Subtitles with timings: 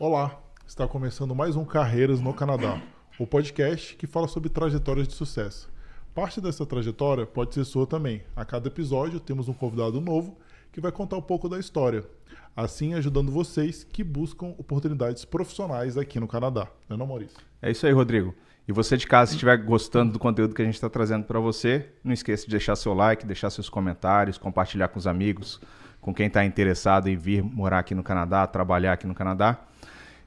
[0.00, 2.80] Olá, está começando mais um Carreiras no Canadá,
[3.18, 5.68] o podcast que fala sobre trajetórias de sucesso.
[6.14, 8.22] Parte dessa trajetória pode ser sua também.
[8.36, 10.38] A cada episódio temos um convidado novo
[10.70, 12.04] que vai contar um pouco da história,
[12.54, 16.68] assim ajudando vocês que buscam oportunidades profissionais aqui no Canadá.
[16.88, 17.36] Não é não, Maurício?
[17.60, 18.32] É isso aí, Rodrigo.
[18.68, 21.40] E você de casa, se estiver gostando do conteúdo que a gente está trazendo para
[21.40, 25.60] você, não esqueça de deixar seu like, deixar seus comentários, compartilhar com os amigos,
[26.00, 29.64] com quem está interessado em vir morar aqui no Canadá, trabalhar aqui no Canadá.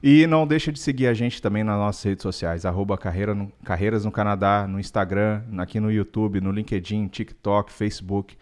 [0.02, 3.52] E não deixa de seguir a gente também nas nossas redes sociais, arroba Carreira no,
[3.64, 8.36] Carreiras no Canadá, no Instagram, aqui no YouTube, no LinkedIn, TikTok, Facebook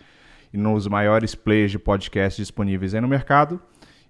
[0.54, 3.60] e nos maiores players de podcast disponíveis aí no mercado.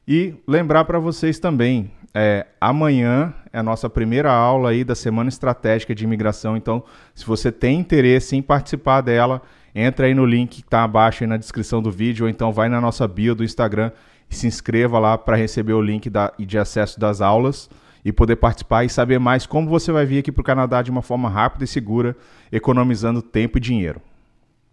[0.06, 5.28] E lembrar para vocês também, é, amanhã é a nossa primeira aula aí da Semana
[5.28, 6.56] Estratégica de Imigração.
[6.56, 6.84] Então,
[7.16, 9.42] se você tem interesse em participar dela,
[9.74, 12.80] entra aí no link que está abaixo na descrição do vídeo, ou então vai na
[12.80, 13.90] nossa bio do Instagram
[14.36, 17.68] se inscreva lá para receber o link da, de acesso das aulas
[18.04, 20.90] e poder participar e saber mais como você vai vir aqui para o Canadá de
[20.90, 22.16] uma forma rápida e segura,
[22.50, 24.00] economizando tempo e dinheiro.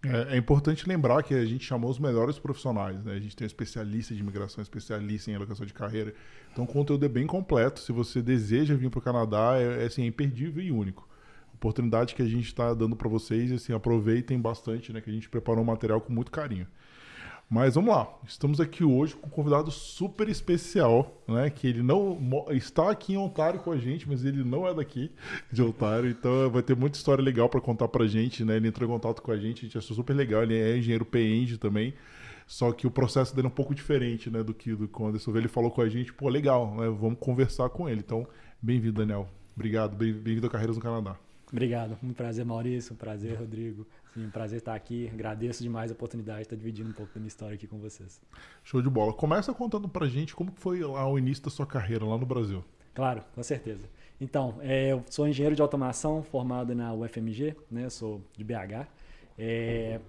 [0.04, 3.14] É, é, importante lembrar que a gente chamou os melhores profissionais, né?
[3.14, 6.14] A gente tem um especialista de imigração, especialista em alocação de carreira.
[6.52, 7.80] Então o conteúdo é bem completo.
[7.80, 11.08] Se você deseja vir para o Canadá, é, é, assim, é imperdível e único.
[11.54, 15.02] Oportunidade que a gente está dando para vocês, assim, aproveitem bastante, né?
[15.02, 16.68] Que a gente preparou um material com muito carinho.
[17.50, 21.50] Mas vamos lá, estamos aqui hoje com um convidado super especial, né?
[21.50, 25.10] Que ele não está aqui em Ontário com a gente, mas ele não é daqui
[25.50, 28.58] de Ontário, então vai ter muita história legal para contar para gente, né?
[28.58, 31.06] Ele entrou em contato com a gente, a gente achou super legal, ele é engenheiro
[31.06, 31.94] PENG também,
[32.46, 34.44] só que o processo dele é um pouco diferente, né?
[34.44, 36.90] Do que do Anderson ele falou com a gente, pô, legal, né?
[36.90, 38.02] Vamos conversar com ele.
[38.02, 38.28] Então,
[38.62, 39.26] bem-vindo, Daniel.
[39.56, 41.16] Obrigado, bem-vindo a Carreiras no Canadá.
[41.50, 43.88] Obrigado, um prazer, Maurício, um prazer, Rodrigo.
[44.18, 45.08] Sim, prazer estar aqui.
[45.14, 48.20] Agradeço demais a oportunidade de estar dividindo um pouco da minha história aqui com vocês.
[48.64, 49.14] Show de bola.
[49.14, 52.66] Começa contando pra gente como foi lá o início da sua carreira lá no Brasil.
[52.96, 53.88] Claro, com certeza.
[54.20, 57.92] Então, é, eu sou engenheiro de automação formado na UFMG, né?
[57.92, 58.88] Sou de BH.
[59.38, 60.00] É,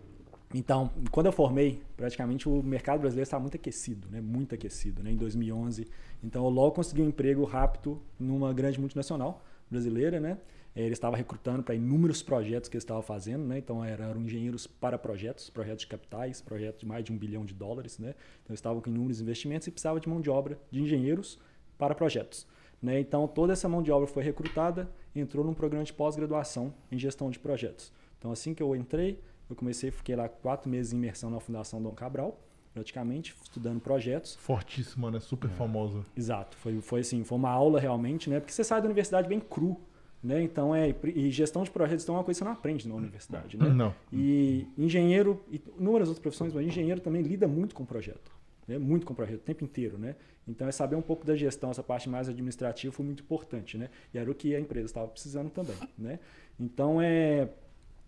[0.55, 4.23] então, quando eu formei, praticamente o mercado brasileiro estava muito aquecido, né?
[4.23, 5.11] Muito aquecido, né?
[5.13, 5.86] Em 2011.
[6.25, 10.39] Então, eu logo consegui um emprego rápido numa grande multinacional brasileira, né?
[10.78, 13.58] É, ele estava recrutando para inúmeros projetos que ele estava fazendo, né?
[13.58, 17.52] Então eram engenheiros para projetos, projetos de capitais, projetos de mais de um bilhão de
[17.52, 18.14] dólares, né?
[18.44, 21.36] Então estavam com inúmeros investimentos e precisava de mão de obra de engenheiros
[21.77, 22.46] para projetos.
[22.80, 23.00] Né?
[23.00, 27.28] Então toda essa mão de obra foi recrutada, entrou num programa de pós-graduação em gestão
[27.28, 27.92] de projetos.
[28.16, 31.83] Então assim que eu entrei, eu comecei, fiquei lá quatro meses em imersão na Fundação
[31.83, 32.40] Dom Cabral,
[32.72, 34.36] praticamente, estudando projetos.
[34.36, 35.18] Fortíssima, né?
[35.18, 35.55] Super é.
[35.55, 36.06] famosa.
[36.16, 36.56] Exato.
[36.56, 38.39] Foi, foi assim, foi uma aula realmente, né?
[38.39, 39.77] Porque você sai da universidade bem cru
[40.23, 40.42] né?
[40.42, 42.95] Então, é, e gestão de projetos então, é uma coisa que você não aprende na
[42.95, 43.56] universidade.
[43.56, 43.68] Né?
[43.68, 43.95] Não.
[44.12, 48.33] E engenheiro, e inúmeras outras profissões, mas engenheiro também lida muito com projeto.
[48.67, 48.78] Né?
[48.78, 49.96] Muito com projeto, o tempo inteiro.
[49.96, 50.17] Né?
[50.46, 53.78] Então, é saber um pouco da gestão, essa parte mais administrativa foi muito importante.
[53.78, 53.90] Né?
[54.12, 55.77] E era o que a empresa estava precisando também.
[55.96, 56.18] Né?
[56.58, 57.48] Então, é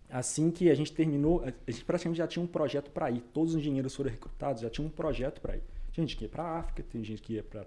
[0.09, 3.21] assim que a gente terminou, a gente praticamente já tinha um projeto para ir.
[3.33, 5.63] Todos os engenheiros foram recrutados, já tinha um projeto para ir.
[5.91, 7.65] Tinha gente que ia para África, tem gente que ia para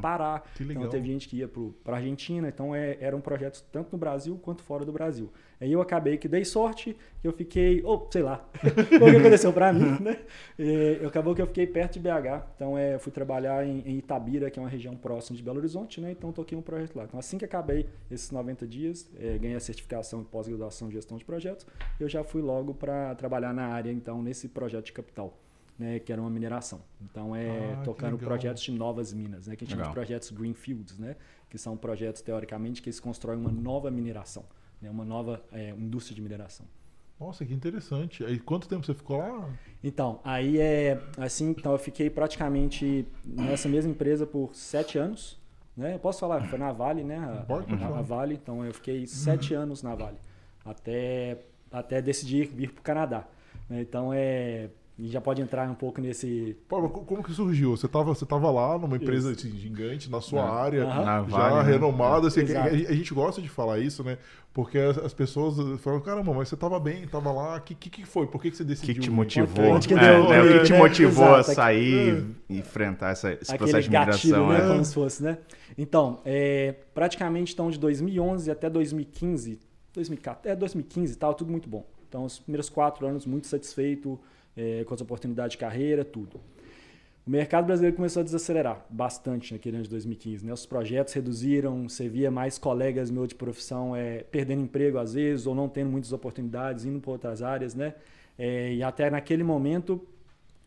[0.00, 0.42] Pará.
[0.60, 2.48] Então teve gente que ia para Argentina.
[2.48, 5.32] Então é, eram projetos tanto no Brasil quanto fora do Brasil.
[5.58, 9.16] Aí eu acabei que dei sorte, que eu fiquei, ou oh, sei lá, o que
[9.16, 10.18] aconteceu para mim, né?
[10.58, 12.44] E, acabou que eu fiquei perto de BH.
[12.56, 15.98] Então é, fui trabalhar em, em, Itabira, que é uma região próxima de Belo Horizonte,
[15.98, 16.10] né?
[16.10, 17.04] Então toquei um projeto lá.
[17.04, 21.16] Então assim que acabei esses 90 dias, é, ganhei a certificação em pós-graduação de gestão
[21.16, 21.66] de projetos,
[21.98, 25.41] eu já fui logo para trabalhar na área, então, nesse projeto de capital
[25.78, 26.80] né, que era uma mineração.
[27.00, 30.30] Então é ah, tocando projetos de novas minas, né, que a gente chama de projetos
[30.30, 31.16] greenfields, né,
[31.48, 34.44] que são projetos teoricamente que eles constroem uma nova mineração,
[34.80, 36.66] né, uma nova é, indústria de mineração.
[37.18, 38.24] Nossa, que interessante.
[38.24, 39.48] Aí quanto tempo você ficou lá?
[39.82, 45.40] Então, aí é assim, então eu fiquei praticamente nessa mesma empresa por sete anos.
[45.76, 45.94] Né?
[45.94, 47.18] Eu posso falar, foi na Vale, né?
[47.18, 49.62] A, Pode, a, a Vale, então eu fiquei sete uhum.
[49.62, 50.18] anos na Vale.
[50.64, 51.38] Até,
[51.70, 53.28] até decidir vir para o Canadá.
[53.70, 53.82] Né?
[53.82, 54.68] Então é
[55.02, 56.56] e já pode entrar um pouco nesse.
[56.68, 57.76] Pô, como que surgiu?
[57.76, 61.66] Você estava você tava lá numa empresa assim, gigante, na sua área, na já vale,
[61.66, 61.72] né?
[61.72, 62.28] renomada.
[62.28, 64.16] Assim, a, gente gosta de falar isso, né?
[64.54, 67.90] Porque as, as pessoas falam, caramba, mas você estava bem, estava lá, o que, que,
[67.90, 68.28] que, foi?
[68.28, 68.92] Por que, que você decidiu?
[68.92, 69.80] O que te motivou?
[69.80, 73.98] Que é, é, que te motivou a sair e enfrentar essa, esse Aquele processo de
[73.98, 74.46] migração?
[74.46, 74.68] Gatilho, né?
[74.68, 75.38] Como se fosse, né?
[75.76, 79.58] Então, é, praticamente então, de 2011 até 2015,
[79.94, 81.84] 2014, é 2015 estava tudo muito bom.
[82.08, 84.20] Então, os primeiros quatro anos muito satisfeito,
[84.56, 86.40] é, com as oportunidades de carreira, tudo.
[87.26, 90.44] O mercado brasileiro começou a desacelerar bastante naquele ano de 2015.
[90.44, 90.52] Né?
[90.52, 95.46] Os projetos reduziram, você via mais colegas meus de profissão é, perdendo emprego às vezes,
[95.46, 97.76] ou não tendo muitas oportunidades, indo para outras áreas.
[97.76, 97.94] Né?
[98.36, 100.04] É, e até naquele momento,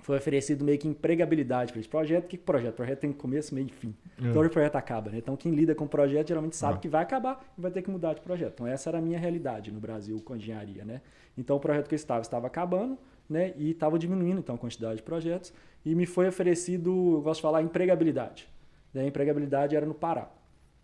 [0.05, 2.25] foi oferecido meio que empregabilidade para esse projeto.
[2.25, 2.75] O que é projeto?
[2.75, 3.95] Projeto tem começo, meio e fim.
[4.21, 4.27] É.
[4.27, 5.17] Então o projeto acaba, né?
[5.17, 6.77] Então quem lida com o projeto geralmente sabe ah.
[6.77, 8.53] que vai acabar e vai ter que mudar de projeto.
[8.53, 11.01] Então essa era a minha realidade no Brasil com a engenharia, né?
[11.35, 12.99] Então o projeto que eu estava estava acabando,
[13.29, 13.53] né?
[13.57, 15.53] E estava diminuindo então a quantidade de projetos
[15.85, 18.47] e me foi oferecido, eu gosto de falar, empregabilidade.
[18.93, 19.03] Né?
[19.03, 20.29] A empregabilidade era no Pará,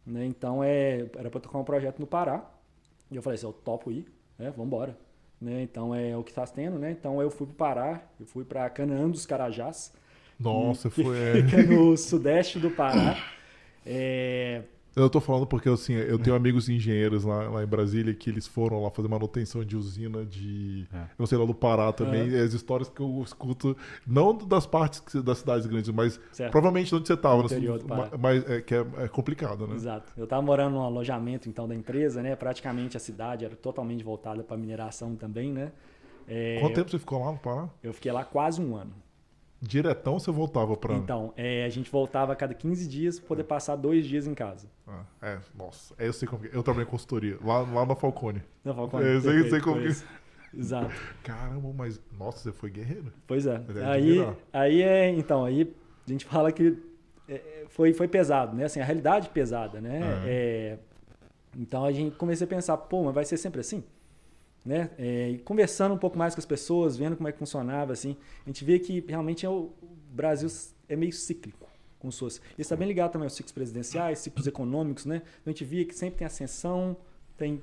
[0.05, 0.25] né?
[0.25, 2.49] Então é, era para tocar um projeto no Pará.
[3.09, 4.05] E eu falei assim, eu topo ir,
[4.37, 4.51] né?
[4.51, 4.97] Vamos embora.
[5.39, 5.63] Né?
[5.63, 6.91] Então é o que está tendo, né?
[6.91, 9.91] Então eu fui para o Pará, eu fui para Canaã dos Carajás.
[10.39, 11.43] Nossa, foi.
[11.49, 13.17] Fica no sudeste do Pará.
[13.85, 14.61] É,
[14.95, 18.45] eu tô falando porque assim, eu tenho amigos engenheiros lá, lá, em Brasília que eles
[18.45, 20.85] foram lá fazer manutenção de usina de.
[20.93, 20.97] É.
[20.97, 22.33] Eu não sei lá do Pará também.
[22.33, 22.41] É.
[22.41, 26.51] As histórias que eu escuto, não das partes das cidades grandes, mas certo.
[26.51, 27.45] provavelmente onde você estava.
[27.45, 27.67] Assim,
[28.19, 29.75] mas é, que é, é, complicado, né?
[29.75, 30.11] Exato.
[30.17, 32.35] Eu estava morando num alojamento então da empresa, né?
[32.35, 35.71] Praticamente a cidade era totalmente voltada para mineração também, né?
[36.27, 37.69] É, Quanto tempo você ficou lá no Pará?
[37.81, 38.93] Eu fiquei lá quase um ano.
[39.61, 40.95] Diretão você voltava para.
[40.95, 44.33] Então, é, a gente voltava a cada 15 dias para poder passar dois dias em
[44.33, 44.67] casa.
[44.87, 45.93] Ah, é, nossa.
[45.99, 46.43] É, eu sei como.
[46.45, 48.41] Eu trabalhei em consultoria, lá, lá na Falcone.
[48.65, 49.05] Na Falcone.
[49.05, 49.87] É, eu sei, sei como que.
[50.57, 50.91] Exato.
[51.23, 52.01] Caramba, mas.
[52.17, 53.13] Nossa, você foi guerreiro.
[53.27, 53.61] Pois é.
[53.85, 54.17] Aí,
[54.51, 55.09] aí é.
[55.11, 55.71] Então, aí
[56.07, 56.75] a gente fala que
[57.29, 58.65] é, foi, foi pesado, né?
[58.65, 60.01] Assim, a realidade pesada, né?
[60.25, 60.77] É.
[61.55, 63.83] então a gente comecei a pensar, pô, mas vai ser sempre assim?
[64.65, 64.91] Né?
[64.97, 68.15] É, conversando um pouco mais com as pessoas, vendo como é que funcionava, assim,
[68.45, 70.49] a gente vê que realmente é o, o Brasil
[70.87, 71.69] é meio cíclico,
[72.09, 72.39] se fosse.
[72.39, 75.17] Isso está bem ligado também aos ciclos presidenciais, ciclos econômicos, né?
[75.41, 76.97] Então, a gente via que sempre tem ascensão,
[77.37, 77.61] tem,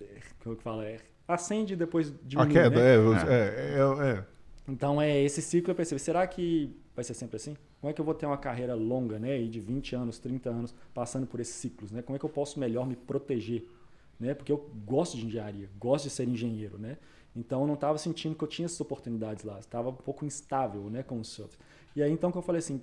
[0.00, 0.06] é,
[0.42, 3.26] como é que fala, é, acende e depois diminui, A queda, né?
[3.28, 4.24] é, é, é, é,
[4.68, 7.56] Então, é esse ciclo eu percebi, será que vai ser sempre assim?
[7.80, 10.74] Como é que eu vou ter uma carreira longa, né, de 20 anos, 30 anos,
[10.92, 12.02] passando por esses ciclos, né?
[12.02, 13.64] Como é que eu posso melhor me proteger
[14.20, 14.34] né?
[14.34, 16.98] Porque eu gosto de engenharia, gosto de ser engenheiro, né?
[17.34, 20.90] Então eu não estava sentindo que eu tinha essas oportunidades lá, estava um pouco instável,
[20.90, 21.64] né, com os software.
[21.96, 22.82] E aí então que eu falei assim,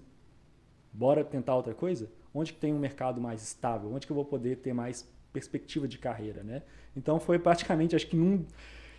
[0.91, 2.09] bora tentar outra coisa?
[2.33, 3.93] Onde que tem um mercado mais estável?
[3.93, 6.63] Onde que eu vou poder ter mais perspectiva de carreira, né?
[6.95, 8.45] Então foi praticamente, acho que num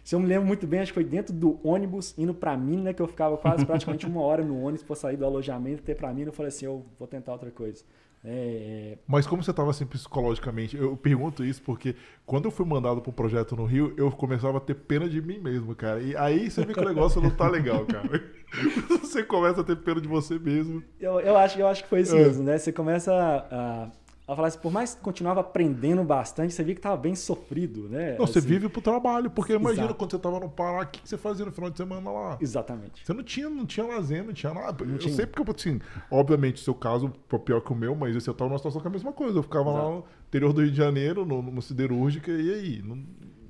[0.08, 2.94] se eu me lembro muito bem, acho que foi dentro do ônibus, indo para Mina,
[2.94, 6.10] que eu ficava quase praticamente uma hora no ônibus para sair do alojamento, ter para
[6.14, 7.84] Mina, eu falei assim, eu vou tentar outra coisa.
[8.24, 8.98] É, é...
[9.06, 10.76] Mas como você estava assim psicologicamente?
[10.76, 11.94] Eu pergunto isso porque
[12.26, 15.20] quando eu fui mandado para um projeto no Rio, eu começava a ter pena de
[15.20, 16.00] mim mesmo, cara.
[16.00, 18.22] E aí você vê que o negócio não tá legal, cara.
[19.00, 20.82] você começa a ter pena de você mesmo.
[21.00, 22.18] Eu, eu, acho, eu acho que foi isso é.
[22.18, 22.58] mesmo, né?
[22.58, 23.90] Você começa a
[24.28, 27.88] ela falava assim, por mais que continuava aprendendo bastante, você via que estava bem sofrido,
[27.88, 28.14] né?
[28.18, 29.94] Não, assim, você vive pro trabalho, porque imagina Exato.
[29.94, 32.36] quando você estava no Pará, o que você fazia no final de semana lá?
[32.38, 33.06] Exatamente.
[33.06, 34.84] Você não tinha, não tinha lazer, não tinha nada.
[34.84, 35.14] Não eu tinha.
[35.14, 35.80] sei porque, assim,
[36.10, 38.86] obviamente, o seu caso foi pior que o meu, mas eu estava numa situação que
[38.86, 39.38] é a mesma coisa.
[39.38, 39.84] Eu ficava Exato.
[39.86, 42.82] lá no interior do Rio de Janeiro, numa siderúrgica, e aí?
[42.82, 42.98] Não,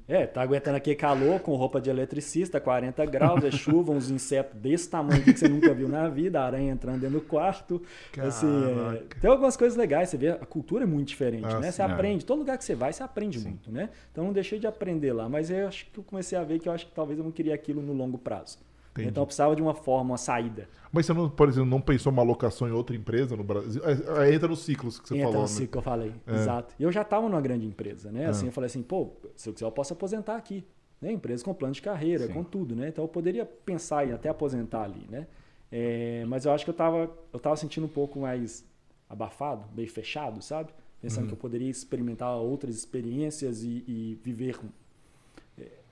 [0.09, 4.59] é, tá aguentando aqui calor com roupa de eletricista, 40 graus, é chuva, uns insetos
[4.59, 7.83] desse tamanho que você nunca viu na vida, a aranha entrando dentro do quarto.
[8.19, 8.49] Assim,
[8.95, 11.71] é, tem algumas coisas legais, você vê, a cultura é muito diferente, ah, né?
[11.71, 12.27] Você sim, aprende, é.
[12.27, 13.49] todo lugar que você vai, você aprende sim.
[13.49, 13.91] muito, né?
[14.11, 16.69] Então não deixei de aprender lá, mas eu acho que eu comecei a ver que
[16.69, 18.59] eu acho que talvez eu não queria aquilo no longo prazo.
[18.99, 19.11] Entendi.
[19.11, 20.69] Então eu precisava de uma forma, uma saída.
[20.93, 23.83] Mas você, não, por exemplo, não pensou uma alocação em outra empresa no Brasil?
[23.85, 25.43] É, é, entra nos ciclos que você entra falou.
[25.43, 25.61] Entra no né?
[25.61, 26.35] ciclo que eu falei, é.
[26.35, 26.75] exato.
[26.79, 28.27] E eu já estava numa grande empresa, né?
[28.27, 28.49] Assim, é.
[28.49, 30.65] eu falei assim, pô, se eu quiser eu posso aposentar aqui.
[31.01, 31.13] Né?
[31.13, 32.33] Empresa com plano de carreira, Sim.
[32.33, 32.89] com tudo, né?
[32.89, 35.27] Então eu poderia pensar em até aposentar ali, né?
[35.71, 38.65] É, mas eu acho que eu estava eu tava sentindo um pouco mais
[39.09, 40.73] abafado, meio fechado, sabe?
[41.01, 41.29] Pensando uhum.
[41.29, 44.59] que eu poderia experimentar outras experiências e, e viver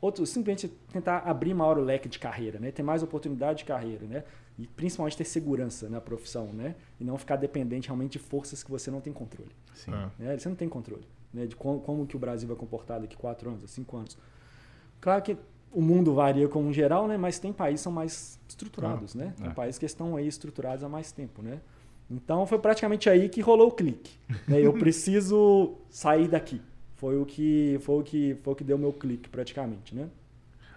[0.00, 2.70] outro, simplesmente tentar abrir maior o leque de carreira, né?
[2.70, 4.24] Ter mais oportunidade de carreira, né?
[4.58, 6.74] E principalmente ter segurança na profissão, né?
[7.00, 9.50] E não ficar dependente realmente de forças que você não tem controle.
[9.74, 9.90] Sim.
[10.18, 10.38] Né?
[10.38, 11.46] Você não tem controle né?
[11.46, 14.16] de como, como, que o Brasil vai comportar daqui quatro anos, cinco anos.
[15.00, 15.36] Claro que
[15.70, 17.18] o mundo varia como geral, né?
[17.18, 19.34] Mas tem países que são mais estruturados, ah, né?
[19.36, 19.50] Tem é.
[19.50, 21.60] países que estão aí estruturados há mais tempo, né?
[22.10, 24.12] Então foi praticamente aí que rolou o clique.
[24.48, 24.60] Né?
[24.60, 26.62] Eu preciso sair daqui.
[26.96, 30.08] Foi o que foi o que foi o que deu meu clique praticamente, né?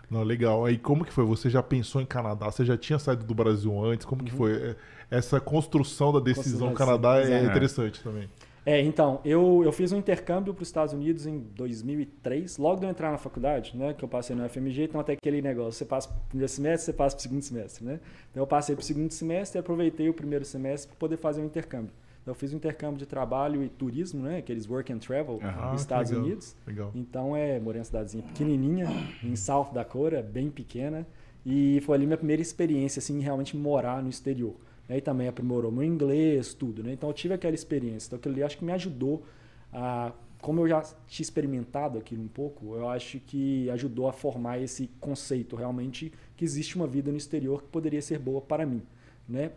[0.10, 0.66] Não, legal.
[0.66, 1.24] Aí como que foi?
[1.26, 2.50] Você já pensou em Canadá?
[2.50, 4.06] Você já tinha saído do Brasil antes?
[4.06, 4.28] Como uhum.
[4.28, 4.54] que foi?
[4.54, 4.76] É,
[5.12, 8.28] essa construção da decisão construção Canadá é interessante também.
[8.66, 12.86] É, então, eu, eu fiz um intercâmbio para os Estados Unidos em 2003, logo de
[12.86, 15.86] eu entrar na faculdade, né, que eu passei no FMG, então até aquele negócio, você
[15.86, 18.00] passa para o primeiro semestre, você passa para o segundo semestre, né?
[18.30, 21.42] Então eu passei para o segundo semestre e aproveitei o primeiro semestre para poder fazer
[21.42, 21.94] um intercâmbio.
[22.30, 24.38] Eu fiz um intercâmbio de trabalho e turismo, né?
[24.38, 25.72] Aqueles work and travel uhum.
[25.72, 26.56] nos Estados legal, Unidos.
[26.66, 26.92] Legal.
[26.96, 28.88] Então é, morei em uma cidadezinha pequenininha,
[29.24, 31.06] em South Dakota, bem pequena.
[31.46, 34.56] E foi ali minha primeira experiência, assim, realmente morar no exterior.
[34.88, 36.94] Aí também aprimorou meu inglês, tudo, né?
[36.94, 38.08] Então eu tive aquela experiência.
[38.08, 39.24] Então aquilo ali acho que me ajudou
[39.72, 44.60] a, como eu já tinha experimentado aquilo um pouco, eu acho que ajudou a formar
[44.60, 48.82] esse conceito realmente que existe uma vida no exterior que poderia ser boa para mim,
[49.28, 49.52] né?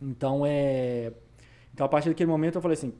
[0.00, 1.12] Então é,
[1.72, 2.92] então a partir daquele momento eu falei assim,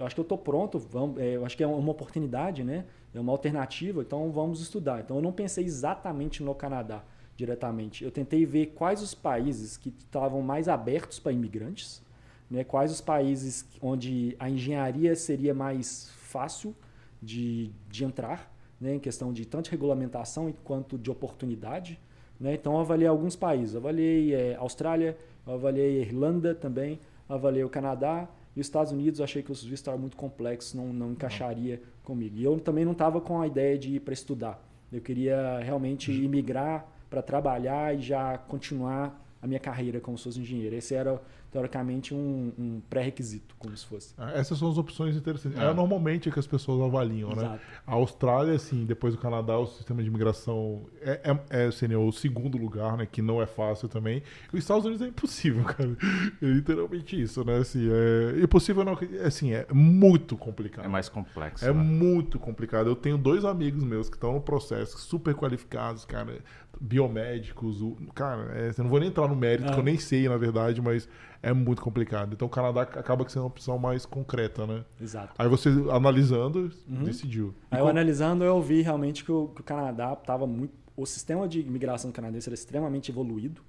[0.00, 2.86] eu acho que eu estou pronto, vamos, é, eu acho que é uma oportunidade, né?
[3.14, 5.00] É uma alternativa, então vamos estudar.
[5.00, 7.04] Então eu não pensei exatamente no Canadá
[7.36, 8.02] diretamente.
[8.02, 12.02] Eu tentei ver quais os países que estavam mais abertos para imigrantes,
[12.50, 12.64] né?
[12.64, 16.74] Quais os países onde a engenharia seria mais fácil
[17.20, 18.94] de, de entrar, né?
[18.94, 22.00] Em questão de tanto regulamentação quanto de oportunidade.
[22.38, 22.54] Né?
[22.54, 23.74] Então eu avaliei alguns países.
[23.74, 25.14] Eu avaliei é, Austrália,
[25.46, 26.98] eu avaliei Irlanda também,
[27.34, 29.20] avaliei o Canadá e os Estados Unidos.
[29.20, 32.36] Achei que os vistos estavam muito complexos, não, não encaixaria comigo.
[32.36, 34.62] E eu também não estava com a ideia de ir para estudar.
[34.92, 36.24] Eu queria realmente uhum.
[36.24, 40.74] imigrar para trabalhar e já continuar a minha carreira como sou engenheiro.
[40.74, 44.14] Esse era teoricamente, um, um pré-requisito, como se fosse.
[44.16, 45.58] Ah, essas são as opções interessantes.
[45.58, 47.36] É, é normalmente que as pessoas avaliam, né?
[47.36, 47.54] Exato.
[47.54, 47.60] né?
[47.86, 52.12] A Austrália, assim, depois do Canadá, o sistema de imigração é, é, é assim, o
[52.12, 53.06] segundo lugar, né?
[53.10, 54.22] Que não é fácil também.
[54.52, 55.96] E os Estados Unidos é impossível, cara.
[56.40, 57.58] É literalmente isso, né?
[57.58, 60.84] Assim, é impossível, não, assim, é muito complicado.
[60.84, 61.64] É mais complexo.
[61.64, 61.82] É né?
[61.82, 62.88] muito complicado.
[62.88, 66.38] Eu tenho dois amigos meus que estão no processo, super qualificados, cara,
[66.78, 67.80] biomédicos.
[67.80, 69.72] O, cara, é, eu não vou nem entrar no mérito, ah.
[69.72, 71.08] que eu nem sei, na verdade, mas
[71.42, 72.34] é muito complicado.
[72.34, 74.84] Então o Canadá acaba sendo uma opção mais concreta, né?
[75.00, 75.34] Exato.
[75.38, 77.04] Aí você analisando, uhum.
[77.04, 77.54] decidiu.
[77.70, 80.74] E Aí eu analisando, eu vi realmente que o, que o Canadá estava muito.
[80.96, 83.62] O sistema de imigração canadense era extremamente evoluído,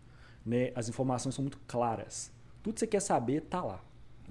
[0.45, 0.71] né?
[0.75, 2.31] As informações são muito claras.
[2.61, 3.81] Tudo que você quer saber tá lá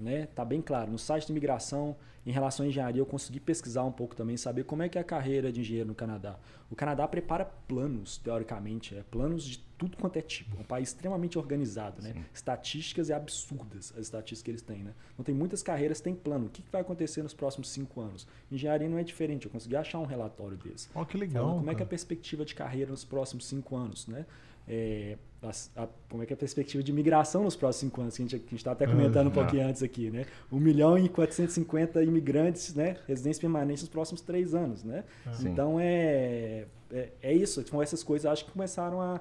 [0.01, 0.27] né?
[0.27, 0.91] Tá bem claro.
[0.91, 4.63] No site de imigração, em relação à engenharia, eu consegui pesquisar um pouco também, saber
[4.63, 6.37] como é que é a carreira de engenheiro no Canadá.
[6.69, 10.55] O Canadá prepara planos, teoricamente, é, planos de tudo quanto é tipo.
[10.57, 12.13] É um país extremamente organizado, né?
[12.31, 14.93] Estatísticas é absurdas as estatísticas que eles têm, né?
[15.17, 16.45] Não tem muitas carreiras tem plano.
[16.45, 18.27] O que vai acontecer nos próximos cinco anos?
[18.51, 19.47] Engenharia não é diferente.
[19.47, 20.87] Eu consegui achar um relatório desse.
[20.93, 21.43] Oh, que legal.
[21.43, 21.73] Falando como cara.
[21.73, 24.27] é que é a perspectiva de carreira nos próximos cinco anos, né?
[24.73, 28.15] É, a, a, como é que é a perspectiva de migração nos próximos cinco anos,
[28.15, 30.25] que a gente estava até comentando um pouquinho antes aqui, né?
[30.49, 32.95] 1 milhão e 450 imigrantes, né?
[33.05, 35.03] Residentes permanentes nos próximos três anos, né?
[35.41, 39.19] Então é, é, é, isso, são essas coisas acho que começaram a,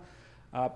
[0.53, 0.71] a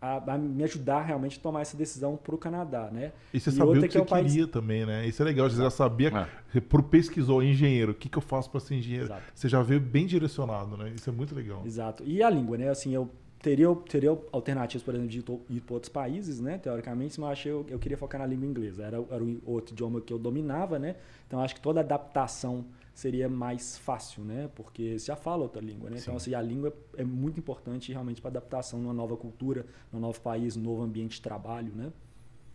[0.00, 3.10] a, a, me ajudar realmente a tomar essa decisão para o Canadá, né?
[3.34, 4.30] E você e sabia o que, que você é país...
[4.30, 5.04] queria também, né?
[5.04, 6.28] Isso é legal, você já sabia, é.
[6.52, 9.06] você pesquisou engenheiro, o que, que eu faço para ser engenheiro?
[9.06, 9.22] Exato.
[9.34, 10.92] Você já veio bem direcionado, né?
[10.94, 11.62] Isso é muito legal.
[11.66, 12.04] Exato.
[12.06, 12.68] E a língua, né?
[12.68, 15.18] Assim, eu teria, teria alternativas, por exemplo, de
[15.54, 16.58] ir para outros países, né?
[16.58, 18.82] Teoricamente, mas eu, eu queria focar na língua inglesa.
[18.82, 20.96] Era, era o outro idioma que eu dominava, né?
[21.26, 24.50] Então, acho que toda adaptação seria mais fácil, né?
[24.54, 25.98] Porque você já fala outra língua, né?
[25.98, 26.02] Então, Sim.
[26.02, 30.20] Então, assim, a língua é muito importante realmente para adaptação numa nova cultura, num novo
[30.20, 31.92] país, num novo ambiente de trabalho, né?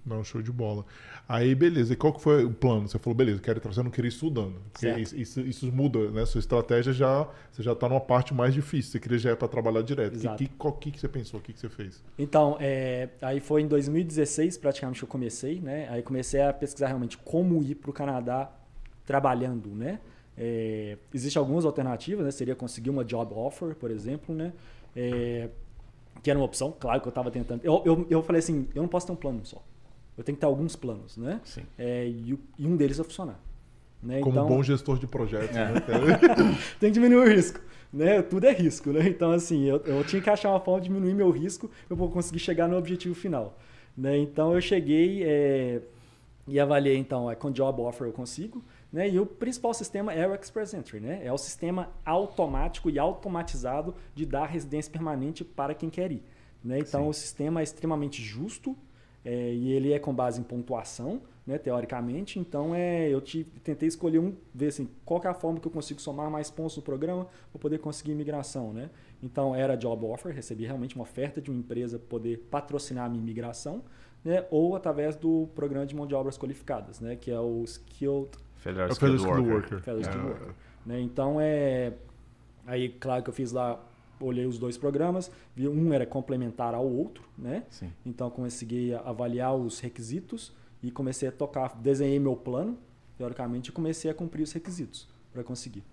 [0.05, 0.85] Não, show de bola.
[1.27, 1.93] Aí, beleza.
[1.93, 2.87] E qual que foi o plano?
[2.87, 4.55] Você falou, beleza, quero você não queria ir estudando.
[4.97, 6.25] Isso, isso, isso, muda, né?
[6.25, 8.91] Sua estratégia já, você já está numa parte mais difícil.
[8.91, 10.19] Você queria já ir para trabalhar direto.
[10.19, 11.39] Que, que, qual que, que você pensou?
[11.39, 12.03] O que, que você fez?
[12.19, 15.87] Então, é, aí foi em 2016 praticamente que eu comecei, né?
[15.89, 18.51] Aí comecei a pesquisar realmente como ir para o Canadá
[19.05, 19.99] trabalhando, né?
[20.37, 22.31] É, Existem algumas alternativas, né?
[22.31, 24.51] Seria conseguir uma job offer, por exemplo, né?
[24.93, 25.49] É,
[26.21, 27.63] que era uma opção, claro que eu estava tentando.
[27.63, 29.61] Eu, eu, eu falei assim, eu não posso ter um plano só.
[30.17, 31.41] Eu tenho que ter alguns planos, né?
[31.43, 31.63] Sim.
[31.77, 33.39] É, e, e, um deles vai funcionar.
[34.01, 34.19] Né?
[34.19, 35.71] Como então, bom gestor de projetos, é.
[35.71, 35.81] né?
[36.79, 37.59] tem que diminuir o risco.
[37.91, 38.21] Né?
[38.21, 39.07] Tudo é risco, né?
[39.07, 42.09] Então, assim, eu, eu tinha que achar uma forma de diminuir meu risco para eu
[42.09, 43.57] conseguir chegar no objetivo final.
[43.95, 44.17] Né?
[44.17, 45.81] Então, eu cheguei é,
[46.47, 48.63] e avaliei, então, é, com Job Offer eu consigo.
[48.91, 49.09] Né?
[49.09, 50.99] E o principal sistema é o Express Entry.
[50.99, 51.21] Né?
[51.23, 56.23] É o sistema automático e automatizado de dar residência permanente para quem quer ir.
[56.63, 56.79] Né?
[56.79, 57.09] Então, Sim.
[57.09, 58.75] o sistema é extremamente justo,
[59.25, 62.39] é, e ele é com base em pontuação, né, teoricamente.
[62.39, 65.71] Então, é, eu te, tentei escolher um, ver assim, qual é a forma que eu
[65.71, 68.73] consigo somar mais pontos no programa para poder conseguir imigração.
[68.73, 68.89] Né?
[69.21, 73.21] Então, era job offer, recebi realmente uma oferta de uma empresa poder patrocinar a minha
[73.21, 73.83] imigração,
[74.23, 78.29] né, ou através do programa de mão de obras qualificadas, né, que é o Skilled,
[78.55, 79.53] Federal é Skilled, Skilled Worker.
[79.53, 79.79] Worker.
[79.79, 80.55] Federal Skilled Worker.
[80.85, 81.01] Né?
[81.01, 81.93] Então, é,
[82.65, 83.83] aí, claro que eu fiz lá
[84.23, 87.63] olhei os dois programas, vi um era complementar ao outro, né?
[87.69, 87.91] Sim.
[88.05, 92.77] Então consegui avaliar os requisitos e comecei a tocar, desenhei meu plano,
[93.17, 95.83] teoricamente, e comecei a cumprir os requisitos para conseguir.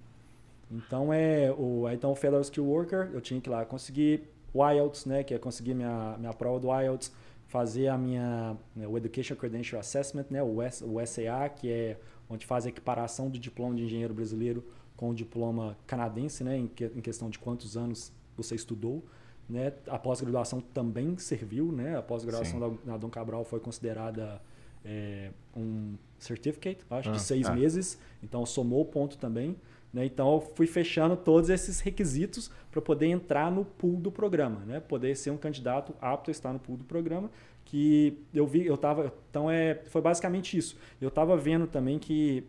[0.71, 4.23] Então é o então o Federal Skill Worker, eu tinha que ir lá conseguir
[4.53, 7.13] o IELTS, né, que é conseguir minha minha prova do IELTS,
[7.47, 11.97] fazer a minha né, o Education Credential Assessment, né, o, S, o SAA, que é
[12.29, 14.65] onde faz a equiparação do diploma de engenheiro brasileiro
[14.97, 19.05] com o diploma canadense, né, em, que, em questão de quantos anos você estudou.
[19.49, 19.73] Né?
[19.89, 21.97] A pós-graduação também serviu, né?
[21.97, 24.41] A pós-graduação da, da Dom Cabral foi considerada
[24.85, 27.55] é, um certificate, acho, Ah, de seis ah.
[27.55, 27.99] meses.
[28.23, 29.57] Então somou o ponto também.
[29.93, 30.05] Né?
[30.05, 34.79] Então eu fui fechando todos esses requisitos para poder entrar no pool do programa, né?
[34.79, 37.29] Poder ser um candidato apto a estar no pool do programa.
[37.65, 39.13] Que eu vi, eu tava.
[39.31, 40.77] Então é, foi basicamente isso.
[41.01, 42.45] Eu estava vendo também que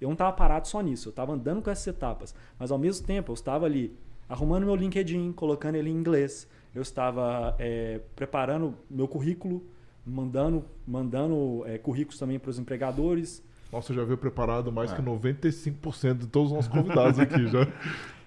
[0.00, 3.06] eu não estava parado só nisso, eu estava andando com essas etapas, mas ao mesmo
[3.06, 3.94] tempo eu estava ali
[4.30, 9.62] arrumando meu LinkedIn, colocando ele em inglês, eu estava é, preparando meu currículo,
[10.06, 13.42] mandando, mandando é, currículos também para os empregadores.
[13.72, 14.96] Nossa, já veio preparado mais É.
[14.96, 17.66] que 95% de todos os nossos convidados aqui já.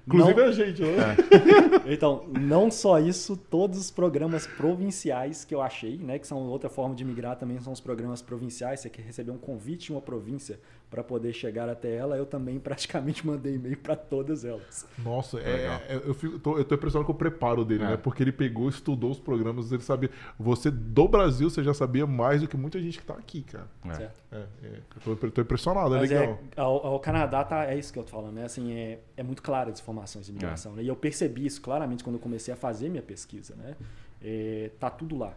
[0.06, 1.16] Inclusive Não- a gente, né?
[1.88, 6.70] Então, não só isso, todos os programas provinciais que eu achei, né, que são outra
[6.70, 8.82] forma de migrar também, são os programas provinciais.
[8.82, 10.60] Você quer receber um convite em uma província
[10.94, 14.86] para poder chegar até ela, eu também praticamente mandei e-mail para todas elas.
[15.00, 15.82] Nossa, é- Legal.
[15.90, 17.88] é- eu, fico, tô, eu tô impressionado com o preparo dele, É.
[17.88, 17.98] né?
[17.98, 20.12] Porque ele pegou, estudou os programas, ele sabia.
[20.40, 23.66] Você do Brasil, você já sabia mais do que muita gente que tá aqui, cara.
[23.90, 23.94] É.
[23.96, 24.22] Certo?
[24.32, 26.40] É, é, eu tô, tô impressionado, é Mas legal.
[26.56, 28.46] é, ao, ao Canadá tá, é isso que eu tô falando, né?
[28.46, 30.84] Assim, é, é muito claro as informações de imigração, né?
[30.84, 33.76] E eu percebi isso claramente quando eu comecei a fazer minha pesquisa, né?
[34.22, 35.34] É, tá tudo lá.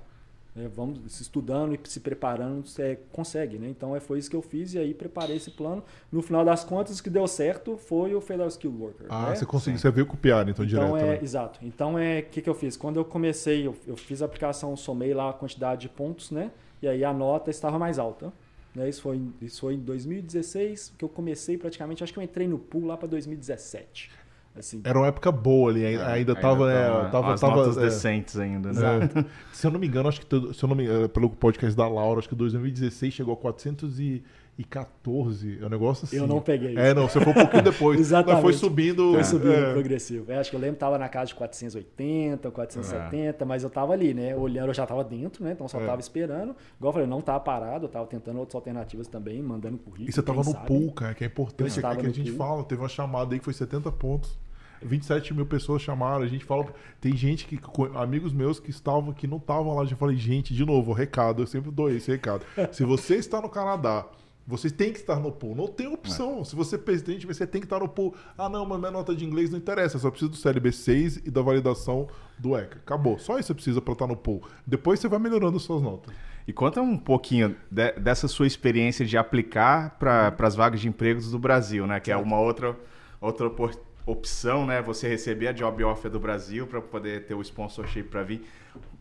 [0.57, 0.69] Né?
[0.75, 3.69] Vamos se estudando e se preparando, você consegue, né?
[3.69, 5.85] Então é, foi isso que eu fiz e aí preparei esse plano.
[6.11, 9.07] No final das contas, o que deu certo foi o Federal Skill Worker.
[9.11, 9.37] Ah, né?
[9.37, 9.83] você conseguiu, Sim.
[9.83, 11.19] você veio copiar então, direto, Então é, né?
[11.23, 11.61] exato.
[11.63, 12.77] Então é, o que, que eu fiz?
[12.77, 16.51] Quando eu comecei, eu, eu fiz a aplicação, somei lá a quantidade de pontos, né?
[16.81, 18.33] E aí a nota estava mais alta.
[18.75, 18.89] Né?
[18.89, 22.47] Isso, foi, em- isso foi em 2016 que eu comecei praticamente, acho que eu entrei
[22.49, 24.11] no pool lá para 2017.
[24.59, 26.73] Assim, Era uma época boa ali, ainda, ainda tava.
[26.73, 28.81] é, tava- tava, as tava, notas é, decentes ainda, né?
[29.15, 29.25] é.
[29.53, 31.89] Se eu não me engano, acho que se eu não me engano, pelo podcast da
[31.89, 35.59] Laura, acho que 2016 chegou a 414.
[35.61, 36.17] É um negócio assim.
[36.17, 38.01] eu não peguei É, não, você foi um pouquinho depois.
[38.01, 38.35] Exatamente.
[38.37, 39.13] Mas foi subindo.
[39.13, 39.73] Foi subindo é.
[39.73, 40.31] progressivo.
[40.33, 43.93] É, acho que eu lembro que tava na casa de 480, 470, mas eu tava
[43.93, 44.35] ali, né?
[44.37, 45.53] Olhando, eu já tava dentro, né?
[45.53, 45.87] Então só É.
[45.87, 46.55] tava esperando.
[46.79, 50.09] Igual eu falei, não tava parado, eu tava tentando outras alternativas também, mandando currículo.
[50.09, 50.67] E você tava no sabe.
[50.67, 51.79] pool, cara, que é importante.
[51.79, 52.39] É que a gente pool.
[52.39, 54.39] fala, teve uma chamada aí que foi 70 pontos.
[54.83, 56.67] 27 mil pessoas chamaram, a gente fala.
[57.01, 57.59] Tem gente que.
[57.95, 61.47] Amigos meus que estavam, que não estavam lá, já falei, gente, de novo, recado, eu
[61.47, 62.45] sempre dou esse recado.
[62.73, 64.07] Se você está no Canadá,
[64.47, 65.57] você tem que estar no pool.
[65.57, 66.45] Não tem opção.
[66.45, 68.15] Se você é presidente, você tem que estar no pool.
[68.39, 69.97] Ah, não, mas minha nota de inglês não interessa.
[69.97, 72.07] Eu só preciso do CLB 6 e da validação
[72.39, 72.79] do ECA.
[72.79, 73.19] Acabou.
[73.19, 74.43] Só isso você precisa para estar no pool.
[74.65, 76.15] Depois você vai melhorando suas notas.
[76.47, 81.29] E conta um pouquinho de- dessa sua experiência de aplicar para as vagas de empregos
[81.33, 81.99] do Brasil, né?
[81.99, 82.79] Que é uma outra,
[83.21, 83.75] outra opor-
[84.07, 84.81] opção, né?
[84.81, 88.47] Você receber a job offer do Brasil para poder ter o sponsorship para vir.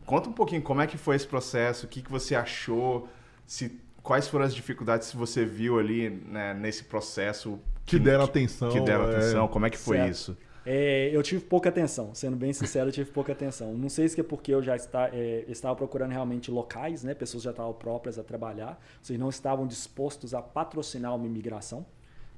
[0.04, 3.08] Conta um pouquinho como é que foi esse processo, o que, que você achou,
[3.46, 7.58] se, quais foram as dificuldades que você viu ali né, nesse processo.
[7.84, 8.68] Que deram atenção.
[8.70, 9.16] Que deram é.
[9.16, 10.10] atenção, como é que foi Certo.
[10.10, 10.36] isso?
[10.68, 13.72] É, eu tive pouca atenção, sendo bem sincero, eu tive pouca atenção.
[13.74, 17.14] Não sei se é porque eu já está, é, estava procurando realmente locais, né?
[17.14, 21.86] Pessoas já estavam próprias a trabalhar, vocês não estavam dispostos a patrocinar uma imigração.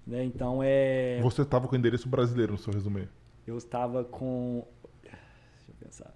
[0.08, 0.24] Né?
[0.24, 1.20] Então é.
[1.22, 3.00] Você estava com endereço brasileiro no seu resumo.
[3.46, 4.66] Eu estava com.
[5.02, 5.16] Deixa
[5.68, 6.14] eu pensar.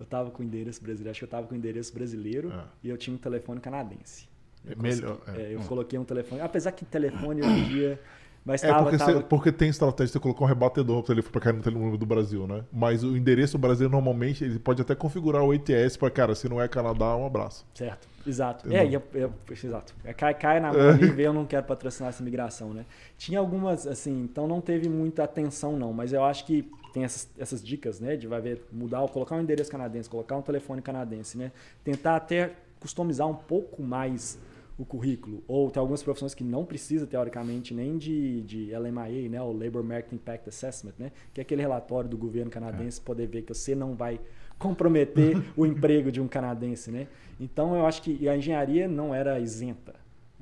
[0.00, 2.64] Eu estava com o endereço brasileiro, acho que eu estava com endereço brasileiro É.
[2.82, 4.28] e eu tinha um telefone canadense.
[4.66, 5.16] É Eu melhor.
[5.18, 5.44] consegui- é.
[5.52, 8.00] é, eu coloquei um telefone, apesar que telefone hoje em dia.
[8.44, 8.82] Mas É estava.
[8.82, 11.62] porque, tava, você- porque tem estratégia, você colocou um rebatedor para ele para cair no
[11.62, 12.64] telefone do Brasil, né?
[12.72, 16.60] Mas o endereço brasileiro normalmente ele pode até configurar o ATS para cara, se não
[16.60, 17.64] é Canadá, um abraço.
[17.72, 18.66] Certo, exato.
[18.66, 18.82] Entendeu?
[18.82, 19.94] É, e eu, eu- exato.
[20.04, 22.86] É, cai, cai na mão ali e vê, eu não quero patrocinar essa migração, né?
[23.16, 27.28] Tinha algumas, assim, então não teve muita atenção, não, mas eu acho que tem essas,
[27.38, 28.16] essas dicas, né?
[28.16, 31.52] De vai ver, mudar, colocar um endereço canadense, colocar um telefone canadense, né?
[31.82, 34.38] Tentar até customizar um pouco mais
[34.78, 35.42] o currículo.
[35.46, 39.40] Ou tem algumas profissões que não precisa, teoricamente, nem de, de LMIA, né?
[39.42, 41.12] O Labor Market Impact Assessment, né?
[41.32, 44.20] Que é aquele relatório do governo canadense poder ver que você não vai
[44.62, 47.08] comprometer o emprego de um canadense, né?
[47.40, 49.94] Então eu acho que a engenharia não era isenta,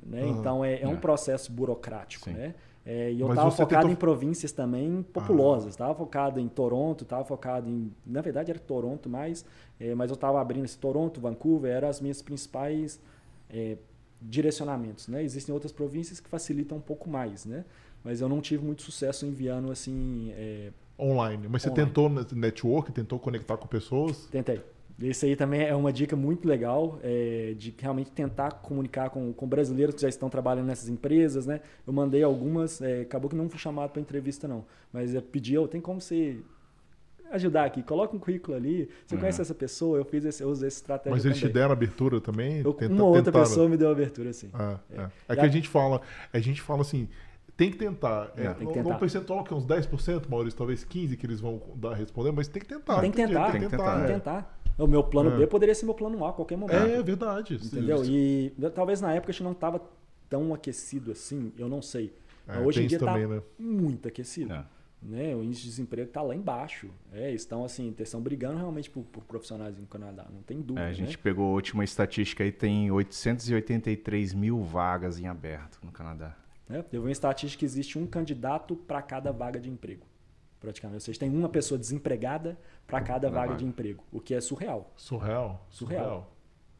[0.05, 0.21] né?
[0.21, 0.29] Aham.
[0.39, 0.97] Então é, é um É.
[0.97, 2.35] processo burocrático, Sim.
[2.35, 2.53] né?
[2.83, 7.23] É, e eu estava focado tentou- em províncias também populosas, estava focado em Toronto, estava
[7.23, 9.45] focado em, na verdade era Toronto mais,
[9.79, 12.99] é, mas eu estava abrindo esse Toronto, Vancouver, eram as minhas principais
[13.51, 13.77] é,
[14.19, 15.23] direcionamentos, né?
[15.23, 17.65] Existem outras províncias que facilitam um pouco mais, né?
[18.03, 21.47] Mas eu não tive muito sucesso enviando assim, é, Online.
[21.49, 21.85] Mas você Online.
[21.87, 24.27] tentou net- network, tentou conectar com pessoas?
[24.27, 24.61] Tentei.
[25.01, 29.47] Esse aí também é uma dica muito legal é, de realmente tentar comunicar com, com
[29.47, 31.61] brasileiros que já estão trabalhando nessas empresas, né?
[31.87, 35.57] Eu mandei algumas, é, acabou que não fui chamado para entrevista não, mas eu pedi,
[35.57, 36.37] oh, tem como você
[37.31, 37.81] ajudar aqui?
[37.81, 38.89] Coloca um currículo ali.
[39.05, 39.97] Você conhece essa pessoa?
[39.97, 41.53] Eu fiz esse, eu usei essa estratégia Mas eles te também.
[41.53, 42.57] deram abertura também?
[42.59, 43.45] Eu, Tenta- uma outra tentaram?
[43.45, 44.49] pessoa me deu abertura, sim.
[44.53, 45.09] É, é.
[45.29, 47.07] É Já- que a gente fala, a gente fala assim,
[47.61, 48.33] tem que tentar.
[48.35, 48.53] É, É.
[48.55, 48.89] Tem que tentar.
[48.89, 52.47] No percentual que é uns 10%, Maurício, talvez 15 que eles vão dar responder, mas
[52.47, 52.99] tem que tentar.
[53.01, 53.51] Tem que tentar.
[53.51, 54.15] Tem que tentar, Tem que é.
[54.15, 54.59] tentar.
[54.79, 55.37] O meu plano É.
[55.37, 56.75] B poderia ser meu plano A a qualquer momento.
[56.75, 57.59] É, verdade.
[57.63, 58.03] Entendeu?
[58.03, 59.79] E talvez na época a gente não estava
[60.27, 62.15] tão aquecido assim, eu não sei.
[62.47, 63.41] É, hoje em dia está né?
[63.59, 64.53] muito aquecido.
[64.53, 64.65] É.
[64.99, 65.35] Né?
[65.35, 66.89] O índice de desemprego está lá embaixo.
[67.13, 70.87] É, estão assim, estão brigando realmente por, por profissionais no Canadá, não tem dúvida.
[70.87, 71.19] É, a gente né?
[71.21, 76.35] pegou a última estatística aí, tem 883 mil vagas em aberto no Canadá.
[76.71, 76.85] Né?
[76.91, 80.05] Eu vi uma estatística que existe um candidato para cada vaga de emprego.
[80.59, 80.97] Praticamente.
[80.97, 82.57] Ou seja, tem uma pessoa desempregada
[82.87, 83.59] para cada Na vaga, vaga.
[83.59, 84.91] de emprego, o que é surreal.
[84.95, 85.65] Surreal.
[85.69, 86.31] Surreal.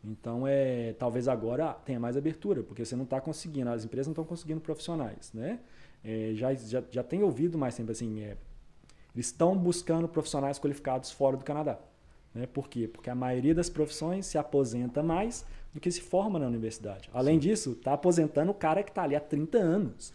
[0.04, 4.13] Então, é, talvez agora tenha mais abertura, porque você não está conseguindo, as empresas não
[4.13, 5.32] estão conseguindo profissionais.
[5.34, 5.60] Né?
[6.04, 8.38] É, já, já, já tem ouvido mais sempre assim, é,
[9.13, 11.77] eles estão buscando profissionais qualificados fora do Canadá.
[12.34, 12.47] Né?
[12.47, 12.88] Por quê?
[12.88, 17.10] Porque a maioria das profissões se aposenta mais do que se forma na universidade.
[17.13, 20.13] Além disso, está aposentando o cara que está ali há 30 anos.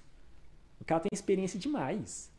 [0.81, 2.31] O cara tem experiência demais.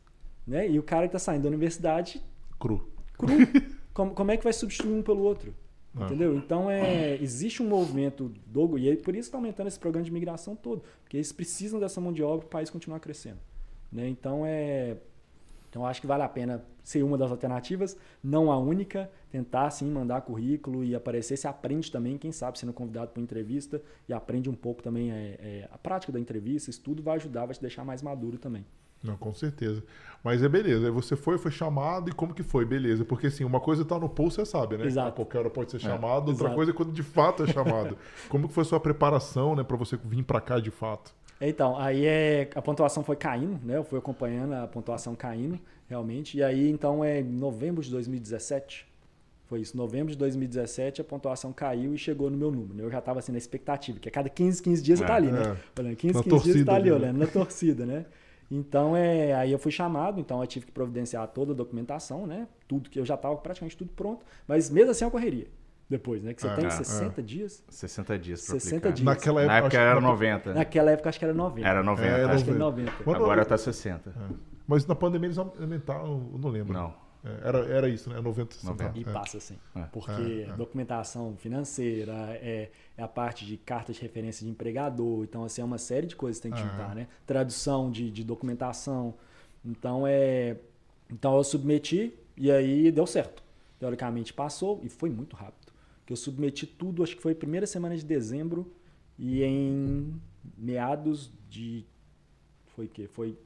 [0.46, 0.70] Né?
[0.70, 2.24] E o cara que está saindo da universidade
[2.60, 2.90] Cru.
[3.18, 3.28] cru.
[3.94, 5.54] como, como é que vai substituir um pelo outro?
[5.96, 6.06] Ah.
[6.06, 6.36] Entendeu?
[6.36, 10.12] Então é, existe um movimento do e aí por isso está aumentando esse programa de
[10.12, 13.40] migração todo, porque eles precisam dessa mão de obra para o país continuar crescendo.
[13.92, 14.08] Né?
[14.08, 14.98] Então é,
[15.70, 19.90] então acho que vale a pena ser uma das alternativas, não a única, tentar sim
[19.92, 24.14] mandar currículo e aparecer, se aprende também, quem sabe sendo convidado para uma entrevista e
[24.14, 27.54] aprende um pouco também é, é, a prática da entrevista, isso tudo vai ajudar, vai
[27.54, 28.66] te deixar mais maduro também.
[29.04, 29.84] Não, com certeza.
[30.24, 30.92] Mas é beleza.
[30.92, 32.66] Você foi, foi chamado e como que foi?
[32.66, 33.06] Beleza.
[33.06, 34.86] Porque assim, uma coisa tá no pulso, você sabe, né?
[34.86, 35.10] Exato.
[35.10, 36.56] A qualquer hora pode ser chamado, outra exato.
[36.56, 37.98] coisa é quando de fato é chamado.
[38.28, 41.14] como que foi a sua preparação, né, para você vir para cá de fato?
[41.40, 43.78] Então, aí é, a pontuação foi caindo, né?
[43.78, 46.38] Eu fui acompanhando a pontuação caindo, realmente.
[46.38, 48.88] E aí, então, é em novembro de 2017.
[49.46, 52.74] Foi isso, novembro de 2017 a pontuação caiu e chegou no meu número.
[52.74, 52.84] né?
[52.84, 55.16] Eu já estava assim na expectativa, que a cada 15, 15 dias você É, tá
[55.16, 55.32] ali, é.
[55.32, 55.58] né?
[55.80, 56.96] Olhando, 15, Na 15 dias você torcida tá ali, né?
[56.96, 58.06] olhando, na torcida, né?
[58.52, 62.48] Então, é, aí eu fui chamado, então eu tive que providenciar toda a documentação, né?
[62.68, 65.48] Tudo que eu já estava praticamente tudo pronto, mas mesmo assim eu correria.
[65.90, 66.34] Depois, né?
[66.34, 67.64] Que você É, tem é, 60 dias.
[67.70, 68.94] 60 dias para 60 aplicar.
[68.94, 69.06] dias.
[69.06, 70.50] Naquela Na época era na- 90.
[70.54, 70.60] né?
[70.60, 71.68] Naquela época acho que era 90.
[71.68, 72.08] Era 90.
[72.08, 72.92] É, era acho que era 90.
[72.92, 73.04] 90.
[73.06, 74.14] Quando- Agora tá 60.
[74.68, 76.74] Mas na pandemia eles aumentaram, eu não lembro.
[76.74, 76.94] Não.
[77.24, 78.20] É, era, era isso, né?
[78.20, 78.84] 90, 60.
[78.84, 79.00] 90.
[79.00, 79.14] E É.
[79.14, 79.58] passa assim.
[79.76, 79.82] É.
[79.84, 80.12] Porque
[80.48, 80.54] É, é.
[80.58, 85.24] documentação financeira, é, é a parte de cartas de referência de empregador.
[85.24, 86.70] Então, assim, é uma série de coisas que tem que Aham.
[86.78, 87.08] juntar, né?
[87.26, 89.14] Tradução de, de documentação.
[89.66, 90.58] Então, é...
[91.10, 93.42] Então, eu submeti e aí deu certo.
[93.80, 95.67] Teoricamente, passou e foi muito rápido.
[96.08, 98.72] Que eu submeti tudo, acho que foi primeira semana de dezembro
[99.20, 100.20] e em
[100.58, 101.86] meados de...
[102.76, 103.08] Foi o quê?
[103.08, 103.38] Foi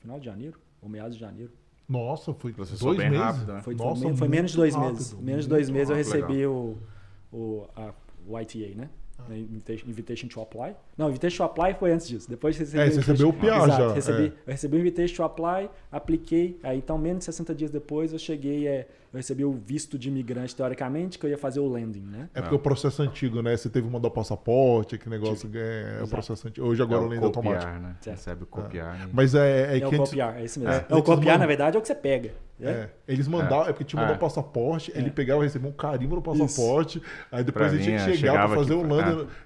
[0.00, 0.60] final de janeiro?
[0.82, 1.50] Ou meados de janeiro?
[1.88, 3.24] Nossa, foi Processou dois bem meses.
[3.24, 3.62] rápido, né?
[3.62, 5.14] Foi, Nossa, foi, menos de dois rápido, meses.
[5.14, 6.76] Menos de dois meses eu recebi o,
[7.32, 7.94] o, a,
[8.26, 8.90] o ITA, né?
[9.18, 9.34] Ah.
[9.36, 10.74] Invitation, invitation to apply.
[10.98, 12.28] Não, invitation to apply foi antes disso.
[12.28, 14.26] Depois de receber É, você recebeu o PR Exato, já, Recebi, é.
[14.26, 16.58] Eu recebi o invitation to apply, apliquei.
[16.62, 20.08] Aí, então, menos de 60 dias depois, eu cheguei, é, eu recebi o visto de
[20.08, 22.28] imigrante, teoricamente, que eu ia fazer o landing, né?
[22.34, 23.56] É porque o processo antigo, né?
[23.56, 25.48] Você teve que mandar o passaporte, aquele negócio.
[25.54, 26.66] É, é o processo antigo.
[26.66, 27.62] Hoje agora é o o lenda automático.
[27.64, 27.96] copiar, né?
[28.00, 28.16] Certo.
[28.16, 28.98] Recebe o copiar.
[28.98, 29.08] né?
[29.12, 30.74] Mas é, é, É, que o antes, copiar, é isso mesmo.
[30.74, 32.32] É, É, o copiar, manda- na verdade, é o que você pega.
[32.58, 32.70] Né?
[32.70, 34.16] É, eles mandavam, é porque tinha que mandar É.
[34.16, 38.04] o passaporte, ele pegava e recebia um carimbo no passaporte, aí depois Pra ele tinha
[38.04, 38.82] que é, chegar pra fazer o.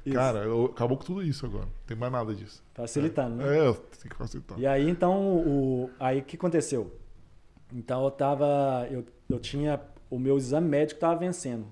[0.04, 0.14] Isso.
[0.14, 1.64] Cara, eu- acabou com tudo isso agora.
[1.64, 2.62] Não tem mais nada disso.
[2.74, 3.44] Facilitando, né?
[3.68, 4.58] É, tem que facilitar.
[4.58, 6.92] E aí, então, o, aí o que aconteceu?
[7.72, 8.86] Então, eu tava.
[8.90, 9.80] Eu, eu tinha.
[10.10, 11.66] O meu exame médico estava vencendo,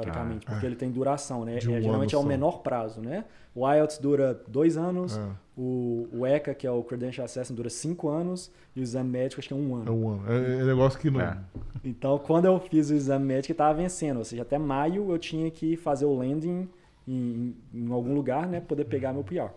[0.00, 0.68] teoricamente, Ah, porque é.
[0.68, 1.56] ele tem duração, né?
[1.58, 3.24] De um É, geralmente é o menor prazo, né?
[3.54, 5.26] O IELTS dura dois anos, É.
[5.56, 9.40] o, o ECA, que é o Credential Assessment, dura cinco anos, e o exame médico
[9.40, 9.84] acho que é um ano.
[9.86, 10.22] É um ano.
[10.32, 11.20] É, é negócio que não.
[11.20, 11.38] É.
[11.84, 14.18] Então, quando eu fiz o exame médico, estava vencendo.
[14.18, 16.68] Ou seja, até maio eu tinha que fazer o landing
[17.06, 18.60] em, em algum lugar, né?
[18.60, 19.50] Poder pegar meu PR.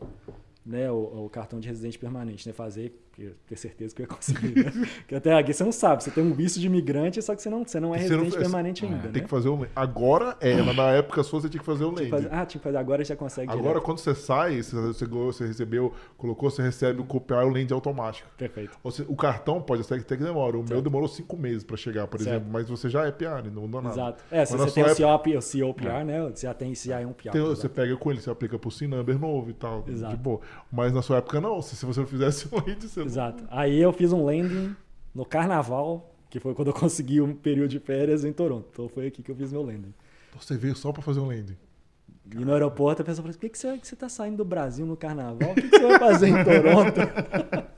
[0.65, 2.52] Né, o, o cartão de residente permanente, né?
[2.54, 4.63] Fazer, porque ter certeza que eu ia conseguir.
[4.63, 4.71] Né?
[5.01, 7.49] Porque até aqui você não sabe, você tem um visto de imigrante, só que você
[7.49, 9.01] não, você não é Você não- residente permanente é, ainda.
[9.03, 9.19] Tem né?
[9.21, 9.71] que fazer o Lenda.
[9.75, 12.63] Agora é, mas na época sua você tinha que fazer o fazer- ah, tinha que
[12.63, 13.84] fazer agora já consegue Agora, direto.
[13.84, 14.75] quando você sai, você,
[15.08, 18.30] você, recebeu, colocou, você recebe o copiar o Lenda automático.
[18.38, 18.77] Perfeito.
[18.91, 20.56] Seja, o cartão pode até que demora.
[20.56, 20.82] O meu Certo.
[20.84, 22.36] demorou cinco meses para chegar, por Certo.
[22.36, 23.95] exemplo, mas você já é PR, não mudou nada.
[23.95, 24.23] Exato.
[24.30, 26.21] É, se você tem o, sua COP, o COPR, né?
[26.30, 27.32] Você já tem CI um PR.
[27.32, 30.15] Tem- você pega com ele, você aplica por SIM number novo e tal, Exato.
[30.15, 30.39] de boa.
[30.71, 33.46] Mas na sua época não, se, se você não fizesse um lead, você não- Exato.
[33.50, 34.76] Aí eu fiz um landing
[35.15, 38.67] no carnaval, que foi quando eu consegui um período de férias em Toronto.
[38.72, 39.93] Então foi aqui que eu fiz meu landing.
[40.30, 41.56] Então você veio só para fazer um landing.
[42.36, 44.38] E no aeroporto a pessoa falou assim: por que, que, você, que você tá saindo
[44.38, 45.52] do Brasil no carnaval?
[45.52, 47.00] O que, que você vai fazer em Toronto?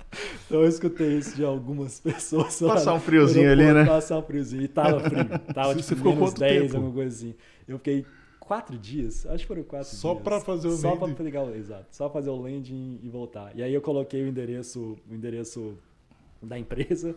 [0.47, 2.59] então eu escutei isso de algumas pessoas.
[2.59, 3.85] Passar um friozinho ali, né?
[3.85, 4.63] Passar um friozinho.
[4.63, 5.23] E tava frio.
[5.53, 6.75] Tava Você tipo, ficou menos quanto 10, tempo?
[6.77, 7.35] alguma coisa assim.
[7.67, 8.05] Eu fiquei
[8.49, 10.23] quatro dias, acho que foram quatro Só dias.
[10.23, 11.13] pra fazer o Só landing?
[11.13, 11.85] pra pegar o exato.
[11.91, 13.55] Só fazer o landing e voltar.
[13.55, 15.77] E aí eu coloquei o endereço, o endereço
[16.41, 17.15] da empresa.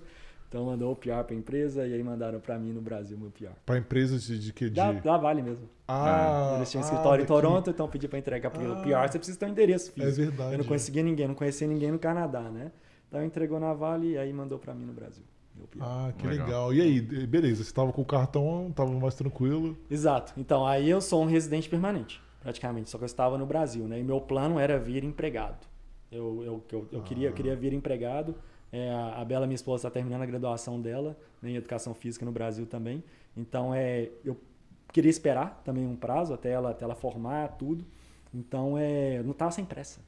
[0.48, 3.30] Então mandou o PR para a empresa e aí mandaram para mim no Brasil meu
[3.30, 3.54] PR.
[3.64, 4.66] Para empresas de, de que?
[4.66, 4.72] De...
[4.76, 5.66] Da, da Vale mesmo.
[5.88, 7.40] Ah, Eles tinham um ah, escritório em daqui.
[7.40, 8.82] Toronto, então pedi para entregar para o Ah.
[8.82, 9.10] PR.
[9.10, 10.26] Você precisa ter um endereço É físico.
[10.28, 10.52] verdade.
[10.52, 12.70] Eu não conseguia ninguém, não conhecia ninguém no Canadá, né?
[13.08, 15.24] Então entregou na Vale e aí mandou para mim no Brasil.
[15.80, 16.46] Ah, que Legal.
[16.46, 16.74] legal.
[16.74, 19.76] E aí, beleza, você tava com o cartão, tava mais tranquilo.
[19.90, 20.32] Exato.
[20.36, 22.90] Então, aí eu sou um residente permanente, praticamente.
[22.90, 23.98] Só que eu estava no Brasil, né?
[23.98, 25.66] E meu plano era vir empregado.
[26.10, 28.34] Eu, eu, eu, eu queria, eu queria vir empregado.
[28.70, 32.32] É, a Bela, minha esposa, está terminando a graduação dela né, em Educação Física no
[32.32, 33.02] Brasil também.
[33.36, 34.38] Então, é, eu
[34.92, 37.84] queria esperar também um prazo até ela, até ela formar tudo.
[38.32, 40.00] Então, é, não estava sem pressa.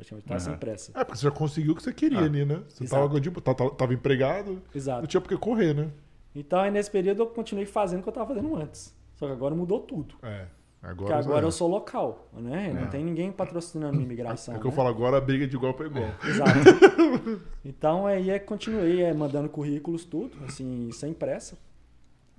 [0.00, 0.58] Praticamente, estava sem Aham.
[0.58, 0.92] pressa.
[0.94, 2.24] É, porque você já conseguiu o que você queria Ah.
[2.24, 2.62] ali, né?
[2.68, 5.00] Você tava, tipo, tá- tá- tava empregado, Exato.
[5.02, 5.90] não tinha por que correr, né?
[6.34, 8.94] Então, aí, nesse período, eu continuei fazendo o que eu estava fazendo antes.
[9.16, 10.14] Só que agora mudou tudo.
[10.22, 10.46] É.
[10.80, 11.46] Porque Agora, agora é.
[11.46, 12.72] eu sou local, né?
[12.72, 12.86] Não É.
[12.86, 14.54] tem ninguém patrocinando minha imigração.
[14.54, 14.76] É que eu né?
[14.76, 16.08] falo agora, a briga é de igual para igual.
[16.24, 16.50] Exato.
[17.62, 21.58] Então aí é, continuei é, mandando currículos, tudo, assim, sem pressa.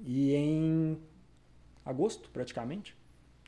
[0.03, 0.97] E em
[1.85, 2.95] agosto, praticamente,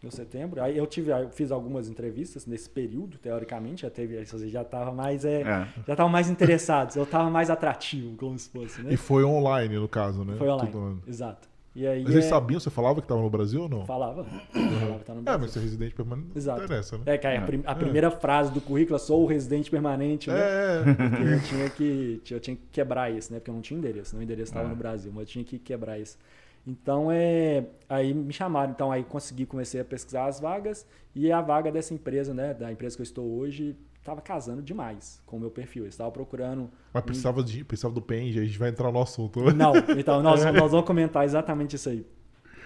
[0.05, 4.63] ou setembro, aí eu tive, eu fiz algumas entrevistas nesse período, teoricamente, já teve, já
[4.63, 5.67] tava mais, é, É.
[5.87, 8.93] já estavam mais interessados, eu estava mais atrativo, como se fosse, né?
[8.93, 10.35] E foi online, no caso, né?
[10.37, 11.53] Foi online, Tudo- exato.
[11.75, 13.83] E aí Mas eles é, sabiam, você falava que tava no Brasil ou não?
[13.83, 15.41] falava, falava que tá no É, Brasil.
[15.41, 16.63] mas ser residente permanente não Exato.
[16.65, 17.03] interessa, né?
[17.07, 20.37] É, que a, prim- a primeira frase do currículo é sou o residente permanente, né?
[20.39, 23.39] É, Porque eu tinha que eu tinha que quebrar isso, né?
[23.39, 24.21] Porque eu não tinha endereço, né?
[24.21, 24.69] o endereço estava É.
[24.69, 26.15] no Brasil, mas eu tinha que quebrar isso.
[26.65, 31.41] Então é, aí me chamaram, então aí consegui comecei a pesquisar as vagas e a
[31.41, 35.39] vaga dessa empresa, né, da empresa que eu estou hoje, estava casando demais com o
[35.39, 35.83] meu perfil.
[35.83, 39.41] Eu estava procurando mas precisava, de, precisava do Penge, a gente vai entrar no assunto.
[39.53, 42.05] não, então nós, nós vamos comentar exatamente isso aí.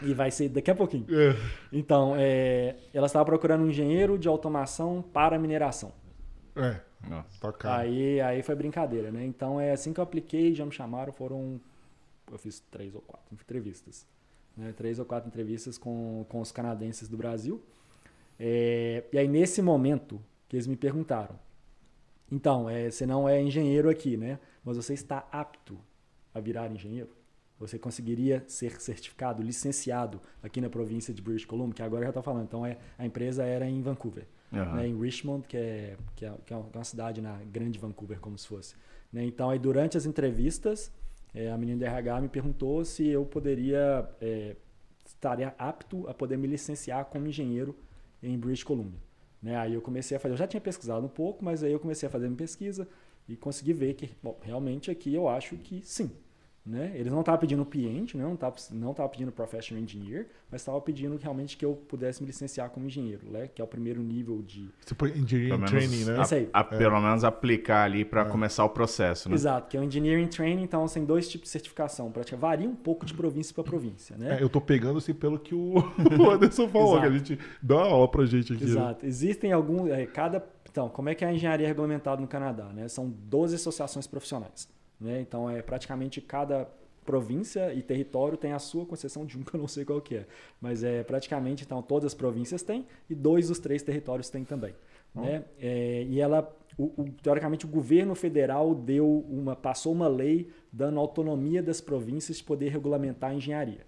[0.04, 1.08] E vai ser daqui a pouquinho.
[1.10, 1.36] É.
[1.72, 5.92] Então, é, ela estava procurando um engenheiro de automação para mineração.
[6.56, 7.52] É, Nossa.
[7.54, 7.78] tá.
[7.78, 9.26] Aí, aí foi brincadeira, né?
[9.26, 11.60] Então é assim que eu apliquei, já me chamaram, foram.
[12.32, 14.06] Eu fiz três ou quatro entrevistas.
[14.56, 14.74] Né?
[14.76, 17.62] Três ou quatro entrevistas com, com os canadenses do Brasil.
[18.40, 21.40] É, e aí, nesse momento, que eles me perguntaram:
[22.32, 24.40] então, é, você não é engenheiro aqui, né?
[24.64, 25.80] Mas você está apto
[26.34, 27.10] a virar engenheiro?
[27.60, 32.22] Você conseguiria ser certificado, licenciado aqui na província de British Columbia, que agora já estou
[32.22, 32.44] falando.
[32.44, 34.76] Então, é, a empresa era em Vancouver Aham.
[34.76, 38.38] né, em Richmond, que é, que, é, que é uma cidade na grande Vancouver, como
[38.38, 38.76] se fosse.
[39.12, 39.24] né?
[39.26, 40.92] Então, aí, durante as entrevistas,
[41.34, 44.56] eh, a menina do RH me perguntou se eu poderia, eh,
[45.06, 47.76] estaria apto a poder me licenciar como engenheiro
[48.22, 49.00] em British Columbia.
[49.42, 49.56] Né?
[49.56, 52.08] Aí eu comecei a fazer, eu já tinha pesquisado um pouco, mas aí eu comecei
[52.08, 52.88] a fazer minha pesquisa
[53.28, 56.12] e consegui ver que, bom, realmente aqui eu acho que sim.
[56.68, 56.92] Né?
[56.96, 58.24] Eles não estavam pedindo PNT, né?
[58.26, 62.28] não estavam não tava pedindo Professional Engineer, mas estavam pedindo realmente que eu pudesse me
[62.28, 63.48] licenciar como engenheiro, né?
[63.48, 66.20] que é o primeiro nível de, Você põe engineering training, né?
[66.20, 66.50] a- Isso aí.
[66.52, 69.36] a- pelo menos aplicar ali para começar o processo, né?
[69.36, 72.12] Exato, que é o Engineering Training, então tem dois tipos de certificação.
[72.12, 74.38] Praticamente varia um pouco de província para província, né?
[74.40, 75.76] É, eu tô pegando assim pelo que o,
[76.20, 78.66] o Anderson falou, que a gente dá uma aula pra gente aqui.
[78.66, 78.70] né?
[78.72, 79.06] Exato.
[79.06, 79.90] Existem alguns.
[79.90, 82.66] é, cada, então, como é que é a engenharia regulamentada no Canadá?
[82.74, 82.88] Né?
[82.90, 84.68] São 12 associações profissionais.
[85.00, 85.22] Né?
[85.22, 86.68] Então, é praticamente cada
[87.06, 90.16] província e território tem a sua concessão de um que eu não sei qual que
[90.18, 90.26] é.
[90.60, 94.74] Mas é praticamente, então, todas as províncias têm e dois dos três territórios têm também.
[95.16, 95.46] Né?
[95.60, 101.00] É, e ela, o- o- teoricamente, o governo federal deu uma, passou uma lei dando
[101.00, 103.86] autonomia das províncias de poder regulamentar a engenharia.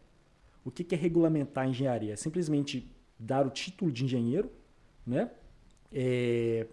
[0.63, 2.13] O que que é regulamentar a engenharia?
[2.13, 4.49] É simplesmente dar o título de engenheiro,
[5.05, 5.29] né?
[5.91, 6.67] É,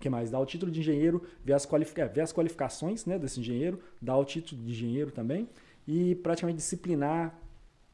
[0.00, 0.30] que mais?
[0.30, 4.16] Dar o título de engenheiro, ver as, qualifica ver as qualificações né, desse engenheiro, dar
[4.16, 5.48] o título de engenheiro também
[5.86, 7.38] e praticamente disciplinar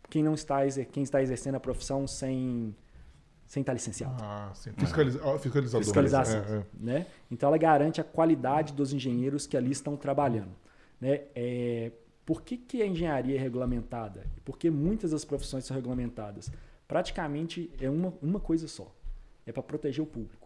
[0.08, 0.60] quem não está,
[0.92, 2.74] quem está exercendo a profissão sem,
[3.46, 4.16] sem estar licenciado.
[4.22, 4.70] Ah, sim.
[4.76, 5.84] Fiscaliza fiscalizador.
[5.84, 6.38] Fiscalização.
[6.38, 6.64] É, é.
[6.78, 7.06] Né?
[7.30, 10.54] Então ela garante a qualidade dos engenheiros que ali estão trabalhando.
[11.00, 11.22] Né?
[11.34, 11.92] É,
[12.24, 14.26] por que, que a engenharia é regulamentada?
[14.36, 16.50] E por que muitas das profissões são regulamentadas?
[16.86, 18.92] Praticamente é uma, uma coisa só.
[19.44, 20.45] É para proteger o público.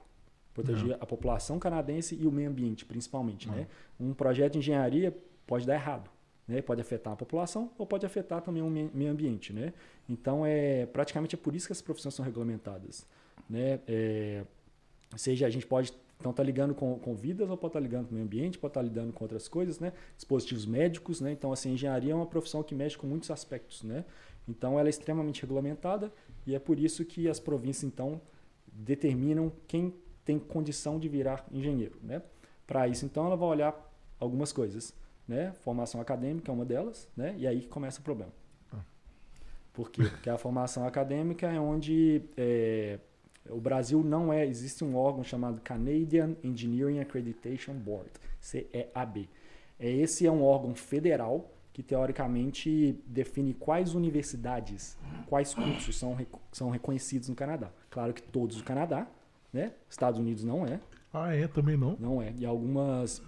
[0.54, 3.48] Proteger a população canadense e o meio ambiente, principalmente.
[3.48, 3.66] Né?
[3.98, 6.10] Um projeto de engenharia pode dar errado.
[6.46, 6.60] Né?
[6.60, 9.52] Pode afetar a população ou pode afetar também o me- meio ambiente.
[9.52, 9.72] Né?
[10.08, 13.06] Então, é, praticamente é por isso que as profissões são regulamentadas.
[13.48, 13.80] Né?
[13.86, 14.44] É,
[15.16, 18.10] seja a gente pode então tá ligando com, com vidas ou pode estar ligando com
[18.10, 19.94] o meio ambiente, pode estar lidando com outras coisas, né?
[20.16, 21.32] Dispositivos médicos, né?
[21.32, 24.04] Então assim, a engenharia é uma profissão que mexe com muitos aspectos, né?
[24.46, 26.12] Então ela é extremamente regulamentada
[26.46, 28.20] e é por isso que as províncias então
[28.70, 29.94] determinam quem
[30.30, 32.22] tem condição de virar engenheiro, né?
[32.64, 34.94] Para isso então ela vai olhar algumas coisas,
[35.26, 35.52] né?
[35.60, 37.34] Formação acadêmica é uma delas, né?
[37.36, 38.32] E aí que começa o problema.
[39.72, 40.02] Por quê?
[40.02, 42.98] Porque a formação acadêmica é onde é,
[43.48, 44.46] o Brasil não é.
[44.46, 49.28] Existe um órgão chamado Canadian Engineering Accreditation Board, CEAB.
[49.78, 56.16] É, Esse é um órgão federal que teoricamente define quais universidades, quais cursos são,
[56.52, 57.70] são reconhecidos no Canadá.
[57.88, 59.06] Claro que todos do Canadá,
[59.52, 59.72] né?
[59.88, 60.80] Estados Unidos não é.
[61.12, 61.46] Ah, é?
[61.48, 61.96] Também não?
[61.98, 62.32] Não é.
[62.36, 63.22] E algumas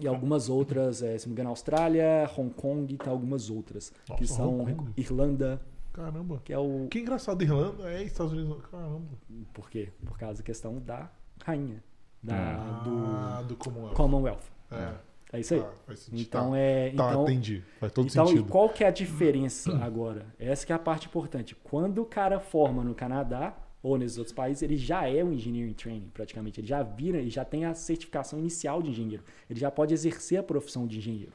[0.00, 3.92] e algumas outras, é, se não me engano, Austrália, Hong Kong e tem algumas outras,
[4.08, 4.66] Nossa, que são.
[4.96, 5.60] Irlanda,
[5.92, 6.40] Caramba.
[6.44, 6.88] que é o...
[6.90, 8.56] Que engraçado, Irlanda é Estados Unidos.
[8.70, 9.06] Caramba.
[9.52, 9.90] Por quê?
[10.04, 11.10] Por causa da questão da
[11.44, 11.82] rainha,
[12.22, 13.90] da, Ah, do Commonwealth.
[13.90, 14.44] do Commonwealth.
[14.70, 14.94] É.
[15.34, 15.60] É isso aí.
[15.60, 16.20] Tá, sentido.
[16.20, 16.58] Então tá.
[16.58, 16.90] é...
[16.90, 17.64] Tá, então, entendi.
[17.80, 18.48] Faz todo então, e sentido.
[18.48, 20.26] qual que é a diferença agora?
[20.38, 21.54] Essa que é a parte importante.
[21.54, 25.72] Quando o cara forma no Canadá ou nesses outros países, ele já é um engineering
[25.72, 26.60] training, praticamente.
[26.60, 29.24] Ele já vira e já tem a certificação inicial de engenheiro.
[29.50, 31.32] Ele já pode exercer a profissão de engenheiro,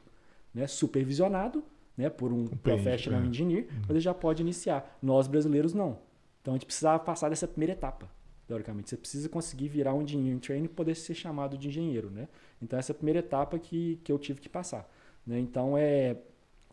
[0.54, 0.66] né?
[0.66, 1.62] Supervisionado,
[1.96, 3.26] né, por um professional é.
[3.26, 4.96] engineer, mas ele já pode iniciar.
[5.02, 5.98] Nós brasileiros não.
[6.40, 8.08] Então a gente precisava passar dessa primeira etapa.
[8.46, 12.28] Teoricamente, você precisa conseguir virar um engineering training e poder ser chamado de engenheiro, né?
[12.62, 14.88] Então essa é a primeira etapa que, que eu tive que passar,
[15.26, 15.38] né?
[15.38, 16.16] Então é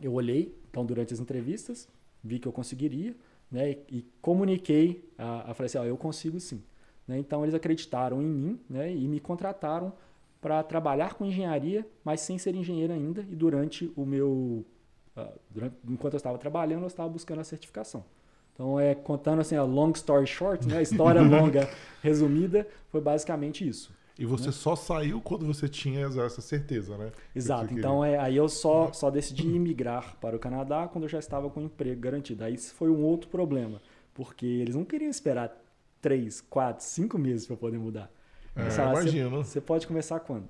[0.02, 1.88] eu olhei, então durante as entrevistas,
[2.24, 3.16] vi que eu conseguiria,
[3.56, 3.72] né?
[3.72, 6.62] E, e comuniquei, a, a falei assim, ó, eu consigo sim.
[7.08, 7.18] Né?
[7.18, 8.94] Então eles acreditaram em mim, né?
[8.94, 9.94] E me contrataram
[10.42, 13.22] para trabalhar com engenharia, mas sem ser engenheiro ainda.
[13.22, 14.66] E durante o meu,
[15.16, 18.04] ah, durante, enquanto eu estava trabalhando, eu estava buscando a certificação.
[18.54, 20.80] Então é contando assim a long story short, né?
[20.80, 21.70] A história longa
[22.04, 23.94] resumida foi basicamente isso.
[24.18, 27.12] E você só saiu quando você tinha essa certeza, né?
[27.36, 27.68] Exato.
[27.68, 31.20] Você Então é, aí eu só, só decidi imigrar para o Canadá quando eu já
[31.20, 32.44] estava com o emprego garantido.
[32.44, 33.82] Aí isso foi um outro problema,
[34.14, 35.52] porque eles não queriam esperar
[36.02, 38.10] três, quatro, cinco meses para poder mudar.
[38.56, 39.44] É, falaram, "Você- imagino.
[39.44, 40.48] Você pode começar quando?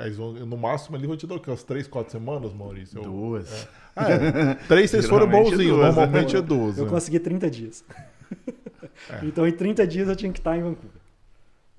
[0.00, 1.50] Eles vão- no máximo ali vão te dar o quê?
[1.50, 2.98] Umas 3, 4 semanas, Maurício?
[2.98, 3.68] Eu- Duas.
[3.94, 4.54] Ah, é.
[4.66, 5.84] Três vocês foram Geralmente bonzinhos, né?
[5.84, 6.78] normalmente é 12.
[6.80, 6.90] Eu né?
[6.90, 7.84] consegui 30 dias.
[7.88, 8.10] É.
[9.24, 10.99] Então, em 30 dias eu tinha que estar em Vancouver.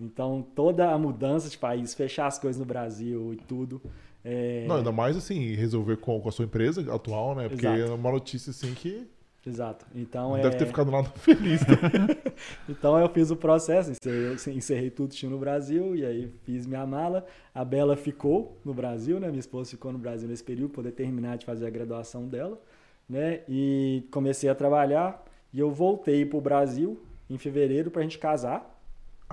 [0.01, 3.81] Então, toda a mudança de país, fechar as coisas no Brasil e tudo.
[4.25, 7.47] é, Não, ainda mais assim, resolver com, com a sua empresa atual, né?
[7.47, 7.91] Porque Exato.
[7.91, 9.07] é uma notícia assim que
[9.45, 9.87] Exato.
[9.95, 11.61] Então, não é, deve ter ficado nada feliz.
[11.65, 11.75] né?
[12.69, 16.85] então eu fiz o processo, encerrei, encerrei tudo tinha no Brasil e aí fiz minha
[16.85, 17.25] mala.
[17.53, 19.27] A Bela ficou no Brasil, né?
[19.29, 22.61] Minha esposa ficou no Brasil nesse período, poder terminar de fazer a graduação dela,
[23.09, 23.41] né?
[23.49, 28.19] E comecei a trabalhar e eu voltei para o Brasil em fevereiro para a gente
[28.19, 28.79] casar.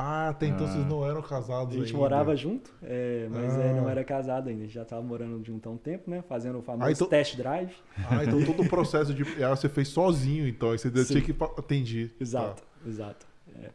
[0.00, 0.70] Ah, até então Ah.
[0.70, 1.98] vocês não eram casados A gente ainda.
[1.98, 3.72] morava junto, é, mas é, Ah.
[3.74, 4.60] não era casado ainda.
[4.62, 6.22] A gente já estava morando junto há um tempo, né?
[6.28, 7.72] Fazendo o famoso Ah, então- test drive.
[8.08, 9.24] Ah, então todo o processo de.
[9.42, 10.70] Ah, você fez sozinho, então.
[10.70, 11.20] Aí você Sim.
[11.20, 12.14] tinha que atender.
[12.20, 13.26] Exato, exato.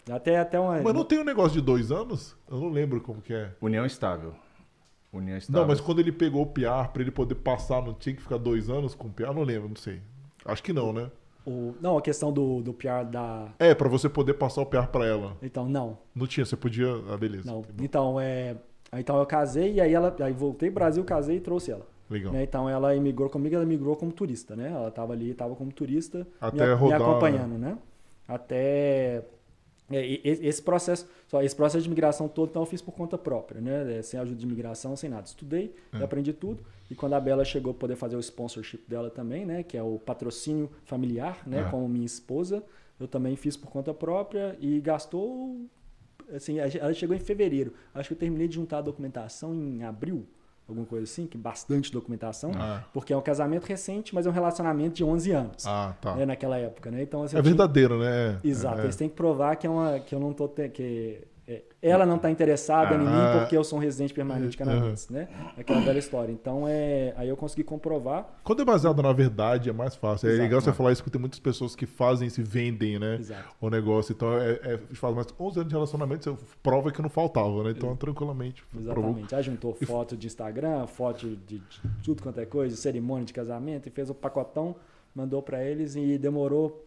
[0.08, 0.78] É, Até, até uma.
[0.78, 0.84] Tá.
[0.84, 2.38] Mas não tem um negócio de dois anos?
[2.50, 3.52] Eu não lembro como que é.
[3.60, 4.34] União estável.
[5.12, 5.62] União estável.
[5.62, 8.38] Não, mas quando ele pegou o PR pra ele poder passar, não tinha que ficar
[8.38, 9.34] dois anos com o PR?
[9.34, 10.00] Não lembro, não sei.
[10.46, 11.12] Acho que não, né?
[11.46, 13.48] O- não, a questão do, do PR da.
[13.60, 15.36] É, pra você poder passar o PR pra ela.
[15.42, 15.98] Então, não.
[16.16, 16.88] Não tinha, você podia.
[17.10, 17.50] Ah, beleza.
[17.52, 17.64] Não.
[17.80, 18.56] Então, é.
[18.96, 20.16] Então eu casei e aí ela.
[20.20, 21.86] Aí voltei pro Brasil, casei e trouxe ela.
[22.10, 22.32] Legal.
[22.34, 22.44] né?
[22.44, 24.72] Então ela emigrou comigo, ela migrou como turista, né?
[24.72, 27.78] Ela tava ali, tava como turista, Até me, rodar, me acompanhando, né?
[28.28, 29.24] Até
[29.92, 33.60] é, esse processo, só esse processo de migração todo, então eu fiz por conta própria,
[33.62, 34.00] né?
[34.00, 35.26] É, Sem ajuda de imigração, sem nada.
[35.28, 36.04] Estudei, É.
[36.04, 36.64] aprendi tudo.
[36.90, 39.64] E quando a Bela chegou poder fazer o sponsorship dela também, né?
[39.64, 41.62] Que é o patrocínio familiar, né?
[41.62, 41.70] É.
[41.70, 42.64] Como minha esposa,
[43.00, 45.66] eu também fiz por conta própria e gastou
[46.34, 47.74] assim, ela chegou em fevereiro.
[47.94, 50.26] Acho que eu terminei de juntar a documentação em abril,
[50.74, 52.84] alguma coisa assim, que bastante documentação, Ah.
[52.94, 56.16] porque é um casamento recente, mas é um relacionamento de 11 anos, Ah, tá.
[56.16, 57.02] né, naquela época, né?
[57.02, 58.40] Então assim, É eu tinha- verdadeiro, né?
[58.44, 58.84] Exato, É.
[58.84, 60.84] eles têm que provar que é uma que eu não tô te- que
[61.22, 61.28] é,
[61.90, 63.40] ela não está interessada em mim Ah.
[63.40, 65.28] porque eu sou um residente permanente canadense, né?
[65.58, 66.32] Aquela bela história.
[66.32, 68.40] Então é, aí eu consegui comprovar.
[68.44, 70.28] Quando é baseado na verdade, é mais fácil.
[70.30, 70.44] É Exato.
[70.44, 73.18] legal você falar isso, porque tem muitas pessoas que fazem, se vendem, né?
[73.20, 73.44] Exato.
[73.60, 74.14] O negócio.
[74.14, 77.72] Então, é, é, faz mais 11 anos de relacionamento, você prova que não faltava, né?
[77.72, 78.64] Então, tranquilamente.
[78.72, 79.04] provou.
[79.12, 79.36] Exatamente.
[79.36, 81.62] Aí juntou foto de Instagram, foto de, de
[82.04, 84.76] tudo quanto é coisa, cerimônia de casamento, e fez o pacotão,
[85.14, 86.86] mandou para eles e demorou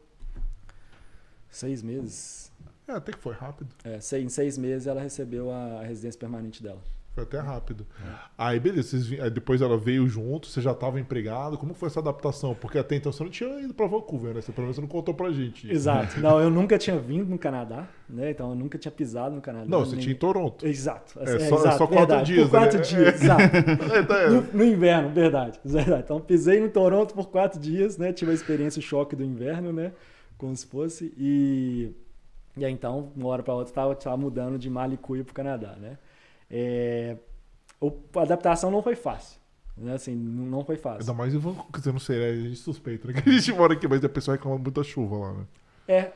[1.51, 2.51] seis meses.
[2.89, 3.69] É, até que foi rápido.
[3.85, 6.81] É, em seis meses ela recebeu a, residência permanente dela.
[7.17, 7.87] Foi até rápido.
[8.05, 8.11] É.
[8.37, 8.91] Aí, beleza.
[8.91, 11.57] Vocês, aí depois ela veio junto, você já estava empregado.
[11.57, 12.55] Como foi essa adaptação?
[12.55, 14.43] Porque até então você não tinha ido pra Vancouver, né?
[14.43, 15.67] Você pelo menos não contou pra gente.
[15.73, 16.21] Exato.
[16.21, 18.33] Não, eu nunca tinha vindo no Canadá, né?
[18.33, 19.65] Então eu nunca tinha pisado no Canadá.
[19.67, 20.67] Não, você nem- tinha em Toronto.
[20.67, 21.19] Exato.
[21.19, 22.35] É só- é exato, só quatro verdade.
[22.35, 22.85] dias, Por quatro né?
[22.85, 23.43] dias, exato.
[23.95, 24.29] É, tá, é.
[24.29, 26.03] No, no inverno, verdade, verdade.
[26.05, 28.13] Então pisei no Toronto por quatro dias, né?
[28.13, 29.93] Tive a experiência o choque do inverno, né?
[30.37, 31.15] Como se fosse.
[31.17, 31.93] E,
[32.57, 35.77] e aí então, uma hora para outra, estava tava mudando de Malicuia para o Canadá,
[35.77, 35.99] né?
[36.51, 37.17] É,
[38.15, 39.41] a adaptação não foi fácil.
[39.77, 39.93] Né?
[39.93, 41.01] Assim, não foi fácil.
[41.01, 42.31] Ainda mais em Vancouver, quer dizer, não sei, né?
[42.31, 43.15] a gente suspeita, né?
[43.21, 45.47] Que a gente mora aqui, mas a pessoa reclama muito da chuva lá, né?
[45.87, 46.13] É.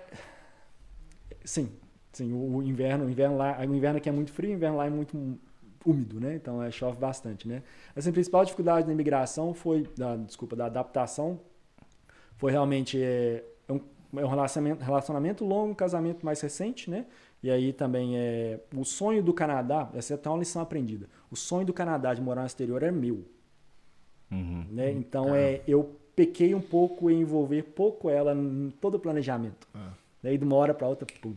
[1.44, 1.70] Sim.
[2.12, 4.78] Sim, o, o inverno, o inverno lá, o inverno aqui é muito frio, o inverno
[4.78, 5.38] lá é muito
[5.84, 6.34] úmido, né?
[6.34, 7.62] Então é, chove bastante, né?
[7.94, 11.40] Assim, a principal dificuldade da imigração foi, da, desculpa, da adaptação,
[12.36, 13.44] foi realmente é,
[14.12, 17.06] um, é um relacionamento, relacionamento longo, um casamento mais recente, né?
[17.42, 21.08] E aí também é o sonho do Canadá, essa é até uma lição aprendida.
[21.30, 23.24] O sonho do Canadá de morar no exterior é meu.
[24.30, 24.66] Uhum.
[24.70, 24.92] Né?
[24.92, 29.66] Então é, eu pequei um pouco em envolver pouco ela em todo o planejamento.
[29.74, 29.78] É.
[30.22, 31.34] Daí de uma hora para outra, pum,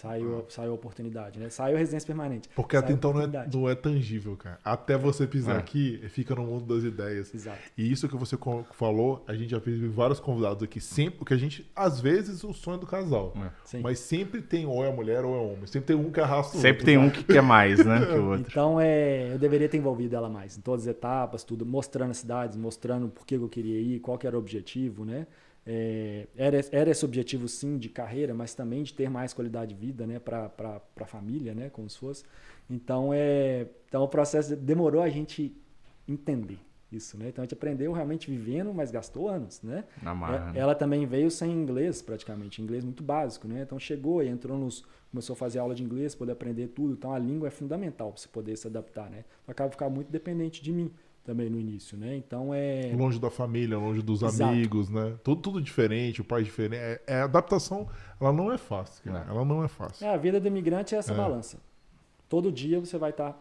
[0.00, 0.44] Saiu, ah.
[0.48, 1.50] saiu a oportunidade, né?
[1.50, 2.48] Saiu a residência permanente.
[2.56, 4.58] Porque até então não é, não é, tangível, cara.
[4.64, 5.58] Até você pisar é.
[5.58, 7.34] aqui, fica no mundo das ideias.
[7.34, 7.58] Exato.
[7.76, 8.34] E isso que você
[8.72, 10.80] falou, a gente já fez vários convidados aqui.
[10.80, 13.34] Sempre, que a gente, às vezes, o sonho do casal.
[13.74, 13.78] É.
[13.80, 15.66] Mas sempre tem ou é mulher ou é homem.
[15.66, 18.00] Sempre tem um que arrasta o Sempre outro, tem um que quer mais, né?
[18.06, 18.46] que o outro.
[18.48, 20.56] Então, é, eu deveria ter envolvido ela mais.
[20.56, 21.66] Em todas as etapas, tudo.
[21.66, 25.26] Mostrando as cidades, mostrando por que eu queria ir, qual que era o objetivo, né?
[25.72, 29.80] É, era, era esse objetivo sim de carreira, mas também de ter mais qualidade de
[29.80, 30.50] vida né, para
[31.00, 32.24] a família, né, como se fosse.
[32.68, 35.56] Então, é, então o processo demorou a gente
[36.08, 36.58] entender
[36.90, 37.16] isso.
[37.16, 37.28] Né?
[37.28, 39.62] Então a gente aprendeu realmente vivendo, mas gastou anos.
[39.62, 39.84] Né?
[40.02, 43.46] Marra, é, ela também veio sem inglês, praticamente, inglês muito básico.
[43.46, 43.62] Né?
[43.62, 44.84] Então chegou e entrou nos.
[45.12, 46.94] começou a fazer aula de inglês, poder aprender tudo.
[46.94, 49.08] Então a língua é fundamental para você poder se adaptar.
[49.08, 49.24] Né?
[49.44, 50.92] Então, acaba ficar muito dependente de mim
[51.30, 52.16] também no início, né?
[52.16, 54.50] Então é longe da família, longe dos Exato.
[54.50, 55.14] amigos, né?
[55.22, 56.80] Tudo, tudo diferente, o pai diferente.
[56.80, 57.88] É, é a adaptação,
[58.20, 59.24] ela não é fácil, é.
[59.28, 60.04] ela não é fácil.
[60.04, 61.16] É, a vida do imigrante é essa é.
[61.16, 61.58] balança.
[62.28, 63.38] Todo dia você vai estar tá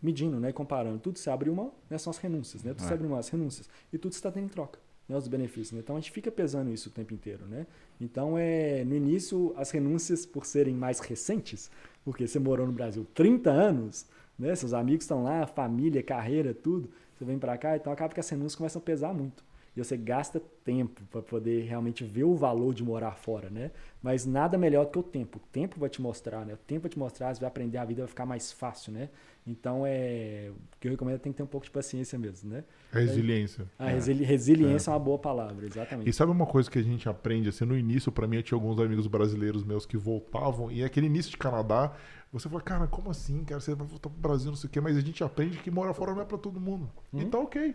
[0.00, 0.50] medindo, né?
[0.50, 1.98] Comparando tudo você abre mão, né?
[1.98, 2.72] São as renúncias, né?
[2.72, 2.88] Tudo é.
[2.88, 5.14] você abre mão, as renúncias e tudo você está tendo em troca, né?
[5.14, 5.72] Os benefícios.
[5.72, 5.80] Né?
[5.80, 7.66] Então a gente fica pesando isso o tempo inteiro, né?
[8.00, 11.70] Então é no início as renúncias por serem mais recentes,
[12.02, 14.06] porque você morou no Brasil 30 anos,
[14.38, 14.54] né?
[14.54, 18.28] Seus amigos estão lá, família, carreira, tudo você vem para cá, então acaba que as
[18.28, 19.42] renúncias começam a pesar muito.
[19.76, 23.70] E você gasta tempo para poder realmente ver o valor de morar fora, né?
[24.02, 25.38] Mas nada melhor do que o tempo.
[25.38, 26.54] O tempo vai te mostrar, né?
[26.54, 29.10] O tempo vai te mostrar, você vai aprender a vida, vai ficar mais fácil, né?
[29.46, 30.50] Então, é...
[30.50, 32.64] o que eu recomendo é tem que ter um pouco de paciência mesmo, né?
[32.90, 33.66] Resiliência.
[33.78, 34.92] A resili resiliência é.
[34.92, 34.94] é.
[34.94, 36.08] uma boa palavra, exatamente.
[36.08, 38.56] E sabe uma coisa que a gente aprende, assim, no início, para mim, eu tinha
[38.56, 41.92] alguns amigos brasileiros meus que voltavam, e aquele início de Canadá,
[42.32, 43.60] você fala, cara, como assim, cara?
[43.60, 45.94] Você vai voltar pro Brasil, não sei o quê, mas a gente aprende que morar
[45.94, 46.90] fora não é para todo mundo.
[47.12, 47.20] Hum.
[47.20, 47.74] E tá ok.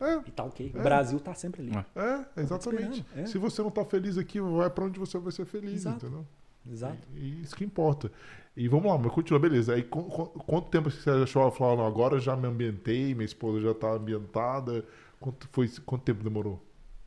[0.00, 0.14] É.
[0.26, 0.72] E tá ok.
[0.74, 0.78] É.
[0.78, 1.86] O Brasil tá sempre ali.
[1.94, 3.04] É, é exatamente.
[3.16, 3.26] É.
[3.26, 6.06] Se você não tá feliz aqui, vai para onde você vai ser feliz, Exato.
[6.06, 6.26] entendeu?
[6.70, 6.98] Exato.
[7.16, 8.10] E, isso que importa.
[8.56, 9.74] E vamos lá, mas continua, beleza.
[9.74, 13.60] Aí qu qu quanto tempo você achou falar, não, agora já me ambientei, minha esposa
[13.60, 14.84] já tá ambientada?
[15.20, 16.62] Quanto, foi, quanto tempo demorou?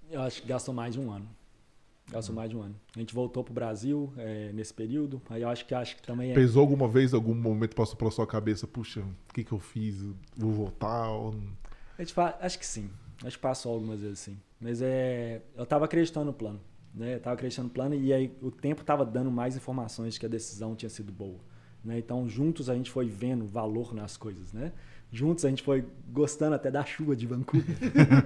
[0.10, 1.28] Eu acho que gastou mais de um ano.
[2.12, 2.76] Gastou mais de um ano.
[2.96, 5.22] A gente voltou pro Brasil é, nesse período.
[5.30, 6.34] Aí eu acho que acho que também é...
[6.34, 10.04] Pesou alguma vez, algum momento passou pela sua cabeça, puxa, o que, que eu fiz?
[10.36, 11.10] Vou voltar?
[11.10, 11.34] Ou...
[12.02, 12.90] A gente fala, acho que sim.
[13.24, 14.38] Acho que passou algumas vezes sim.
[14.60, 16.60] Mas é, eu estava acreditando no plano.
[16.96, 17.14] Né?
[17.14, 20.26] Eu estava acreditando no plano e aí o tempo estava dando mais informações de que
[20.26, 21.38] a decisão tinha sido boa.
[21.86, 22.00] Né?
[22.00, 24.52] Então, juntos a gente foi vendo valor nas coisas.
[24.52, 24.72] Né?
[25.12, 27.76] juntos a gente foi gostando até da chuva de Vancouver.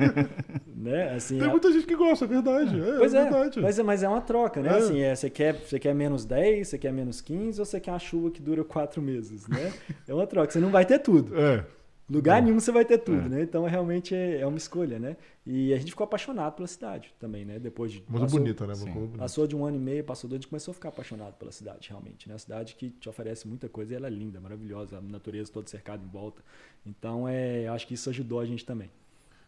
[0.75, 1.15] né?
[1.15, 2.79] assim, Tem muita gente que gosta, é verdade.
[2.79, 3.59] É, pois é, é verdade.
[3.59, 4.69] Mas, mas é uma troca, né?
[4.69, 4.77] É.
[4.77, 7.91] Assim, é, você, quer, você quer menos 10, você quer menos 15 ou você quer
[7.91, 9.73] uma chuva que dura 4 meses, né?
[10.07, 10.51] É uma troca.
[10.51, 11.37] Você não vai ter tudo.
[11.39, 11.65] É.
[12.07, 13.29] Lugar nenhum você vai ter tudo, é.
[13.29, 13.41] né?
[13.41, 15.17] Então realmente é, é, uma escolha, né?
[15.45, 17.57] E a gente ficou apaixonado pela cidade também, né?
[17.57, 18.03] Depois de.
[18.07, 18.73] Muito bonita, né?
[19.17, 21.51] Passou de um ano e meio, passou dois, a gente começou a ficar apaixonado pela
[21.51, 22.29] cidade, realmente.
[22.29, 22.35] Né?
[22.35, 25.67] A cidade que te oferece muita coisa e ela é linda, maravilhosa, a natureza toda
[25.67, 26.43] cercada em volta.
[26.85, 28.91] Então é, acho que isso ajudou a gente também.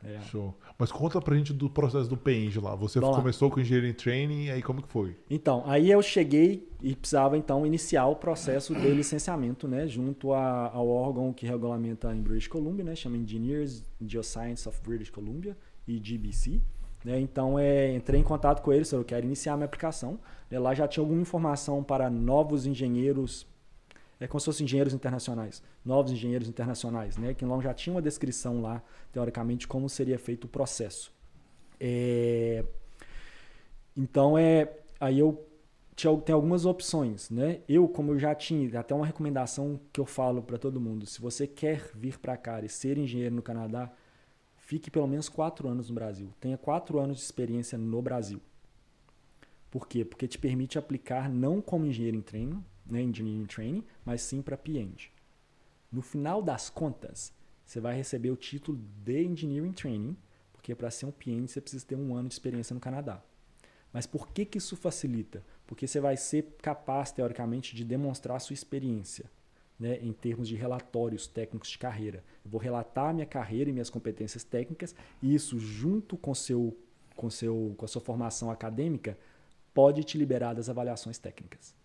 [0.03, 0.21] É.
[0.21, 0.55] Show.
[0.77, 2.75] Mas conta pra gente do processo do PENG lá.
[2.75, 3.53] Você começou lá.
[3.53, 5.17] com engenharia em training, aí como que foi?
[5.29, 10.69] Então, aí eu cheguei e precisava então iniciar o processo de licenciamento, né, junto a,
[10.71, 16.61] ao órgão que regulamenta em British Columbia, né, chama Engineers Geoscience of British Columbia, EGBC.
[17.03, 20.19] Né, então, é, entrei em contato com eles, eu quero iniciar minha aplicação.
[20.51, 23.47] Lá já tinha alguma informação para novos engenheiros
[24.19, 27.33] é como se fossem engenheiros internacionais, novos engenheiros internacionais, né?
[27.33, 31.13] Que já tinha uma descrição lá, teoricamente, como seria feito o processo.
[31.79, 32.65] É...
[33.95, 34.71] Então, é...
[34.99, 35.43] aí eu
[36.23, 37.61] tem algumas opções, né?
[37.67, 41.19] Eu, como eu já tinha, até uma recomendação que eu falo para todo mundo, se
[41.19, 43.91] você quer vir para cá e ser engenheiro no Canadá,
[44.57, 46.29] fique pelo menos quatro anos no Brasil.
[46.39, 48.39] Tenha quatro anos de experiência no Brasil.
[49.71, 50.05] Por quê?
[50.05, 54.57] Porque te permite aplicar não como engenheiro em treino, né, Engineering Training, mas sim para
[54.57, 55.09] PENG.
[55.91, 57.33] No final das contas,
[57.65, 60.17] você vai receber o título de Engineering Training,
[60.53, 63.21] porque para ser um PENG você precisa ter um ano de experiência no Canadá.
[63.91, 65.43] Mas por que, que isso facilita?
[65.65, 69.29] Porque você vai ser capaz, teoricamente, de demonstrar a sua experiência.
[69.79, 72.23] Né, em termos de relatórios técnicos de carreira.
[72.43, 76.75] Eu vou relatar minha carreira e minhas competências técnicas, e isso, junto com, seu,
[77.15, 79.15] com, seu, com a sua formação acadêmica,
[79.75, 81.75] pode te liberar das avaliações técnicas.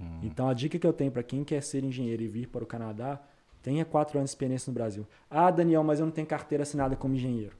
[0.00, 0.20] Hum.
[0.22, 2.66] Então a dica que eu tenho para quem quer ser engenheiro e vir para o
[2.66, 3.20] Canadá,
[3.66, 5.04] Tenha quatro anos de experiência no Brasil.
[5.28, 7.56] Ah, Daniel, mas eu não tenho carteira assinada como engenheiro.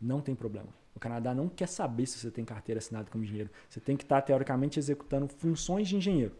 [0.00, 0.68] Não tem problema.
[0.94, 3.50] O Canadá não quer saber se você tem carteira assinada como engenheiro.
[3.68, 6.36] Você tem que estar, teoricamente, executando funções de engenheiro.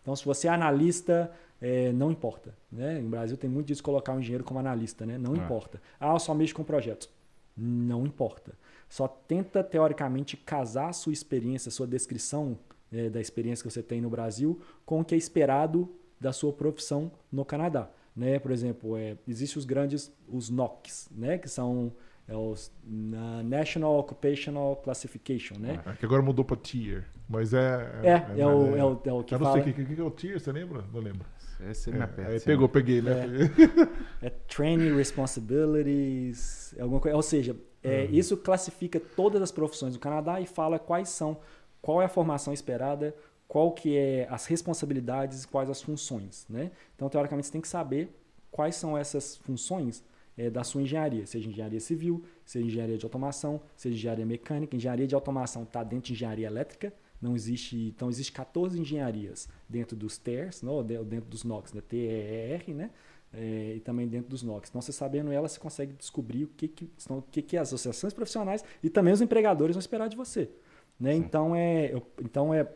[0.00, 1.30] Então, se você é analista,
[1.60, 2.56] é, não importa.
[2.72, 2.98] Né?
[2.98, 5.04] No Brasil tem muito disso colocar um engenheiro como analista.
[5.04, 5.18] Né?
[5.18, 5.36] Não é.
[5.36, 5.78] importa.
[6.00, 7.10] Ah, eu só mexo com projetos.
[7.54, 8.54] Não importa.
[8.88, 12.58] Só tenta, teoricamente, casar a sua experiência, a sua descrição
[12.92, 15.88] é, da experiência que você tem no Brasil com o que é esperado
[16.20, 17.90] da sua profissão no Canadá.
[18.14, 18.38] Né?
[18.38, 21.38] Por exemplo, é, existem os grandes, os NOCs, né?
[21.38, 21.92] que são
[22.28, 22.70] é os
[23.44, 25.80] National Occupational Classification, né?
[25.86, 28.00] É, que agora mudou para tier, mas é...
[28.02, 29.62] É, é, é, o, é, o, é o que Eu não fala...
[29.62, 30.84] sei o que, que, é o tier, você lembra?
[30.92, 31.24] Não lembro.
[31.70, 33.26] Esse é, é, aí pegou, peguei, né?
[34.20, 38.08] É, é Training Responsibilities, alguma coisa, ou seja, é, uhum.
[38.12, 41.38] isso classifica todas as profissões do Canadá e fala quais são,
[41.80, 43.14] qual é a formação esperada,
[43.46, 46.70] qual que é as responsabilidades, quais as funções, né?
[46.94, 48.14] Então, teoricamente, você tem que saber
[48.50, 50.04] quais são essas funções
[50.36, 54.76] é, da sua engenharia, seja engenharia civil, seja engenharia de automação, seja engenharia mecânica.
[54.76, 56.94] Engenharia de automação está dentro de engenharia elétrica.
[57.20, 61.80] Não existe, então existe 14 engenharias dentro dos TERs, não, dentro dos NOCs, né?
[61.80, 62.90] TER, né?
[63.32, 64.70] É, e também dentro dos NOCs.
[64.70, 68.14] Então, você sabendo ela, você consegue descobrir o que, que, o que, que as associações
[68.14, 70.48] profissionais e também os empregadores vão esperar de você.
[70.98, 71.14] Né?
[71.14, 72.68] Então, é, eu, então, é,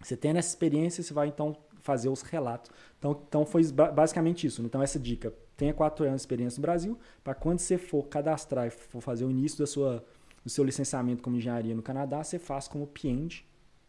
[0.00, 2.70] você tendo essa experiência, você vai então fazer os relatos.
[2.98, 4.62] Então, então foi basicamente isso.
[4.62, 8.66] Então, essa dica tenha quatro anos de experiência no Brasil, para quando você for cadastrar
[8.66, 10.04] e for fazer o início da sua,
[10.44, 13.44] do seu licenciamento como engenharia no Canadá, você faz como PNG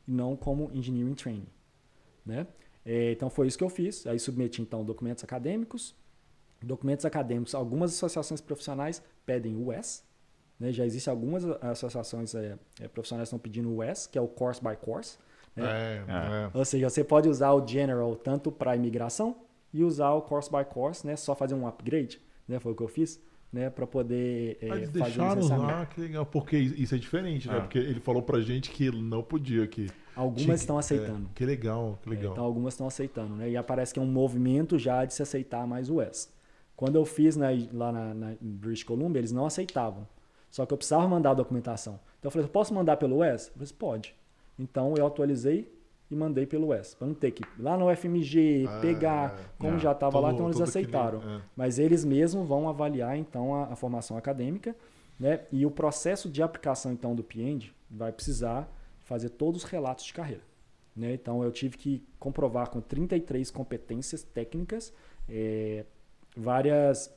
[0.07, 1.47] e não como Engineering Training.
[2.25, 2.47] Né?
[2.85, 4.05] É, então foi isso que eu fiz.
[4.07, 5.95] Aí submeti então documentos acadêmicos.
[6.61, 10.03] Documentos acadêmicos, algumas associações profissionais pedem o US.
[10.59, 10.71] Né?
[10.71, 14.27] Já existem algumas associações é, é, profissionais que estão pedindo o US, que é o
[14.27, 15.17] Course by Course.
[15.55, 15.65] Né?
[15.65, 16.51] É, é.
[16.53, 19.35] Ou seja, você pode usar o General tanto para imigração
[19.73, 21.15] e usar o course by course, né?
[21.15, 22.59] Só fazer um upgrade, né?
[22.59, 23.19] Foi o que eu fiz,
[23.51, 23.69] né?
[23.69, 27.57] Para poder é, Eles deixaram lá, que legal, porque isso é diferente, né?
[27.57, 27.61] Ah.
[27.61, 31.27] Porque ele falou pra gente que não podia que Algumas Tinha, estão aceitando.
[31.31, 32.29] É, que legal, que legal.
[32.29, 33.49] É, então algumas estão aceitando, né?
[33.49, 36.29] E aparece que é um movimento já de se aceitar mais o S.
[36.75, 40.07] Quando eu fiz né, lá na, na British Columbia, eles não aceitavam.
[40.53, 41.99] Só que eu precisava mandar a documentação.
[42.19, 43.47] Então eu falei, posso mandar pelo S?
[43.47, 44.15] Eu falei, pode.
[44.59, 45.67] Então eu atualizei
[46.11, 46.93] e mandei pelo WES.
[46.93, 50.31] Para não ter que ir lá no FMG, ah, pegar, como é, já estava lá,
[50.31, 51.23] então eles aceitaram.
[51.23, 51.41] é.
[51.55, 54.75] Mas eles mesmos vão avaliar então a, a, formação acadêmica,
[55.19, 55.41] né?
[55.51, 60.13] E o processo de aplicação então do PIEND vai precisar fazer todos os relatos de
[60.13, 60.43] carreira.
[60.95, 61.13] Né?
[61.13, 64.93] Então eu tive que comprovar com 33 competências técnicas,
[65.27, 65.83] é,
[66.37, 67.11] várias.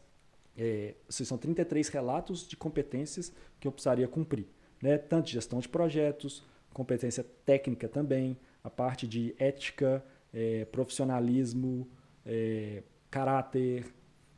[0.58, 4.46] É, são 33 relatos de competências que eu precisaria cumprir.
[4.80, 4.98] Né?
[4.98, 6.42] Tanto gestão de projetos,
[6.72, 11.88] competência técnica também, a parte de ética, é, profissionalismo,
[12.24, 13.86] é, caráter.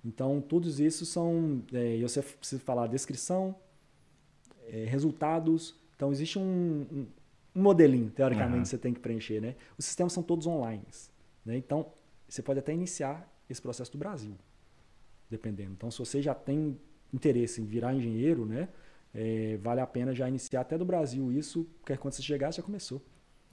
[0.04, 1.62] Então, todos isso são.
[1.72, 3.54] É, você precisa falar descrição,
[4.68, 5.74] é, resultados.
[5.96, 7.06] Então, existe um, um,
[7.56, 8.62] um modelinho, teoricamente, uhum.
[8.62, 9.40] que você tem que preencher.
[9.40, 9.56] Né?
[9.76, 10.84] Os sistemas são todos online.
[11.44, 11.56] Né?
[11.56, 11.86] Então,
[12.28, 14.36] você pode até iniciar esse processo do Brasil,
[15.30, 15.72] dependendo.
[15.72, 16.78] Então, se você já tem
[17.12, 18.68] interesse em virar engenheiro, né,
[19.14, 22.62] é, vale a pena já iniciar até do Brasil isso, porque quando você chegar, já
[22.62, 23.02] começou.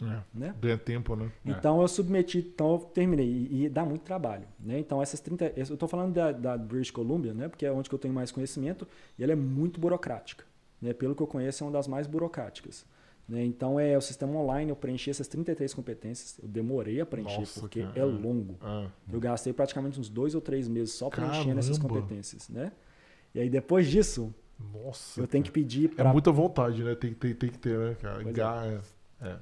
[0.04, 0.54] É, né?
[0.60, 1.32] Ganha tempo, né?
[1.46, 1.84] Então é.
[1.84, 3.26] eu submeti, então eu terminei.
[3.26, 4.46] E, e, dá muito trabalho.
[4.60, 4.78] Né?
[4.80, 5.54] Então essas 30.
[5.56, 7.48] Eu estou falando da, da, British Columbia, né?
[7.48, 8.86] Porque é onde eu tenho mais conhecimento,
[9.18, 10.44] e ela é muito burocrática.
[10.82, 10.94] Né?
[10.94, 12.86] Pelo que eu conheço, é uma das mais burocráticas.
[13.28, 13.44] Né?
[13.44, 16.38] Então é o sistema online, eu preenchi essas 33 competências.
[16.42, 18.00] Eu demorei a preencher, Nossa, porque cara.
[18.00, 18.56] é longo.
[18.62, 18.88] Ah.
[19.12, 21.60] Eu gastei praticamente uns dois ou três meses só preenchendo Caramba.
[21.60, 22.50] essas competências.
[22.50, 22.72] Né?
[23.34, 24.34] E aí depois disso.
[24.74, 26.10] Nossa, eu tenho que pedir para.
[26.10, 26.96] É muita vontade, né?
[26.96, 28.84] Tem, tem, tem que ter, né, cara?
[29.22, 29.28] É.
[29.28, 29.38] é.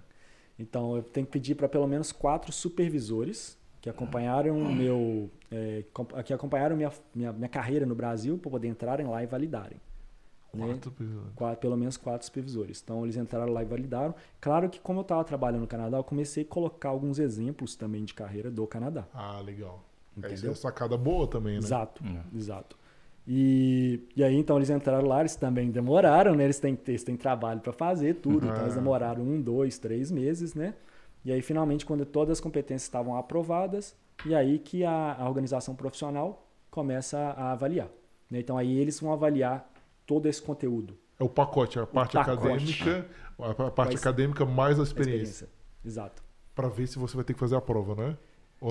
[0.57, 5.84] Então, eu tenho que pedir para pelo menos quatro supervisores que acompanharam o meu, é,
[6.23, 9.77] que acompanharam minha, minha, minha carreira no Brasil para poder entrarem lá e validarem.
[10.54, 10.68] Né?
[10.68, 10.93] Quatro,
[11.36, 12.82] quatro, pelo menos quatro supervisores.
[12.84, 14.14] Então eles entraram lá e validaram.
[14.39, 18.06] Claro que como eu estava trabalhando no Canadá, eu comecei a colocar alguns exemplos também
[18.06, 19.08] de carreira do Canadá.
[19.14, 19.84] Ah, legal.
[20.16, 20.51] Entendeu?
[20.51, 21.60] é sacada boa também, né?
[21.60, 22.38] Exato, é.
[22.38, 22.78] exato.
[23.28, 26.43] E, e aí, então, eles entraram lá, eles também demoraram, né?
[26.43, 28.51] Eles têm, eles têm trabalho para fazer tudo, uhum.
[28.51, 30.76] então eles demoraram um, dois, três meses, né?
[31.24, 33.95] E aí, finalmente, quando todas as competências estavam aprovadas,
[34.26, 37.88] e aí que a, a organização profissional começa a avaliar.
[38.30, 38.39] Né?
[38.39, 39.72] Então, aí eles vão avaliar
[40.06, 40.97] todo esse conteúdo.
[41.20, 43.08] É o pacote, a parte acadêmica,
[43.39, 45.20] a parte acadêmica mais a experiência.
[45.20, 45.49] A experiência.
[45.86, 46.24] Exato.
[46.56, 48.18] Para ver se você vai ter que fazer a prova, né?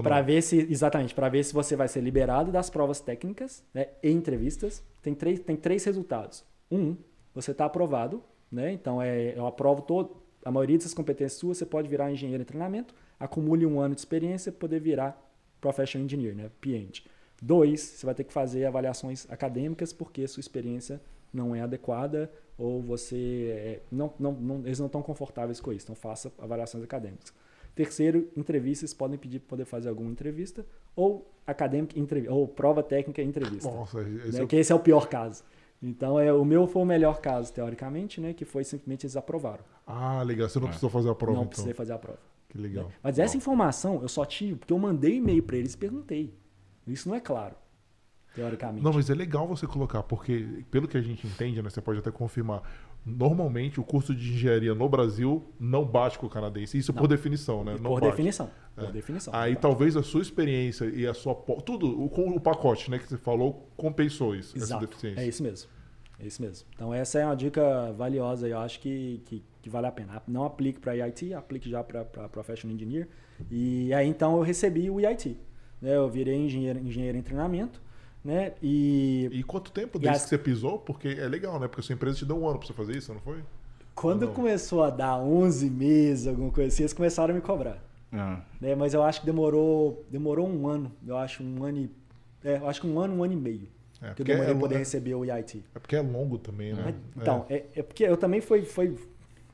[0.01, 3.89] Para ver se, exatamente, para ver se você vai ser liberado das provas técnicas né,
[4.03, 4.83] e entrevistas.
[5.03, 6.45] Tem três, tem três resultados.
[6.71, 6.97] Um,
[7.35, 8.73] você está aprovado, né?
[8.73, 12.47] Então é, eu aprovo todo, a maioria dessas competências suas, você pode virar engenheiro em
[12.47, 15.21] treinamento, acumule um ano de experiência poder virar
[15.61, 16.51] professional engineer, né?
[16.61, 17.05] PhD.
[17.41, 21.01] Dois, você vai ter que fazer avaliações acadêmicas porque sua experiência
[21.33, 25.87] não é adequada ou você é, não, não, não, eles não estão confortáveis com isso.
[25.87, 27.33] Então faça avaliações acadêmicas.
[27.75, 30.65] Terceiro, entrevistas podem pedir para poder fazer alguma entrevista
[30.95, 31.95] ou acadêmica
[32.31, 33.71] ou prova técnica entrevista.
[33.71, 34.45] Nossa, esse, né?
[34.45, 34.47] é...
[34.47, 35.43] Que esse é o pior caso.
[35.83, 38.33] Então, é, o meu foi o melhor caso, teoricamente, né?
[38.33, 39.65] Que foi simplesmente eles aprovaram.
[39.85, 40.49] Ah, legal.
[40.49, 40.69] Você não é.
[40.69, 41.49] precisou fazer a prova, Não então.
[41.49, 42.21] precisei fazer a prova.
[42.49, 42.85] Que legal.
[42.85, 42.93] Né?
[43.03, 46.35] Mas essa informação eu só tive porque eu mandei e-mail para eles e perguntei.
[46.87, 47.57] Isso não é claro,
[48.35, 48.83] teoricamente.
[48.83, 51.69] Não, mas é legal você colocar, porque pelo que a gente entende, né?
[51.69, 52.63] Você pode até confirmar.
[53.05, 56.79] Normalmente, o curso de engenharia no Brasil não bate com o canadense.
[56.79, 57.01] Isso não.
[57.01, 57.77] por definição, né?
[57.81, 58.49] Não por definição.
[58.77, 58.93] Por é.
[58.93, 59.35] definição.
[59.35, 61.35] Aí talvez a sua experiência e a sua.
[61.65, 64.85] Tudo, com o pacote né, que você falou, compensou isso, Exato.
[64.85, 65.21] essa deficiência.
[65.21, 65.69] É isso mesmo.
[66.23, 66.67] É isso mesmo.
[66.75, 70.23] Então, essa é uma dica valiosa, eu acho que, que, que vale a pena.
[70.29, 73.09] Não aplique para IIT, aplique já para Professional Engineer.
[73.51, 75.37] E aí, então, eu recebi o IIT.
[75.81, 75.97] Né?
[75.97, 77.83] Eu virei engenheiro, engenheiro em treinamento.
[78.25, 78.53] Né?
[78.63, 80.23] E, e quanto tempo desde as...
[80.25, 80.79] que você pisou?
[80.79, 81.67] Porque é legal, né?
[81.67, 83.43] Porque a sua empresa te deu um ano para você fazer isso, não foi?
[83.95, 84.33] Quando não?
[84.33, 87.83] começou a dar 11 meses, alguma coisa assim, eles começaram a me cobrar.
[88.13, 88.41] Ah.
[88.61, 88.75] Né?
[88.75, 90.93] Mas eu acho que demorou, demorou um ano.
[91.07, 91.91] Eu acho um ano e,
[92.45, 93.69] é, eu acho que um ano, um ano e meio.
[94.01, 95.65] É, que eu demorei é, poder é, receber o EIT.
[95.75, 96.95] É porque é longo também, né?
[97.17, 97.65] então, é.
[97.75, 97.83] é.
[97.83, 98.97] porque eu também foi, foi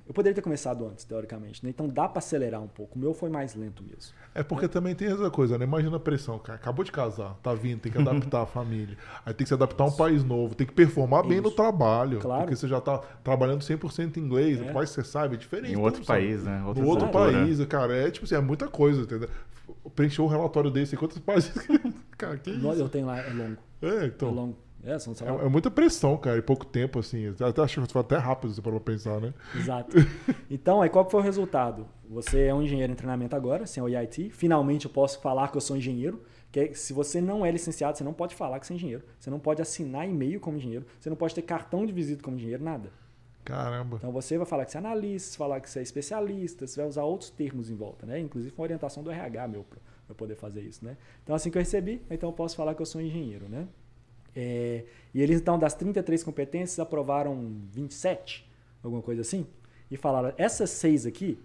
[0.09, 1.68] eu poderia ter começado antes, teoricamente, né?
[1.68, 2.96] Então dá para acelerar um pouco.
[2.96, 4.14] O meu foi mais lento mesmo.
[4.34, 4.68] É porque é.
[4.68, 5.66] também tem essa coisa, né?
[5.66, 6.59] Imagina a pressão, cara.
[6.59, 8.96] Acabou de casar, tá vindo, tem que adaptar a família.
[9.26, 11.28] Aí tem que se adaptar a um país novo, tem que performar Isso.
[11.28, 12.20] bem no trabalho.
[12.20, 12.40] Claro.
[12.40, 14.72] Porque você já tá trabalhando 100% em inglês, é.
[14.72, 15.74] quase você sabe, é diferente.
[15.74, 16.56] Em outro país, sabe?
[16.56, 16.64] né?
[16.64, 17.94] Outro no outro país, cara.
[17.94, 19.28] É tipo assim, é muita coisa, entendeu?
[19.94, 21.52] Preencheu um relatório desse, quantos países.
[22.16, 22.66] cara, que isso?
[22.66, 23.59] Eu tenho lá, é longo.
[23.82, 24.30] É, então.
[24.30, 24.68] É longo.
[24.85, 27.35] É, são é, é, muita pressão, cara, em pouco tempo, assim.
[27.41, 29.35] Até acho que foi até rápido você para pensar, né?
[29.55, 29.97] Exato.
[30.51, 31.87] Então, aí qual foi o resultado?
[32.09, 34.31] Você é um engenheiro em treinamento agora, sem o IIT.
[34.31, 36.22] Finalmente eu posso falar que eu sou engenheiro.
[36.51, 39.03] Que é, se você não é licenciado, você não pode falar que você é engenheiro.
[39.18, 40.87] Você não pode assinar e-mail como engenheiro.
[40.99, 42.91] Você não pode ter cartão de visita como engenheiro, nada.
[43.49, 43.97] Caramba.
[43.97, 46.87] Então você vai falar que você é analista, falar que você é especialista, você vai
[46.87, 48.20] usar outros termos em volta, né?
[48.20, 49.64] Inclusive uma orientação do RH meu
[50.07, 50.99] para poder fazer isso, né?
[51.24, 53.66] Então assim que eu recebi, então eu posso falar que eu sou engenheiro, né?
[54.41, 58.49] É, e eles, então, das 33 competências, aprovaram 27,
[58.84, 59.45] alguma coisa assim,
[59.91, 61.36] e falaram: essas seis aqui,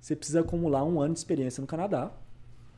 [0.00, 2.10] você precisa acumular um ano de experiência no Canadá,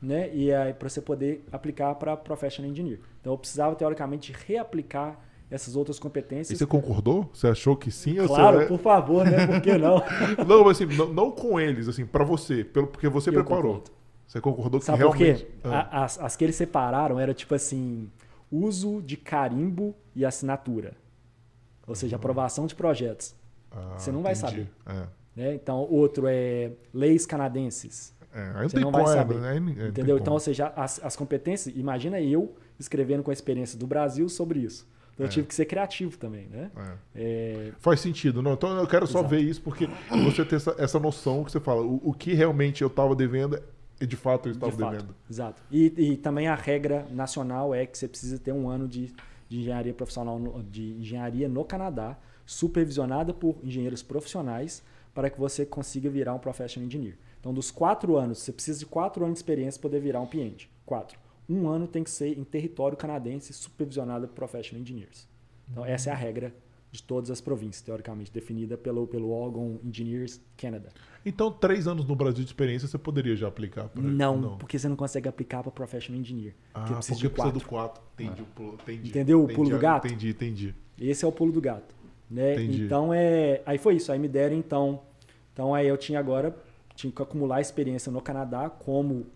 [0.00, 0.28] né?
[0.34, 3.00] E aí, para você poder aplicar para Professional Engineer.
[3.22, 5.18] Então, eu precisava, teoricamente, reaplicar
[5.50, 6.50] essas outras competências.
[6.50, 7.30] E você concordou?
[7.32, 8.16] Você achou que sim?
[8.26, 8.66] Claro, você...
[8.66, 9.46] por favor, né?
[9.46, 10.02] Por que não?
[10.46, 13.76] não, mas assim, não, não, com eles, assim, para você, pelo, porque você eu preparou.
[13.76, 13.90] Concordo.
[14.26, 15.44] Você concordou que Sabe realmente...
[15.44, 15.58] por quê?
[15.64, 16.04] Ah.
[16.04, 18.10] As, as que eles separaram era tipo assim
[18.52, 20.94] uso de carimbo e assinatura.
[21.86, 23.34] Ou seja, aprovação de projetos.
[23.70, 24.50] Ah, você não vai entendi.
[24.50, 24.70] saber.
[24.86, 25.06] É.
[25.34, 25.54] Né?
[25.54, 28.14] Então, outro é leis canadenses.
[28.34, 29.36] É, você não vai saber.
[29.36, 29.56] Né?
[29.88, 30.18] entendeu?
[30.18, 31.74] Então, ou seja, as, as competências.
[31.74, 34.86] Imagina eu escrevendo com a experiência do Brasil sobre isso.
[35.14, 35.30] Então, eu é.
[35.30, 36.70] tive que ser criativo também, né?
[36.76, 36.92] É.
[37.14, 37.72] É...
[37.78, 38.54] Faz sentido, não?
[38.54, 39.34] Então eu quero só Exato.
[39.34, 39.86] ver isso porque
[40.24, 43.60] você ter essa, essa noção que você fala, o, o que realmente eu estava devendo
[44.02, 45.14] e de fato eu estava de devendo.
[45.30, 45.62] Exato.
[45.70, 49.14] E, e, também a regra nacional é que você precisa ter um ano de,
[49.48, 54.82] de engenharia profissional, no, de engenharia no Canadá, supervisionada por engenheiros profissionais,
[55.14, 57.16] para que você consiga virar um professional engineer.
[57.38, 60.26] Então, dos quatro anos, você precisa de quatro anos de experiência para poder virar um
[60.26, 60.68] PND.
[60.84, 61.16] Quatro.
[61.48, 65.28] Um ano tem que ser em território canadense, supervisionada por professional engineers.
[65.70, 66.52] Então, essa é a regra
[66.90, 70.90] de todas as províncias, teoricamente, definida pelo, pelo órgão Engineers Canada.
[71.24, 73.88] Então, três anos no Brasil de experiência você poderia já aplicar?
[73.88, 74.02] Pra...
[74.02, 76.54] Não, não, porque você não consegue aplicar para Professional Engineer.
[76.74, 78.02] Ah, porque precisa, porque precisa do quatro.
[78.14, 78.62] Entendi, ah.
[78.82, 79.08] entendi.
[79.08, 80.06] Entendeu o pulo do gato?
[80.06, 80.74] Entendi, entendi.
[80.98, 81.94] Esse é o pulo do gato.
[82.30, 82.62] Né?
[82.62, 83.62] Então, é...
[83.66, 84.10] aí foi isso.
[84.10, 85.00] Aí me deram, então...
[85.52, 86.56] Então, aí eu tinha agora...
[86.94, 89.26] Tinha que acumular experiência no Canadá como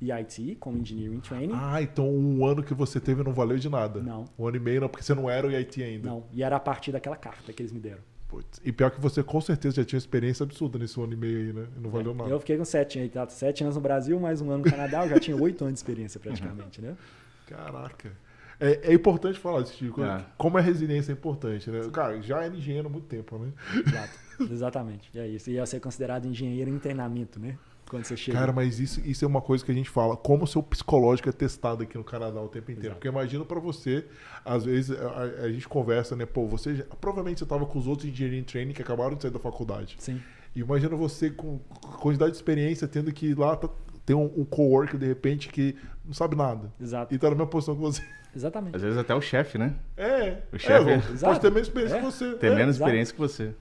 [0.00, 1.54] EIT, como Engineering Training.
[1.54, 4.00] Ah, então um ano que você teve não valeu de nada.
[4.00, 4.24] Não.
[4.38, 6.08] Um ano e meio não, porque você não era o EIT ainda.
[6.08, 8.02] Não, e era a partir daquela carta que eles me deram.
[8.36, 8.60] Putz.
[8.62, 11.52] E pior que você com certeza já tinha experiência absurda nesse ano e meio aí,
[11.54, 11.66] né?
[11.80, 12.30] Não valeu é, nada.
[12.30, 13.26] Eu fiquei com sete, aí, tá?
[13.28, 15.78] sete anos no Brasil, mais um ano no Canadá, eu já tinha oito anos de
[15.78, 16.94] experiência praticamente, né?
[17.48, 18.12] Caraca.
[18.60, 20.04] É, é, importante falar disso, Chico.
[20.04, 20.22] É.
[20.36, 21.80] Como a resiliência é importante, né?
[21.90, 23.52] Cara, já é engenheiro há muito tempo, né?
[23.86, 24.52] Exato.
[24.52, 25.18] Exatamente.
[25.18, 25.48] É isso.
[25.48, 27.56] E ia ser considerado engenheiro em treinamento, né?
[27.88, 28.38] Quando você chega.
[28.38, 30.16] Cara, mas isso, isso é uma coisa que a gente fala.
[30.16, 32.88] Como o seu psicológico é testado aqui no Canadá o tempo inteiro.
[32.88, 32.96] Exato.
[32.96, 34.04] Porque imagina para você,
[34.44, 36.26] às vezes a, a, gente conversa, né?
[36.26, 39.30] Pô, você já, provavelmente você estava com os outros engenheiros training que acabaram de sair
[39.30, 39.96] da faculdade.
[39.98, 40.20] Sim.
[40.54, 41.58] E imagina você com
[42.00, 43.68] quantidade de experiência, tendo que ir lá tá,
[44.04, 46.72] ter um, um coworker de repente que não sabe nada.
[46.80, 47.14] Exato.
[47.14, 48.02] E tá na mesma posição que você.
[48.34, 48.76] Exatamente.
[48.76, 49.74] Às vezes até o chefe, né?
[49.96, 50.42] É.
[50.52, 51.98] O chefe é, pode ter menos experiência é.
[51.98, 52.34] que você.
[52.34, 52.54] Tem é.
[52.54, 53.54] menos experiência que você.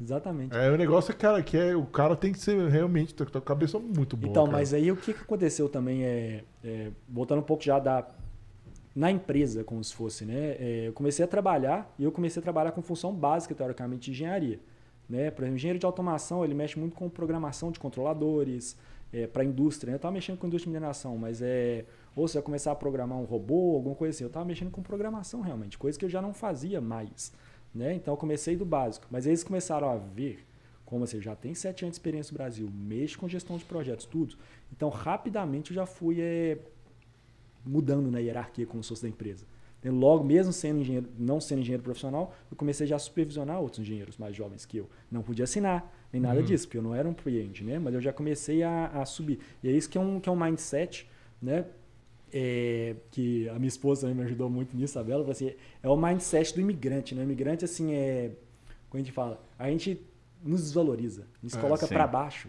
[0.00, 0.56] Exatamente.
[0.56, 3.40] É, o negócio é, cara, que é, o cara tem que ser realmente, ter a
[3.40, 4.30] cabeça muito boa.
[4.30, 4.56] Então, cara.
[4.56, 8.06] mas aí o que, que aconteceu também é, é, voltando um pouco já da
[8.94, 10.56] na empresa, como se fosse, né?
[10.58, 14.10] É, eu comecei a trabalhar e eu comecei a trabalhar com função básica, teoricamente, de
[14.10, 14.58] engenharia.
[15.08, 15.30] Né?
[15.30, 18.76] Por exemplo, engenheiro de automação, ele mexe muito com programação de controladores,
[19.12, 19.90] é, para a indústria.
[19.90, 19.94] Né?
[19.94, 21.84] Eu estava mexendo com indústria de mineração, mas é
[22.14, 24.24] ou você vai começar a programar um robô, alguma coisa assim.
[24.24, 27.32] Eu estava mexendo com programação realmente, coisa que eu já não fazia mais.
[27.74, 27.94] Né?
[27.94, 29.06] Então eu comecei do básico.
[29.10, 30.44] Mas eles começaram a ver
[30.84, 34.06] como você já tem sete anos de experiência no Brasil, mexe com gestão de projetos,
[34.06, 34.34] tudo.
[34.72, 36.58] Então rapidamente eu já fui é,
[37.64, 39.46] mudando na hierarquia como fosse da empresa.
[39.82, 44.18] Logo, mesmo sendo engenheiro, não sendo engenheiro profissional, eu comecei já a supervisionar outros engenheiros
[44.18, 44.90] mais jovens que eu.
[45.10, 46.44] Não podia assinar, nem nada uhum.
[46.44, 47.78] disso, porque eu não era um cliente, né?
[47.78, 49.38] Mas eu já comecei a, a, subir.
[49.62, 51.08] E é isso que é um, que é um mindset,
[51.40, 51.64] né?
[52.32, 55.52] É, que a minha esposa também me ajudou muito nisso, a Bela, assim,
[55.82, 57.22] é o mindset do imigrante, né?
[57.22, 58.30] O imigrante, assim, é...
[58.88, 59.40] Como a gente fala?
[59.58, 60.00] A gente
[60.42, 62.48] nos desvaloriza, nos é, coloca para baixo,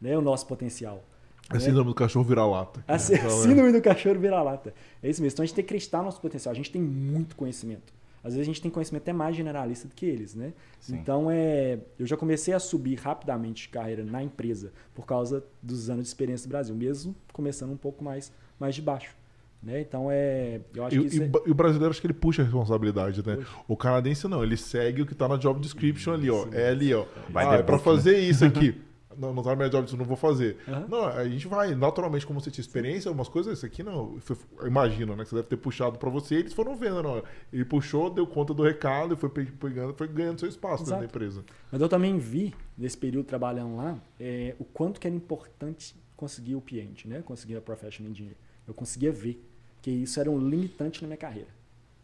[0.00, 0.16] né?
[0.16, 1.02] O nosso potencial.
[1.48, 1.60] A né?
[1.60, 2.84] síndrome do cachorro vira-lata.
[2.88, 4.74] A síndrome do cachorro vira-lata.
[5.02, 5.34] É isso mesmo.
[5.34, 6.52] Então a gente tem que acreditar no nosso potencial.
[6.52, 7.94] A gente tem muito conhecimento.
[8.26, 10.52] Às vezes a gente tem conhecimento até mais generalista do que eles, né?
[10.80, 10.96] Sim.
[10.96, 15.88] Então, é, eu já comecei a subir rapidamente de carreira na empresa por causa dos
[15.88, 19.14] anos de experiência do Brasil, mesmo começando um pouco mais, mais de baixo.
[19.62, 19.80] Né?
[19.80, 21.30] Então, é, eu acho e, que e, é...
[21.46, 23.36] e, o brasileiro, acho que ele puxa a responsabilidade, né?
[23.36, 23.50] Puxa.
[23.66, 26.46] O canadense não, ele segue o que está na job description ali, ó.
[26.52, 27.04] É ali, ó.
[27.28, 28.80] Vai ah, é para fazer isso aqui.
[29.18, 30.58] não, não tá no meu job, isso não vou fazer.
[30.68, 30.86] Uhum.
[30.88, 34.18] Não, a gente vai, naturalmente, como você tinha experiência, algumas coisas, isso aqui não.
[34.64, 35.24] Imagina, né?
[35.24, 37.22] Que você deve ter puxado para você, eles foram vendo, não.
[37.52, 41.06] Ele puxou, deu conta do recado e foi pegando, foi ganhando seu espaço dentro da
[41.06, 41.44] empresa.
[41.72, 46.54] Mas eu também vi, nesse período trabalhando lá, é, o quanto que era importante conseguir
[46.54, 47.22] o cliente, né?
[47.22, 48.36] Conseguir a professional engineer.
[48.66, 49.42] Eu conseguia ver
[49.82, 51.50] que isso era um limitante na minha carreira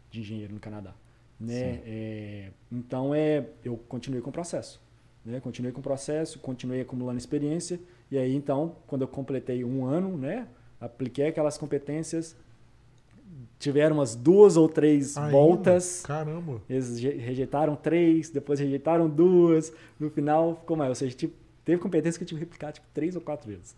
[0.09, 0.93] de engenheiro no Canadá.
[1.39, 1.81] Né?
[1.85, 4.79] É, então é, eu continuei com o processo.
[5.25, 5.39] Né?
[5.39, 7.79] Continuei com o processo, continuei acumulando experiência.
[8.11, 10.47] E aí, então, quando eu completei um ano, né?
[10.79, 12.35] apliquei aquelas competências,
[13.57, 15.31] tiveram umas duas ou três Ainda?
[15.31, 16.01] voltas.
[16.01, 16.61] Caramba!
[16.69, 19.73] Eles rejeitaram três, depois rejeitaram duas.
[19.99, 20.89] No final, ficou mais.
[20.89, 23.75] Ou seja, tipo, teve competência que eu tive que replicar tipo, três ou quatro vezes.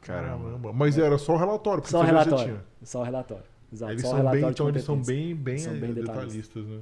[0.00, 0.72] Caramba!
[0.72, 1.86] Mas era só o relatório?
[1.86, 2.60] Só o relatório.
[2.82, 3.44] Só o relatório.
[3.72, 3.92] Exato.
[3.92, 6.64] Eles são bem, então eles são bem, bem, são bem detalhistas.
[6.64, 6.80] detalhistas né?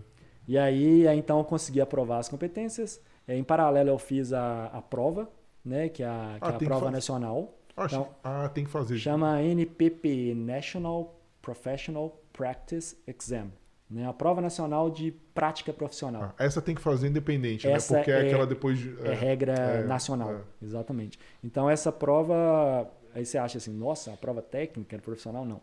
[0.49, 3.01] E aí, aí, então, eu consegui aprovar as competências.
[3.27, 5.29] É, em paralelo, eu fiz a, a prova,
[5.65, 7.53] né, que é a, que ah, é a prova nacional.
[7.77, 8.97] Ah, então, ah, tem que fazer.
[8.99, 13.51] Chama NPP, National Professional Practice Exam.
[13.89, 16.35] Né, a prova nacional de prática profissional.
[16.37, 17.75] Ah, essa tem que fazer independente, né?
[17.75, 18.01] essa né?
[18.01, 18.79] Porque é, é aquela depois.
[18.79, 20.41] De, é, é, regra é, nacional, é.
[20.65, 21.19] exatamente.
[21.43, 22.89] Então, essa prova.
[23.17, 25.63] Aí você acha assim, nossa, a prova técnica, profissional, não.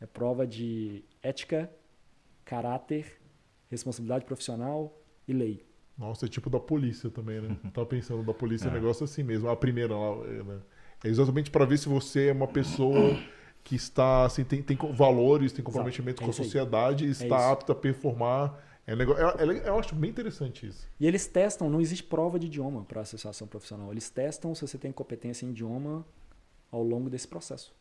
[0.00, 1.70] É prova de ética,
[2.44, 3.20] caráter,
[3.70, 5.64] responsabilidade profissional e lei.
[5.96, 7.56] Nossa, é tipo da polícia também, né?
[7.72, 9.48] Tava pensando da polícia, é um negócio assim mesmo.
[9.48, 10.60] A primeira lá, é, né?
[11.04, 13.16] É exatamente para ver se você é uma pessoa
[13.62, 17.52] que está, assim, tem, tem valores, tem comprometimento é com a sociedade, e está é
[17.52, 18.58] apta a performar.
[18.84, 20.88] É, negócio, é, é, eu acho bem interessante isso.
[20.98, 23.92] E eles testam, não existe prova de idioma para a associação profissional.
[23.92, 26.04] Eles testam se você tem competência em idioma
[26.70, 27.74] ao longo desse processo.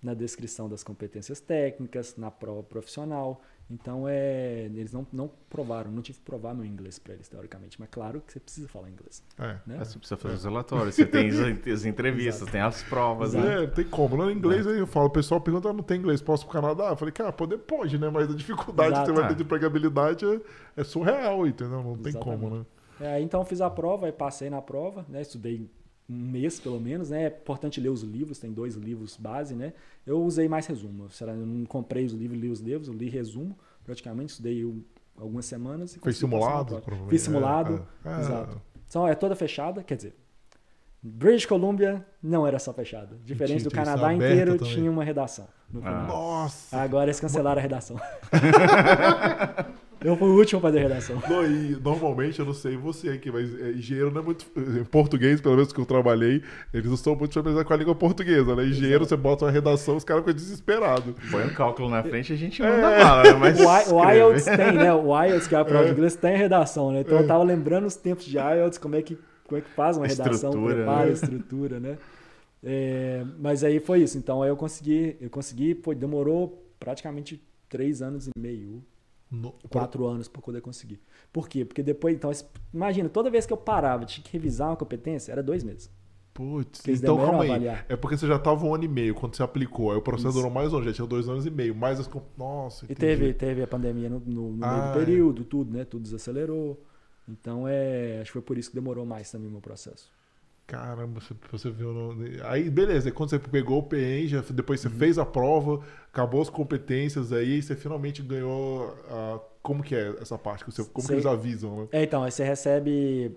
[0.00, 3.42] Na descrição das competências técnicas, na prova profissional.
[3.70, 7.78] Então, é, eles não, não provaram, não tive que provar no inglês para eles, teoricamente.
[7.78, 9.22] Mas claro que você precisa falar inglês.
[9.38, 9.58] É.
[9.66, 9.78] Né?
[9.78, 13.34] Você precisa fazer os relatórios, você tem as entrevistas, tem as provas.
[13.34, 13.64] Né?
[13.64, 14.16] É, tem como.
[14.16, 14.80] No inglês é.
[14.80, 16.88] eu falo, o pessoal pergunta, ah, não tem inglês, posso para o Canadá?
[16.90, 18.08] Eu falei, cara, poder pode, né?
[18.08, 19.06] Mas a dificuldade Exato.
[19.06, 20.40] que você vai ter de empregabilidade é,
[20.76, 21.82] é surreal, entendeu?
[21.82, 22.40] Não tem Exatamente.
[22.40, 22.66] como, né?
[23.00, 25.22] É, então fiz a prova, aí passei na prova, né?
[25.22, 25.68] Estudei
[26.08, 27.24] um mês pelo menos, né?
[27.24, 29.74] É importante ler os livros, tem dois livros base, né?
[30.06, 31.08] Eu usei mais resumo.
[31.20, 34.64] Eu não comprei os livros, li os livros, eu li resumo praticamente, estudei
[35.16, 35.96] algumas semanas.
[35.96, 36.82] E Foi simulado?
[37.08, 38.60] Fiz simulado, é, é, exato.
[38.86, 40.14] Então é toda fechada, quer dizer,
[41.02, 43.16] British Columbia não era só fechada.
[43.24, 44.74] Diferente do Canadá inteiro, também.
[44.74, 45.48] tinha uma redação.
[45.82, 46.06] Ah.
[46.06, 46.76] Nossa!
[46.76, 47.96] Agora eles cancelaram a redação.
[50.00, 51.20] Eu fui o último a fazer redação.
[51.28, 54.46] Não, e normalmente, eu não sei você aqui, mas é, engenheiro não é muito.
[54.56, 56.42] Em português, pelo menos que eu trabalhei,
[56.72, 58.64] eles não são muito familiarizados com a língua portuguesa, né?
[58.64, 59.08] Engenheiro, Exato.
[59.08, 61.14] você bota uma redação, os caras ficam desesperados.
[61.30, 63.04] Põe um cálculo na frente e a gente manda é.
[63.04, 63.32] bala, né?
[63.32, 63.58] Mas
[63.90, 64.94] o, IELTS tem, né?
[64.94, 65.86] O IELTS, que é a prova é.
[65.86, 67.00] de inglês, tem redação, né?
[67.00, 67.22] Então é.
[67.22, 70.06] eu tava lembrando os tempos de IELTS, como é que, como é que faz uma
[70.06, 71.10] redação, estrutura, prepara né?
[71.10, 71.98] a estrutura, né?
[72.62, 74.16] É, mas aí foi isso.
[74.16, 78.82] Então aí eu consegui, eu consegui, foi, demorou praticamente três anos e meio
[79.30, 79.52] no...
[79.70, 81.00] Quatro anos para poder conseguir.
[81.32, 81.64] Por quê?
[81.64, 82.30] Porque depois, então,
[82.72, 85.90] imagina, toda vez que eu parava, tinha que revisar uma competência, era dois meses.
[86.38, 87.66] Putz, então calma aí.
[87.88, 89.90] É porque você já estava um ano e meio quando você aplicou.
[89.90, 90.38] Aí o processo Isso.
[90.38, 91.74] durou mais longe, já tinha dois anos e meio.
[91.74, 92.08] Mais as.
[92.36, 92.92] Nossa, entendi.
[92.92, 95.04] E teve, teve a pandemia no, no, no ah, meio do é.
[95.04, 95.84] período, tudo, né?
[95.84, 96.80] Tudo desacelerou.
[97.28, 100.12] Então, é, acho que foi por isso que demorou mais também o meu processo.
[100.68, 101.94] Caramba, você, você viu.
[101.94, 102.14] No...
[102.44, 103.10] Aí, beleza.
[103.10, 104.94] Quando você pegou o PEN, já, depois você uhum.
[104.94, 108.94] fez a prova, acabou as competências, aí você finalmente ganhou.
[109.10, 109.40] A...
[109.62, 110.64] Como que é essa parte?
[110.64, 111.06] Como você...
[111.06, 111.80] que eles avisam?
[111.80, 111.88] Né?
[111.92, 113.34] É, então, aí você recebe.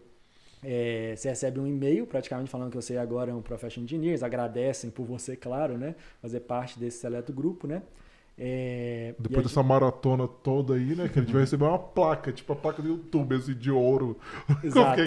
[0.61, 4.23] É, você recebe um e-mail praticamente falando que você agora é um professional engineer, eles
[4.23, 5.95] agradecem por você, claro, né?
[6.21, 7.81] Fazer parte desse seleto grupo, né?
[8.37, 9.69] É, Depois dessa gente...
[9.69, 11.07] maratona toda aí, né?
[11.07, 14.19] Que a gente vai receber uma placa, tipo a placa do YouTube, assim, de ouro.
[14.61, 15.01] Exato.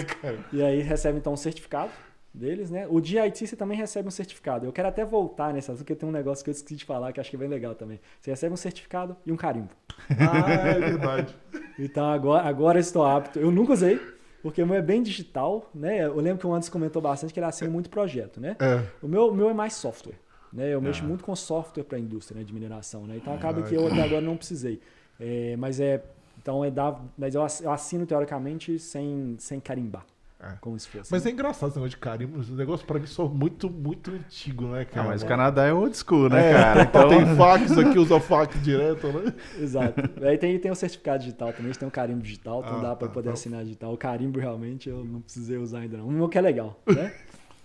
[0.51, 1.91] e aí recebe então um certificado
[2.35, 2.85] deles, né?
[2.89, 4.65] O DIT você também recebe um certificado.
[4.65, 7.19] Eu quero até voltar nessa, porque tem um negócio que eu esqueci de falar que
[7.19, 7.99] acho que é bem legal também.
[8.19, 9.69] Você recebe um certificado e um carimbo.
[10.09, 11.35] Ah, é verdade.
[11.79, 13.39] então agora, agora estou apto.
[13.39, 13.99] Eu nunca usei,
[14.43, 16.05] porque o meu é bem digital, né?
[16.05, 18.55] Eu lembro que o Anderson comentou bastante que ele assina muito projeto, né?
[18.59, 18.83] É.
[19.01, 20.15] O meu, meu é mais software.
[20.51, 20.73] Né?
[20.73, 21.07] Eu mexo ah.
[21.07, 23.17] muito com software para a indústria né, de mineração, né?
[23.17, 24.79] Então acaba ah, que eu até agora não precisei.
[25.19, 26.03] É, mas é
[26.41, 30.05] então é dar, mas eu assino teoricamente sem sem carimbar.
[30.45, 30.57] É.
[30.61, 31.11] Como se fosse.
[31.11, 31.31] Mas né?
[31.31, 32.39] é engraçado esse negócio de carimbo.
[32.39, 35.07] Esse negócio pra mim só muito, muito antigo, né, cara?
[35.07, 36.83] Ah, mas o Canadá é old school, né, é, cara?
[36.85, 37.09] Então...
[37.09, 39.33] Tem fax aqui, usa fax direto, né?
[39.59, 40.01] Exato.
[40.21, 42.81] Aí tem, tem o certificado digital também, a gente tem um carimbo digital, então ah,
[42.81, 43.33] dá pra tá, poder tá.
[43.33, 43.93] assinar digital.
[43.93, 46.23] O carimbo realmente eu não precisei usar ainda não.
[46.23, 47.13] O que é legal, né?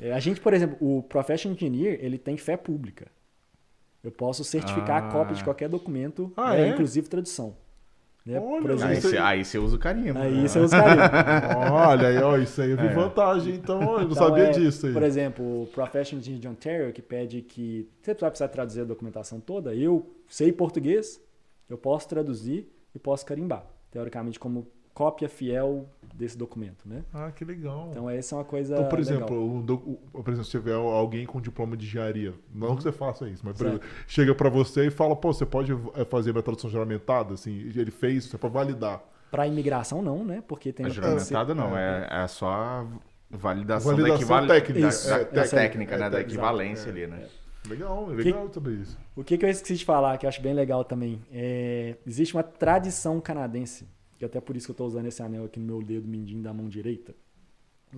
[0.01, 3.09] É, a gente, por exemplo, o Professional Engineer, ele tem fé pública.
[4.03, 5.09] Eu posso certificar ah.
[5.09, 6.71] a cópia de qualquer documento, ah, né, é?
[6.71, 7.55] inclusive tradução.
[8.25, 8.37] Né?
[8.37, 10.19] Exemplo, aí, você, aí você usa o carimbo.
[10.19, 10.49] Aí né?
[10.49, 11.73] você usa o carimbo.
[11.73, 12.93] Olha, aí, ó, isso aí eu vi é.
[12.93, 14.93] vantagem, então eu não então, sabia é, disso aí.
[14.93, 19.41] Por exemplo, o Professional de Ontario, que pede que você vai precisar traduzir a documentação
[19.41, 21.21] toda, eu sei português,
[21.69, 23.65] eu posso traduzir e posso carimbar.
[23.91, 25.89] Teoricamente, como cópia fiel
[26.21, 27.03] desse documento, né?
[27.13, 27.89] Ah, que legal.
[27.91, 29.59] Então essa é uma coisa Então, por exemplo, o,
[30.13, 33.43] o, por exemplo, se tiver alguém com diploma de engenharia, não que você faça isso,
[33.45, 37.35] mas exemplo, chega para você e fala, pô, você pode eh, fazer minha tradução juramentada,
[37.35, 39.03] assim, ele fez, você pode validar.
[39.31, 40.43] Para imigração não, né?
[40.47, 42.87] Porque tem a juramentada não, é, é só a
[43.31, 47.29] validação, validação da equivalência técnica, isso, da, da, técnica, né, da equivalência ali, né?
[47.69, 48.99] Legal, legal que, sobre isso.
[49.17, 52.35] O que, que eu esqueci de falar, que eu acho bem legal também, é, existe
[52.35, 53.87] uma tradição canadense
[54.21, 56.43] que até por isso que eu estou usando esse anel aqui no meu dedo mindinho
[56.43, 57.15] da mão direita.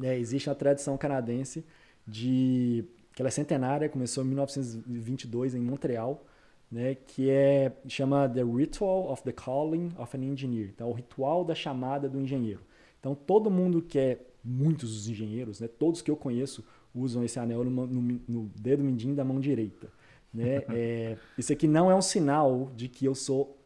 [0.00, 1.64] É, existe a tradição canadense
[2.06, 6.24] de que ela é centenária, começou em 1922 em Montreal,
[6.70, 11.44] né, que é chama The Ritual of the Calling of an Engineer, então o ritual
[11.44, 12.60] da chamada do engenheiro.
[13.00, 16.64] Então todo mundo que é muitos dos engenheiros, né, todos que eu conheço
[16.94, 19.88] usam esse anel no, no, no dedo mindinho da mão direita.
[20.32, 20.62] Né?
[20.70, 23.61] É, isso aqui não é um sinal de que eu sou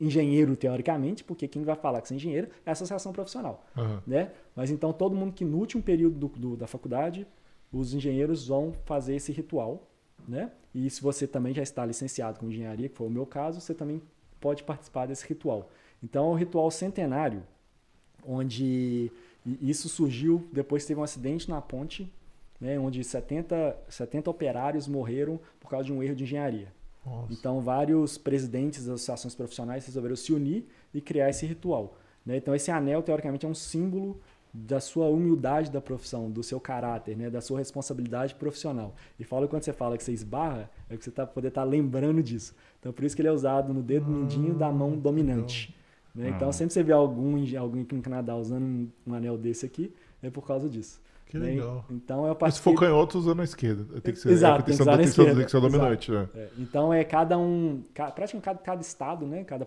[0.00, 3.66] engenheiro, teoricamente, porque quem vai falar que você é engenheiro é a associação profissional.
[3.76, 4.00] Uhum.
[4.06, 4.30] Né?
[4.56, 7.26] Mas então todo mundo que no último período do, do, da faculdade,
[7.72, 9.86] os engenheiros vão fazer esse ritual.
[10.26, 10.50] Né?
[10.74, 13.74] E se você também já está licenciado com engenharia, que foi o meu caso, você
[13.74, 14.00] também
[14.40, 15.68] pode participar desse ritual.
[16.02, 17.42] Então é um ritual centenário,
[18.26, 19.12] onde
[19.60, 22.10] isso surgiu depois teve um acidente na ponte,
[22.60, 26.72] né, onde 70, 70 operários morreram por causa de um erro de engenharia.
[27.04, 27.32] Nossa.
[27.32, 31.96] Então, vários presidentes das associações profissionais resolveram se unir e criar esse ritual.
[32.24, 32.36] Né?
[32.36, 34.20] Então, esse anel, teoricamente, é um símbolo
[34.52, 37.30] da sua humildade da profissão, do seu caráter, né?
[37.30, 38.94] da sua responsabilidade profissional.
[39.18, 41.66] E fala quando você fala que você esbarra, é que você tá poder estar tá
[41.66, 42.54] lembrando disso.
[42.80, 45.74] Então, por isso que ele é usado no dedo mindinho da mão hum, dominante.
[46.14, 46.30] Né?
[46.30, 49.94] Então, sempre você vê algum, alguém aqui no Canadá usando um, um anel desse aqui,
[50.22, 51.00] é por causa disso.
[51.30, 51.46] Que né?
[51.46, 51.84] legal.
[51.88, 52.72] Então eu participei...
[52.72, 54.00] Se for canhoto, usando a esquerda.
[54.00, 56.10] Tem que ser, Exato, tem que, tem que, ser dominante.
[56.10, 56.28] Né?
[56.34, 56.48] É.
[56.58, 59.44] Então é cada um, praticamente cada, cada estado, né?
[59.44, 59.64] Cada,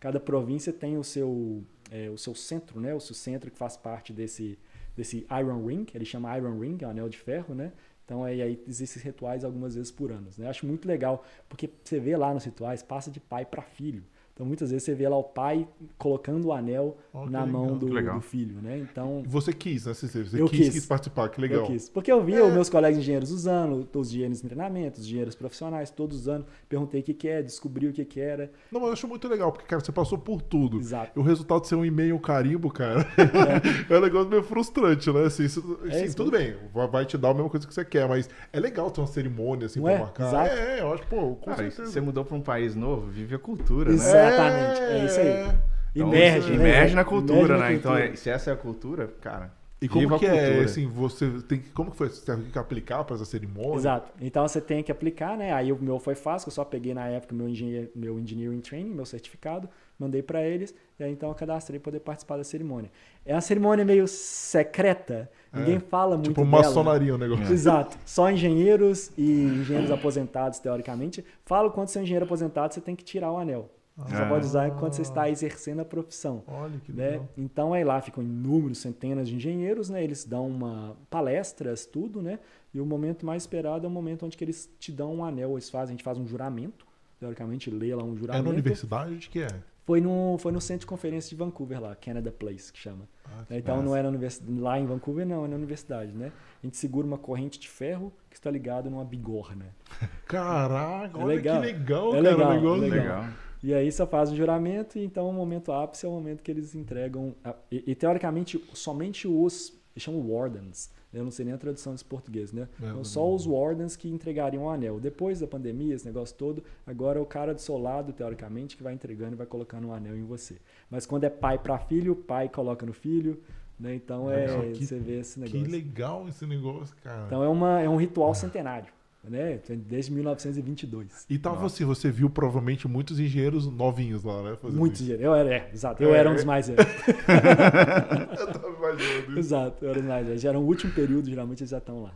[0.00, 2.94] cada província tem o seu, é, o seu centro, né?
[2.94, 4.58] O seu centro que faz parte desse,
[4.96, 7.70] desse Iron Ring, ele chama Iron Ring, é anel de ferro, né?
[8.06, 10.30] Então aí, aí existem rituais algumas vezes por ano.
[10.38, 10.48] Né?
[10.48, 14.02] Acho muito legal, porque você vê lá nos rituais, passa de pai para filho.
[14.38, 15.66] Então muitas vezes você vê lá o pai
[15.98, 18.78] colocando o anel oh, na mão do, do, filho, né?
[18.78, 19.92] Então você quis, né?
[19.92, 21.62] Você, você eu quis, quis, participar, que legal.
[21.62, 22.42] Eu quis, porque eu via é.
[22.44, 26.46] os meus colegas engenheiros usando, os engenheiros de treinamento, os engenheiros profissionais, todos usando.
[26.68, 28.48] Perguntei o que, que é, descobri o que, que era.
[28.70, 30.78] Não, mas eu acho muito legal porque cara, você passou por tudo.
[30.78, 31.18] Exato.
[31.18, 34.44] E o resultado de ser um e-mail um carimbo, cara, é, é um negócio meio
[34.44, 35.24] frustrante, né?
[35.24, 36.54] Assim, isso, é assim, tudo bem,
[36.92, 39.66] vai te dar a mesma coisa que você quer, mas é legal ter uma cerimônia
[39.66, 39.98] assim para é?
[39.98, 40.28] marcar.
[40.28, 40.48] Exato.
[40.48, 41.90] É, eu acho, pô, com cara, certeza.
[41.90, 44.22] Você mudou para um país novo, vive a cultura, Exatamente.
[44.22, 44.27] né?
[44.28, 44.80] Exatamente.
[44.80, 45.26] É isso aí.
[45.26, 45.54] É.
[45.94, 46.56] Então, imerge, né?
[46.56, 47.58] imerge na cultura, imerge né?
[47.58, 48.16] Na então, cultura.
[48.16, 49.58] se essa é a cultura, cara.
[49.80, 52.08] E como que é, assim, você tem como que foi?
[52.08, 53.76] Você teve que aplicar para essa cerimônia?
[53.76, 54.10] Exato.
[54.20, 55.52] Então você tem que aplicar, né?
[55.52, 58.90] Aí o meu foi fácil, eu só peguei na época meu, engineer, meu engineering training,
[58.90, 62.90] meu certificado, mandei para eles, e aí então eu cadastrei poder participar da cerimônia.
[63.24, 66.56] É uma cerimônia meio secreta, é, ninguém fala muito tipo dela.
[66.56, 67.46] Tipo maçonaria o negócio.
[67.52, 67.96] Exato.
[68.04, 72.96] Só engenheiros e engenheiros aposentados, teoricamente, falam quando você é um engenheiro aposentado, você tem
[72.96, 73.70] que tirar o anel.
[74.06, 76.44] Você só pode usar quando você está exercendo a profissão.
[76.46, 77.10] Olha que né?
[77.10, 77.28] legal.
[77.36, 80.02] Então aí lá ficam inúmeros, centenas de engenheiros, né?
[80.04, 82.38] Eles dão uma palestras, tudo, né?
[82.72, 85.52] E o momento mais esperado é o momento onde que eles te dão um anel,
[85.52, 86.86] eles fazem, a gente faz um juramento,
[87.18, 88.44] teoricamente lê lá um É juramento.
[88.44, 89.48] na universidade de que é?
[89.84, 93.08] Foi no, foi no centro de conferência de Vancouver lá, Canada Place, que chama.
[93.24, 93.98] Ah, que Então não massa.
[93.98, 96.30] é na universidade, lá em Vancouver não, é na universidade, né?
[96.62, 99.74] A gente segura uma corrente de ferro que está ligado numa bigorna.
[100.26, 101.60] Caraca, É olha legal.
[101.62, 102.36] que legal, É cara.
[102.36, 102.84] legal, negócio.
[102.84, 103.24] é Legal.
[103.62, 106.50] E aí só faz o juramento, e então o momento ápice é o momento que
[106.50, 107.34] eles entregam.
[107.44, 109.70] a- e, e, teoricamente, somente os.
[109.94, 110.90] Eles chamam wardens.
[111.12, 112.68] Eu não sei nem a tradução desse português, né?
[112.82, 115.00] É, Então, só os wardens que entregariam o anel.
[115.00, 118.82] Depois da pandemia, esse negócio todo, agora é o cara do seu lado, teoricamente, que
[118.82, 120.56] vai entregando e vai colocando um anel em você.
[120.90, 123.40] Mas quando é pai para filho, o pai coloca no filho,
[123.80, 123.94] né?
[123.94, 125.72] Então é, Legal, que- você vê esse Que negócio.
[125.72, 127.24] legal esse negócio, cara.
[127.26, 128.92] Então é, uma, é um ritual centenário,
[129.30, 129.60] né?
[129.86, 131.26] Desde 1922.
[131.28, 134.56] e tava assim, você viu provavelmente muitos engenheiros novinhos lá, né?
[134.60, 135.02] fazendo Muito isso.
[135.04, 135.22] dinheiro.
[135.24, 136.02] Eu era, é, exato.
[136.02, 136.36] Eu É, era um é.
[136.36, 136.84] dos mais velhos.
[138.38, 139.38] Eu tava imaginando isso.
[139.38, 140.38] Exato, eu era mais velho.
[140.38, 142.12] Já era o último período, geralmente eles já estão lá.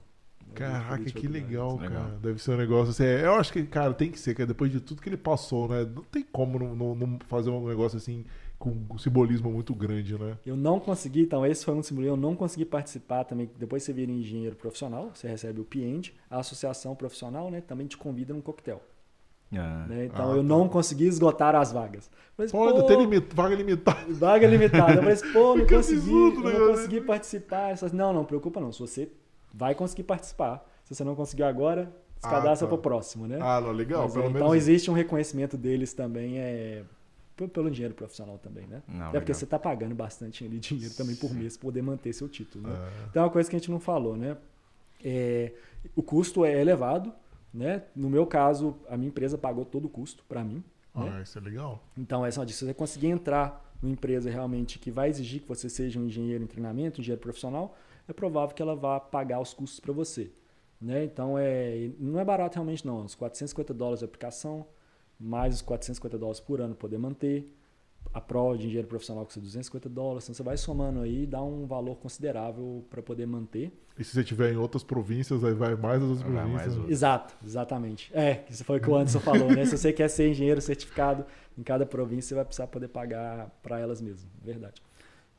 [0.55, 1.91] Caraca, que legal, Legal.
[2.03, 2.19] cara.
[2.23, 3.05] Deve ser um negócio assim.
[3.05, 5.67] é, Eu acho que, cara, tem que ser, cara, depois de tudo que ele passou,
[5.69, 5.87] né?
[5.95, 8.25] Não tem como não, não- não fazer um negócio assim
[8.63, 10.39] com um simbolismo muito grande, né?
[10.47, 13.51] Eu não consegui, então esse foi um simulador, eu não consegui participar também.
[13.59, 17.97] Depois você vira engenheiro profissional, você recebe o PIEND, a associação profissional, né, também te
[17.97, 18.81] convida num coquetel.
[19.55, 19.85] Ah.
[19.89, 20.05] né?
[20.07, 20.43] Então Ah, eu tá.
[20.45, 22.09] não consegui esgotar as vagas.
[22.39, 24.01] Mas, Pô, pô, tem limite, vaga limitada.
[24.15, 24.93] vaga limitada.
[24.93, 26.71] Eu falei, assim, pô, não Que consegui, absurdo, eu né, não cara?
[26.73, 27.71] consegui participar.
[27.73, 28.73] Assim, Não, não, preocupa não.
[28.73, 29.11] Se você
[29.53, 32.71] vai conseguir participar, se você não conseguiu agora, se Ah, cadastra tá.
[32.71, 33.39] para o próximo, né?
[33.43, 34.05] Ah, não, legal.
[34.05, 34.55] Mas, pelo então menos.
[34.57, 36.83] existe um reconhecimento deles também é,
[37.49, 38.83] pelo dinheiro profissional também, né?
[38.89, 39.35] Não, Até porque legal.
[39.35, 42.75] você está pagando bastante ali dinheiro também por mês para poder manter seu título, né?
[42.77, 44.37] Ah, Então é uma coisa que a gente não falou, né?
[45.05, 45.53] É,
[45.97, 47.13] o custo é elevado,
[47.53, 47.83] né?
[47.95, 50.63] No meu caso, a minha empresa pagou todo o custo para mim.
[50.95, 51.15] né?
[51.19, 51.83] ah, isso é legal.
[51.99, 55.69] Então, essa disso, se você conseguir entrar numa empresa realmente que vai exigir que você
[55.69, 57.77] seja um engenheiro em treinamento, um engenheiro profissional,
[58.09, 60.31] é provável que ela vá pagar os custos para você.
[60.81, 61.05] Né?
[61.05, 63.05] Então, é, não é barato realmente não.
[63.05, 64.67] Os 450 dólares de aplicação,
[65.23, 67.51] mais os 450 dólares por ano poder manter.
[68.13, 70.25] A prova de engenheiro profissional custa 250 dólares.
[70.25, 73.73] Então, você vai somando aí e dá um valor considerável para poder manter.
[73.99, 76.75] E se você tiver em outras províncias, aí vai mais as outras Vai mais províncias.
[76.77, 76.91] outras.
[76.93, 78.11] Exato, exatamente.
[78.13, 79.65] É, isso foi o que o Anderson falou, né?
[79.65, 81.25] Se você quer ser engenheiro certificado
[81.57, 84.83] em cada província, você vai precisar poder pagar para elas mesmo, verdade.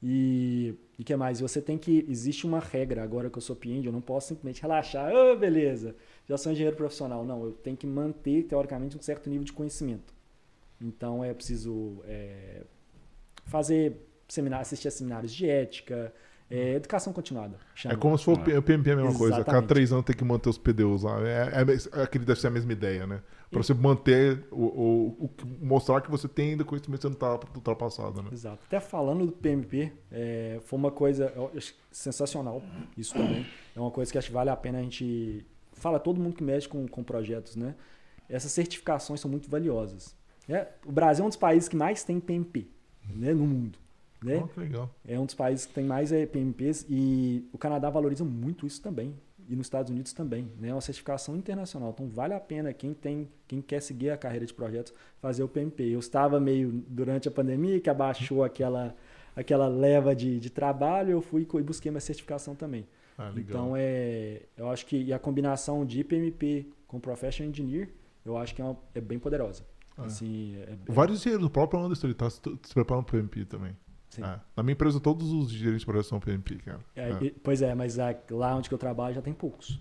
[0.02, 1.40] E o que mais?
[1.40, 2.06] Você tem que.
[2.10, 5.96] Existe uma regra, agora que eu sou PIND, eu não posso simplesmente relaxar, ah, beleza,
[6.28, 7.26] já sou engenheiro profissional.
[7.26, 10.14] Não, eu tenho que manter, teoricamente, um certo nível de conhecimento.
[10.82, 12.64] Então é preciso é,
[13.46, 13.98] fazer
[14.28, 16.14] seminários, assistir a seminários de ética,
[16.50, 17.58] é, educação continuada.
[17.74, 17.94] chama.
[17.94, 19.36] É como se for o PMP a mesma coisa.
[19.36, 19.68] A cada Exatamente.
[19.68, 21.20] três anos tem que manter os PDUs lá.
[21.28, 23.22] É, é, é, aquele deve ser a mesma ideia, né?
[23.50, 27.16] Pra você manter, o, o, o- mostrar que você tem ainda conhecimento que você não
[27.16, 28.30] tá ultrapassado, né?
[28.34, 28.60] Exato.
[28.66, 31.32] Até falando do PMP, é, foi uma coisa
[31.92, 32.64] sensacional,
[32.98, 33.46] isso também.
[33.76, 35.46] É uma coisa que acho que vale a pena a gente.
[35.84, 37.76] Fala todo mundo que mexe com, com projetos, né?
[38.30, 40.16] Essas certificações são muito valiosas.
[40.48, 40.66] né?
[40.86, 42.68] O Brasil é um dos países que mais tem PMP
[43.14, 43.78] né, no mundo.
[44.24, 44.42] Né?
[44.42, 44.90] Oh, que legal.
[45.06, 48.82] É um dos países que tem mais é, PMPs e o Canadá valoriza muito isso
[48.82, 49.14] também.
[49.50, 50.50] E nos Estados Unidos também.
[50.58, 50.70] né?
[50.70, 51.90] É uma certificação internacional.
[51.94, 55.50] Então vale a pena quem tem, quem quer seguir a carreira de projetos, fazer o
[55.50, 55.84] PMP.
[55.84, 58.96] Eu estava meio durante a pandemia que abaixou aquela,
[59.36, 62.88] aquela leva de, de trabalho, eu fui e busquei minha certificação também.
[63.18, 63.32] Ah.
[63.36, 64.42] Então é.
[64.58, 67.90] Eu acho que a combinação de PMP com Professional Engineer,
[68.26, 69.64] eu acho que é, uma- é bem poderosa.
[69.98, 70.06] Ah.
[70.06, 72.40] Assim, é- é- Vários engenheiros, o próprio Anderson, ele tá se,
[72.74, 73.76] preparando pro PMP também.
[74.10, 74.24] sim.
[74.24, 74.40] É.
[74.56, 76.80] Na minha empresa, todos os gerentes de projeto são PMP, cara.
[76.96, 77.98] É, e- Pois é, mas
[78.32, 79.80] lá onde que eu trabalho já tem poucos.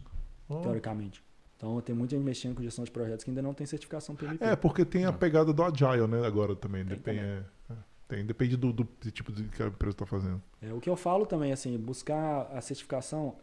[0.48, 0.60] Oh.
[0.60, 1.22] teoricamente.
[1.56, 4.44] Então tem muita gente mexendo com gestão de projetos que ainda não tem certificação PMP.
[4.44, 6.84] É, porque tem a pegada do Agile, né, agora também.
[6.84, 7.32] Tem Depende, também.
[7.70, 7.76] é, é.
[8.12, 10.42] Tem, depende do, do tipo de que a empresa tá fazendo.
[10.60, 13.36] É, o que eu falo também, assim, buscar a certificação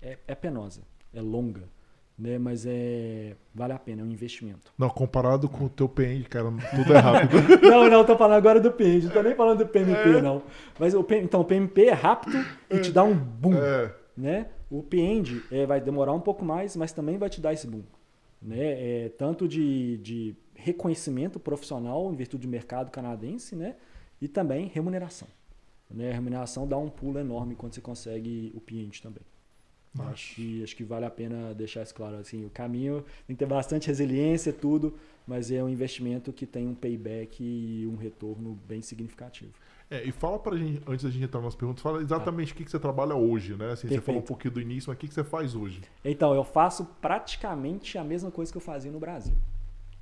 [0.00, 0.80] é, é penosa,
[1.12, 1.68] é longa,
[2.18, 2.38] né?
[2.38, 4.72] Mas é vale a pena, é um investimento.
[4.78, 7.36] Não, comparado com o teu PN, cara, tudo é rápido.
[7.68, 10.22] não, não, tô falando agora do PIND, não tô nem falando do PMP, É.
[10.22, 10.42] não.
[10.78, 13.94] Mas o PM, então o PMP é rápido e te dá um boom, é.
[14.16, 14.46] né?
[14.70, 17.82] O PEND é, vai demorar um pouco mais, mas também vai te dar esse boom.
[18.40, 18.56] Né?
[18.58, 23.76] É, tanto de, de reconhecimento profissional em virtude do mercado canadense, né?
[24.20, 25.28] E também remuneração.
[25.90, 26.10] Né?
[26.10, 29.22] A remuneração dá um pulo enorme quando você consegue o PIND também.
[29.94, 30.10] Nossa.
[30.10, 32.16] Acho que, acho que vale a pena deixar isso claro.
[32.16, 34.94] Assim, o caminho tem que ter bastante resiliência, tudo,
[35.26, 39.52] mas é um investimento que tem um payback e um retorno bem significativo.
[39.90, 42.64] É, e fala pra gente, antes da gente entrar nas perguntas, fala exatamente o que,
[42.64, 43.72] que você trabalha hoje, né?
[43.72, 45.82] Assim, você falou um pouquinho do início, mas o que, que você faz hoje?
[46.04, 49.34] Então, eu faço praticamente a mesma coisa que eu fazia no Brasil.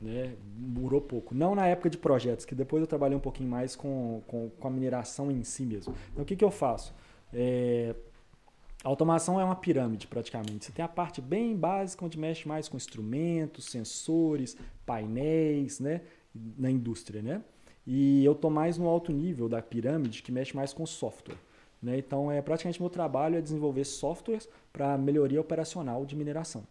[0.03, 0.34] Né?
[0.57, 1.32] Durou pouco.
[1.34, 4.68] Não na época de projetos, que depois eu trabalhei um pouquinho mais com, com, com
[4.68, 5.94] a mineração em si mesmo.
[6.11, 6.92] Então, o que, que eu faço?
[7.32, 7.94] É,
[8.82, 10.64] a automação é uma pirâmide, praticamente.
[10.64, 16.00] Você tem a parte bem básica, onde mexe mais com instrumentos, sensores, painéis, né?
[16.59, 17.22] na indústria.
[17.22, 17.40] Né?
[17.86, 21.38] E eu estou mais no alto nível da pirâmide, que mexe mais com software.
[21.80, 21.98] Né?
[21.98, 26.64] Então, é praticamente meu trabalho é desenvolver softwares para melhoria operacional de mineração.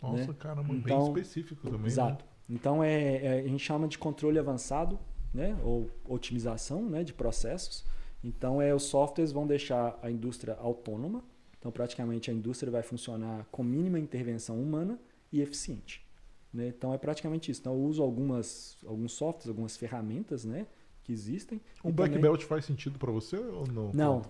[0.00, 0.36] Nossa, né?
[0.38, 1.80] caramba, então, bem específico também.
[1.80, 1.86] Né?
[1.88, 2.24] Exato.
[2.24, 2.30] Né?
[2.48, 4.98] Então, é, é, a gente chama de controle avançado,
[5.34, 5.58] né?
[5.64, 7.02] ou otimização né?
[7.02, 7.84] de processos.
[8.22, 11.22] Então, é, os softwares vão deixar a indústria autônoma.
[11.58, 14.98] Então, praticamente, a indústria vai funcionar com mínima intervenção humana
[15.32, 16.06] e eficiente.
[16.52, 16.68] Né?
[16.68, 17.60] Então, é praticamente isso.
[17.60, 20.66] Então, eu uso algumas, alguns softwares, algumas ferramentas né?
[21.02, 21.60] que existem.
[21.82, 22.30] O Black também...
[22.30, 23.90] Belt faz sentido para você ou não?
[23.92, 24.22] Não,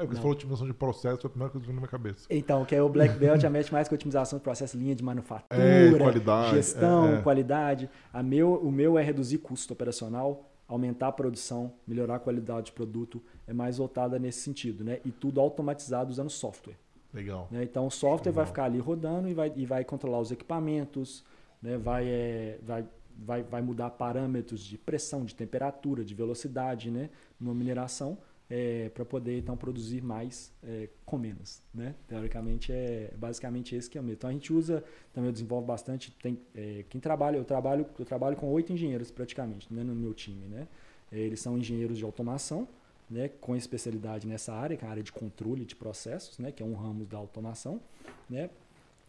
[0.00, 1.90] é, porque você falou otimização de processo, foi a primeira coisa que veio na minha
[1.90, 2.26] cabeça.
[2.30, 5.04] Então, que é o Black Belt, já mete mais com otimização de processo, linha de
[5.04, 7.22] manufatura, é, qualidade, gestão, é, é.
[7.22, 7.90] qualidade.
[8.12, 12.72] A meu, o meu é reduzir custo operacional, aumentar a produção, melhorar a qualidade de
[12.72, 15.00] produto, é mais voltada nesse sentido, né?
[15.04, 16.76] E tudo automatizado usando software.
[17.12, 17.48] Legal.
[17.50, 17.64] Né?
[17.64, 18.44] Então, o software Legal.
[18.44, 21.24] vai ficar ali rodando e vai, e vai controlar os equipamentos,
[21.60, 21.76] né?
[21.76, 22.84] vai, é, vai,
[23.18, 27.10] vai, vai mudar parâmetros de pressão, de temperatura, de velocidade, né?
[27.38, 28.16] Numa mineração
[28.50, 31.94] é, para poder então produzir mais é, com menos, né?
[32.08, 34.14] Teoricamente é basicamente esse que é o meio.
[34.14, 34.82] Então a gente usa,
[35.14, 36.10] também eu desenvolvo bastante.
[36.20, 40.12] Tem é, quem trabalha, eu trabalho, eu trabalho com oito engenheiros praticamente, né, no meu
[40.12, 40.66] time, né?
[41.12, 42.66] É, eles são engenheiros de automação,
[43.08, 46.62] né, com especialidade nessa área, que é a área de controle de processos, né, que
[46.62, 47.80] é um ramo da automação,
[48.28, 48.50] né?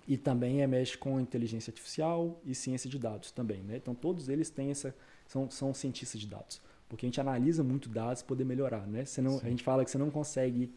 [0.08, 3.78] E também é mexe com inteligência artificial e ciência de dados também, né?
[3.78, 4.94] Então todos eles têm essa
[5.28, 6.62] são, são cientistas de dados.
[6.92, 9.06] Porque a gente analisa muito dados para poder melhorar, né?
[9.06, 10.70] Você não, a gente fala que você não consegue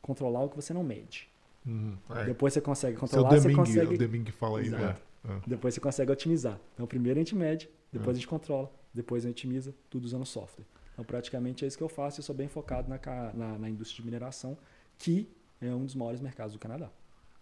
[0.00, 1.28] controlar o que você não mede.
[1.66, 2.24] Uhum, é.
[2.26, 3.94] Depois você consegue controlar, Seu você Deming, consegue...
[3.94, 4.96] O Deming fala isso, né?
[5.28, 5.40] É.
[5.44, 6.60] Depois você consegue otimizar.
[6.72, 8.10] Então, primeiro a gente mede, depois é.
[8.12, 10.64] a gente controla, depois a gente otimiza, tudo usando software.
[10.92, 12.20] Então, praticamente é isso que eu faço.
[12.20, 13.00] Eu sou bem focado na,
[13.34, 14.56] na, na indústria de mineração,
[14.96, 15.28] que
[15.60, 16.92] é um dos maiores mercados do Canadá.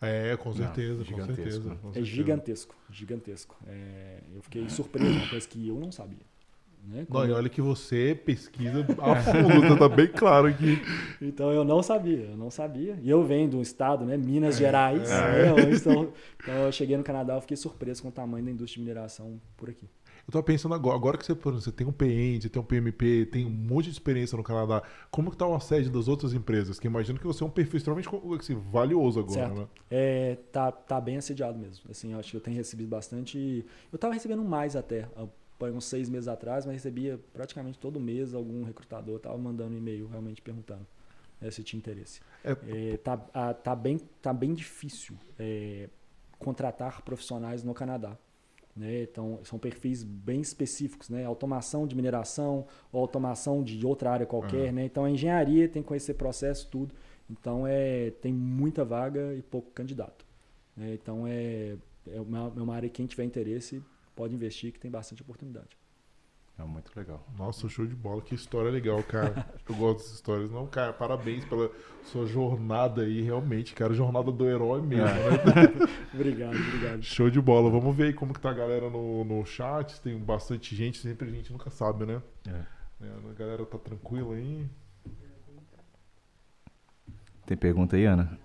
[0.00, 1.74] É, com certeza, Não, com certeza.
[1.76, 3.54] Com é gigantesco, gigantesco.
[3.66, 6.24] É, eu fiquei surpreso, uma coisa que eu não sabia.
[6.86, 7.06] Né?
[7.08, 10.80] Não, e olha que você pesquisa a fundo, tá bem claro aqui.
[11.20, 12.98] Então eu não sabia, eu não sabia.
[13.02, 15.54] E eu venho de um estado, né, Minas Gerais, é.
[15.54, 18.82] né, então, então eu cheguei no Canadá, eu fiquei surpreso com o tamanho da indústria
[18.82, 19.88] de mineração por aqui.
[20.26, 23.26] Eu tava pensando agora, agora que você, você tem um PN, você tem um PMP,
[23.26, 26.80] tem um monte de experiência no Canadá, como que tá o assédio das outras empresas?
[26.80, 28.08] Que imagino que você é um perfil extremamente
[28.38, 29.60] assim, valioso agora, certo.
[29.60, 29.66] né?
[29.90, 31.84] É, tá, tá bem assediado mesmo.
[31.90, 33.66] Assim, eu acho que eu tenho recebido bastante.
[33.92, 35.06] Eu tava recebendo mais até
[35.62, 40.42] uns seis meses atrás, mas recebia praticamente todo mês algum recrutador estava mandando e-mail realmente
[40.42, 40.86] perguntando
[41.40, 42.20] né, se tinha interesse.
[42.44, 42.56] É,
[42.92, 45.88] é, tá, a, tá, bem, tá bem difícil é,
[46.38, 48.16] contratar profissionais no Canadá.
[48.76, 49.02] Né?
[49.02, 51.24] Então, são perfis bem específicos, né?
[51.24, 54.68] automação de mineração ou automação de outra área qualquer.
[54.68, 54.72] Uhum.
[54.72, 54.84] Né?
[54.84, 56.94] Então, a engenharia tem que conhecer processo, tudo.
[57.30, 60.26] Então, é, tem muita vaga e pouco candidato.
[60.76, 60.94] Né?
[60.94, 61.76] Então, é,
[62.10, 63.82] é uma, é uma área que quem tiver interesse
[64.14, 65.76] pode investir que tem bastante oportunidade.
[66.56, 67.26] É muito legal.
[67.36, 68.22] Nossa, show de bola.
[68.22, 69.44] Que história legal, cara.
[69.68, 70.50] Eu gosto dessas histórias.
[70.52, 71.68] Não, cara, parabéns pela
[72.04, 73.92] sua jornada aí, realmente, cara.
[73.92, 75.04] Jornada do herói mesmo.
[75.04, 75.30] É.
[75.30, 75.88] Né?
[76.14, 77.02] obrigado, obrigado.
[77.02, 77.68] Show de bola.
[77.70, 80.00] Vamos ver aí como que tá a galera no, no chat.
[80.00, 82.22] Tem bastante gente, sempre a gente nunca sabe, né?
[82.46, 83.04] É.
[83.04, 84.64] é a galera tá tranquila aí.
[87.46, 88.38] Tem pergunta aí, Ana?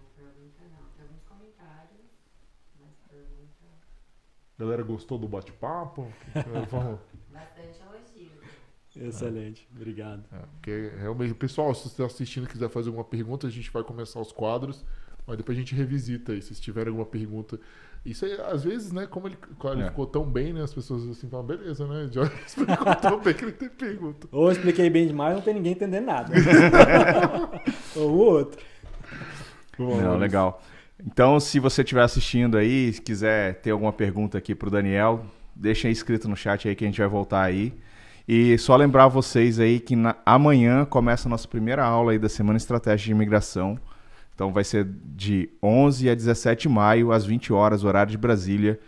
[4.60, 6.06] A galera gostou do bate-papo?
[7.32, 9.08] Bastante elogio.
[9.08, 10.26] Excelente, obrigado.
[10.34, 13.72] É, porque realmente, pessoal, se você está assistindo e quiser fazer alguma pergunta, a gente
[13.72, 14.84] vai começar os quadros,
[15.26, 17.58] mas depois a gente revisita aí, se tiver alguma pergunta.
[18.06, 19.38] Isso aí, às vezes, né, como ele,
[19.72, 19.86] ele é.
[19.86, 23.46] ficou tão bem, né, as pessoas assim falam, beleza, né, já explicou tão bem que
[23.46, 24.28] ele tem pergunta.
[24.30, 26.34] Ou eu expliquei bem demais, não tem ninguém entendendo nada.
[27.96, 28.62] Ou o outro.
[29.78, 30.62] Não, legal.
[31.06, 35.26] Então, se você estiver assistindo aí, se quiser ter alguma pergunta aqui para o Daniel,
[35.56, 37.74] deixa aí escrito no chat aí que a gente vai voltar aí.
[38.28, 42.30] E só lembrar vocês aí que na, amanhã começa a nossa primeira aula aí da
[42.30, 43.80] Semana Estratégia de Imigração.
[44.36, 48.80] Então vai ser de 11 a 17 de maio, às 20 horas, horário de Brasília.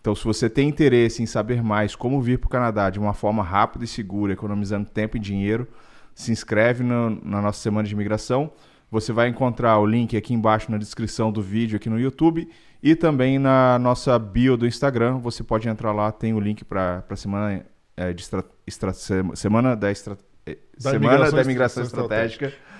[0.00, 3.12] Então, se você tem interesse em saber mais como vir para o Canadá de uma
[3.12, 5.68] forma rápida e segura, economizando tempo e dinheiro,
[6.14, 8.50] se inscreve no, na nossa Semana de Imigração.
[8.90, 12.48] Você vai encontrar o link aqui embaixo na descrição do vídeo aqui no YouTube
[12.82, 15.18] e também na nossa bio do Instagram.
[15.18, 17.66] Você pode entrar lá, tem o link para a semana,
[17.96, 20.16] é, de extra, extra, semana da, extra,
[20.46, 22.46] é, da semana imigração da imigração estratégica.
[22.46, 22.78] estratégica.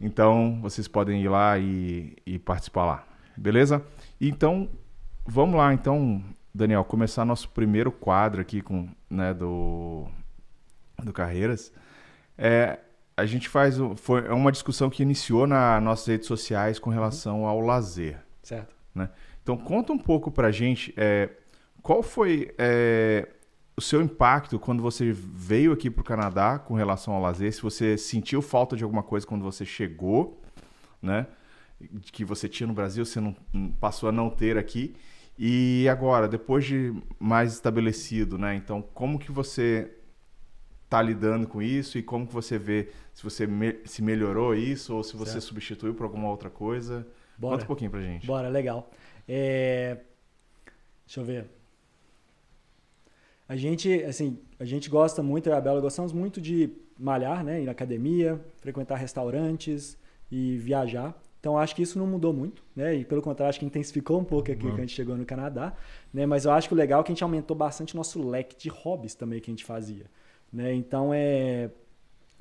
[0.00, 3.82] Então vocês podem ir lá e, e participar lá, beleza?
[4.20, 4.68] Então
[5.24, 5.72] vamos lá.
[5.72, 6.22] Então
[6.52, 10.06] Daniel, começar nosso primeiro quadro aqui com, né, do,
[11.02, 11.72] do Carreiras.
[12.38, 12.78] É,
[13.16, 13.76] a gente faz.
[13.96, 18.18] Foi é uma discussão que iniciou nas nossas redes sociais com relação ao lazer.
[18.42, 18.74] Certo.
[18.94, 19.10] Né?
[19.42, 21.30] Então, conta um pouco pra gente é,
[21.82, 23.28] qual foi é,
[23.76, 27.60] o seu impacto quando você veio aqui para o Canadá com relação ao lazer, se
[27.60, 30.40] você sentiu falta de alguma coisa quando você chegou,
[31.02, 31.26] né?
[32.12, 33.36] Que você tinha no Brasil, você não
[33.80, 34.96] passou a não ter aqui.
[35.36, 38.54] E agora, depois de mais estabelecido, né?
[38.54, 39.90] Então, como que você
[40.94, 44.94] está lidando com isso e como que você vê se você me, se melhorou isso
[44.94, 45.44] ou se você certo.
[45.44, 47.06] substituiu por alguma outra coisa?
[47.36, 47.54] Bora.
[47.54, 48.26] Conta um pouquinho pra gente.
[48.26, 48.90] Bora, legal.
[49.28, 49.98] É...
[51.04, 51.46] Deixa eu ver.
[53.48, 57.44] A gente, assim, a gente gosta muito, eu e a Bela gostamos muito de malhar,
[57.44, 57.60] né?
[57.60, 59.98] Ir na academia, frequentar restaurantes
[60.30, 61.14] e viajar.
[61.40, 62.94] Então acho que isso não mudou muito, né?
[62.94, 64.74] E pelo contrário, acho que intensificou um pouco aqui uhum.
[64.74, 65.74] que a gente chegou no Canadá,
[66.12, 66.24] né?
[66.24, 68.56] Mas eu acho que o legal é que a gente aumentou bastante o nosso leque
[68.56, 70.06] de hobbies também que a gente fazia,
[70.54, 70.72] né?
[70.74, 71.70] Então é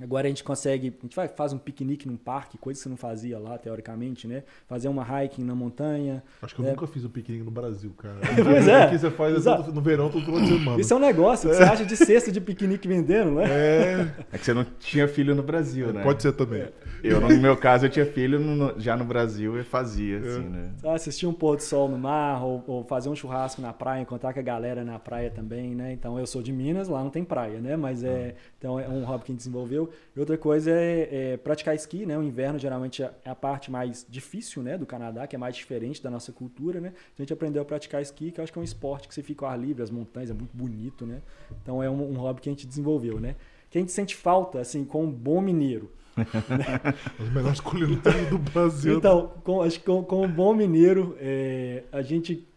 [0.03, 2.89] Agora a gente consegue, a gente vai, faz um piquenique num parque, coisa que você
[2.89, 4.43] não fazia lá, teoricamente, né?
[4.67, 6.21] Fazer uma hiking na montanha.
[6.41, 6.71] Acho que eu né?
[6.71, 8.17] nunca fiz um piquenique no Brasil, cara.
[8.43, 8.83] pois é.
[8.83, 10.81] Aqui você faz no verão todo final de semana.
[10.81, 13.45] Isso é um negócio que você acha de cesta de piquenique vendendo, né?
[13.49, 14.13] É.
[14.33, 16.03] É que você não tinha filho no Brasil, né?
[16.03, 16.63] Pode ser também.
[16.63, 16.73] É.
[17.01, 20.19] Eu, no meu caso, eu tinha filho no, já no Brasil e fazia, é.
[20.19, 20.71] assim, né?
[20.85, 24.33] Assistir um pôr do sol no mar, ou, ou, fazer um churrasco na praia, encontrar
[24.33, 25.93] com a galera na praia também, né?
[25.93, 27.75] Então, eu sou de Minas, lá não tem praia, né?
[27.75, 28.41] Mas é, ah.
[28.57, 29.89] então, é um hobby que a gente desenvolveu.
[30.15, 32.17] E outra coisa é, é praticar esqui, né?
[32.17, 34.77] O inverno, geralmente, é a parte mais difícil, né?
[34.77, 36.93] Do Canadá, que é mais diferente da nossa cultura, né?
[37.17, 39.23] A gente aprendeu a praticar esqui, que eu acho que é um esporte que você
[39.23, 41.21] fica ao ar livre, as montanhas, é muito bonito, né?
[41.61, 43.35] Então, é um, um hobby que a gente desenvolveu, né?
[43.69, 45.91] Que a gente sente falta, assim, com um bom mineiro
[47.19, 48.97] Os melhores culinários do Brasil.
[48.97, 52.47] Então, com, acho que com, com um bom mineiro, é, a gente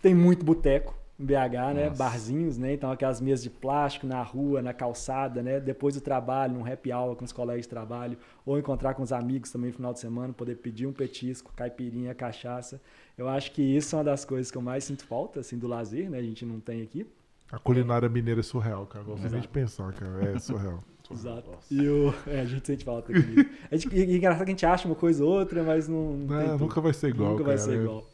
[0.00, 1.88] tem muito boteco em BH, né?
[1.88, 1.96] Nossa.
[1.96, 2.72] Barzinhos, né?
[2.74, 5.58] Então, aquelas mesas de plástico na rua, na calçada, né?
[5.58, 8.16] Depois do trabalho, num happy hour com os colegas de trabalho,
[8.46, 12.14] ou encontrar com os amigos também no final de semana, poder pedir um petisco, caipirinha,
[12.14, 12.80] cachaça.
[13.16, 15.66] Eu acho que isso é uma das coisas que eu mais sinto falta, assim, do
[15.66, 16.18] lazer, né?
[16.18, 17.06] A gente não tem aqui.
[17.50, 19.04] A culinária mineira é surreal, cara.
[19.04, 20.36] Gosto nem de pensar, cara.
[20.36, 20.84] É surreal.
[21.10, 21.50] Exato.
[21.70, 23.48] E o, é, a gente sente falta aqui.
[23.90, 26.18] E engraçado que a gente acha uma coisa ou outra, mas não.
[26.18, 27.30] não é, nunca vai ser igual.
[27.30, 27.56] Nunca cara.
[27.56, 28.04] vai ser igual.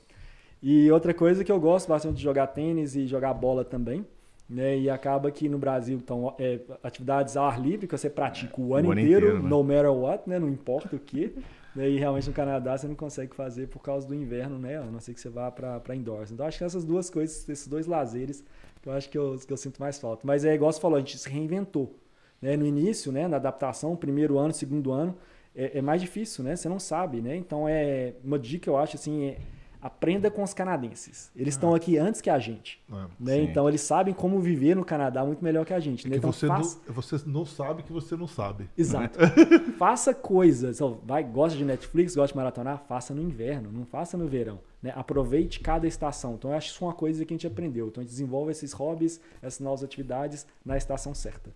[0.66, 4.02] E outra coisa que eu gosto bastante de jogar tênis e jogar bola também.
[4.48, 4.78] Né?
[4.78, 8.74] E acaba que no Brasil, então, é, atividades ao ar livre que você pratica o
[8.74, 9.48] ano, o ano inteiro, inteiro né?
[9.50, 10.38] no matter what, né?
[10.38, 11.34] não importa o que.
[11.74, 11.90] Né?
[11.90, 14.76] E realmente no Canadá você não consegue fazer por causa do inverno, né?
[14.76, 16.30] A não ser que você vá para indoors.
[16.30, 18.44] Então acho que essas duas coisas, esses dois lazeres,
[18.80, 20.22] que eu acho que eu, que eu sinto mais falta.
[20.24, 21.98] Mas é igual você falou, a gente se reinventou.
[22.40, 22.56] Né?
[22.56, 25.16] No início, né, na adaptação, primeiro ano, segundo ano,
[25.52, 26.54] é, é, mais difícil, né?
[26.54, 27.34] Você não sabe, né?
[27.34, 29.38] Então é uma dica eu acho assim, é,
[29.84, 31.30] aprenda com os canadenses.
[31.36, 31.76] Eles estão ah.
[31.76, 33.42] aqui antes que a gente, ah, né?
[33.42, 36.08] Então eles sabem como viver no Canadá muito melhor que a gente.
[36.08, 36.14] Né?
[36.14, 38.66] É então, você, não, você não sabe que você não sabe.
[38.78, 39.18] Exato.
[39.78, 40.78] faça coisas.
[41.04, 44.58] Vai, gosta de Netflix, gosta de maratonar, faça no inverno, não faça no verão.
[44.82, 44.90] Né?
[44.96, 46.32] Aproveite cada estação.
[46.34, 47.88] Então eu acho isso uma coisa que a gente aprendeu.
[47.88, 51.50] Então a gente desenvolve esses hobbies, essas novas atividades na estação certa.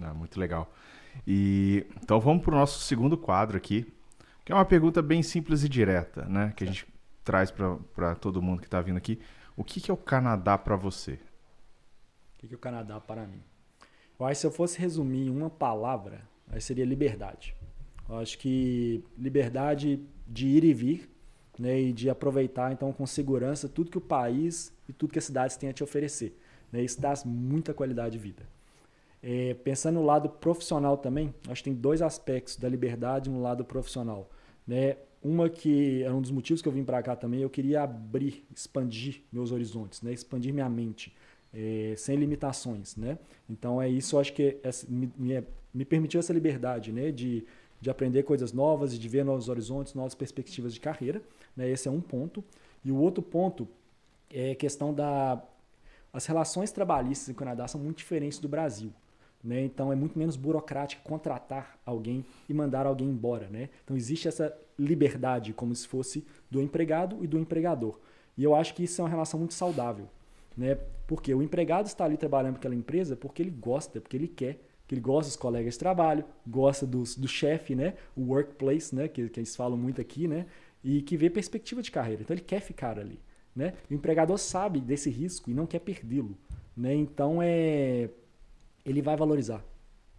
[0.00, 0.72] Ah, muito legal.
[1.26, 3.92] E então vamos para o nosso segundo quadro aqui,
[4.44, 6.52] que é uma pergunta bem simples e direta, né?
[6.54, 6.86] Que a gente
[7.28, 9.20] traz para todo mundo que está vindo aqui.
[9.54, 11.12] O que, que é o Canadá para você?
[11.12, 13.42] O que, que é o Canadá para mim?
[14.18, 17.54] Eu acho que se eu fosse resumir em uma palavra, aí seria liberdade.
[18.08, 21.10] Eu acho que liberdade de ir e vir,
[21.58, 25.24] né, e de aproveitar então com segurança tudo que o país e tudo que as
[25.26, 26.34] cidades têm a te oferecer.
[26.72, 26.80] Né?
[26.80, 28.48] Isso dá muita qualidade de vida.
[29.22, 33.66] É, pensando no lado profissional também, acho que tem dois aspectos da liberdade no lado
[33.66, 34.30] profissional.
[34.66, 34.96] Né?
[35.22, 38.44] Uma que é um dos motivos que eu vim para cá também, eu queria abrir,
[38.54, 40.12] expandir meus horizontes, né?
[40.12, 41.14] expandir minha mente,
[41.52, 42.96] é, sem limitações.
[42.96, 43.18] Né?
[43.50, 44.58] Então é isso, eu acho que
[44.88, 47.10] me, me, me permitiu essa liberdade né?
[47.10, 47.44] de,
[47.80, 51.20] de aprender coisas novas e de ver novos horizontes, novas perspectivas de carreira.
[51.56, 51.68] Né?
[51.68, 52.44] Esse é um ponto.
[52.84, 53.68] E o outro ponto
[54.30, 55.42] é a questão da...
[56.12, 58.92] As relações trabalhistas no Canadá são muito diferentes do Brasil.
[59.42, 59.64] Né?
[59.64, 63.48] Então é muito menos burocrático contratar alguém e mandar alguém embora.
[63.48, 63.68] Né?
[63.84, 67.98] Então existe essa liberdade como se fosse do empregado e do empregador.
[68.36, 70.08] E eu acho que isso é uma relação muito saudável.
[70.56, 70.76] Né?
[71.06, 74.60] Porque o empregado está ali trabalhando para aquela empresa porque ele gosta, porque ele quer,
[74.86, 77.94] que ele gosta dos colegas de trabalho, gosta dos, do chefe, né?
[78.16, 79.06] o workplace, né?
[79.06, 80.46] que, que eles falam muito aqui, né?
[80.82, 82.22] e que vê perspectiva de carreira.
[82.22, 83.20] Então ele quer ficar ali.
[83.56, 83.74] Né?
[83.90, 86.38] o empregador sabe desse risco e não quer perdê-lo.
[86.76, 86.94] Né?
[86.94, 88.08] Então é
[88.90, 89.62] ele vai valorizar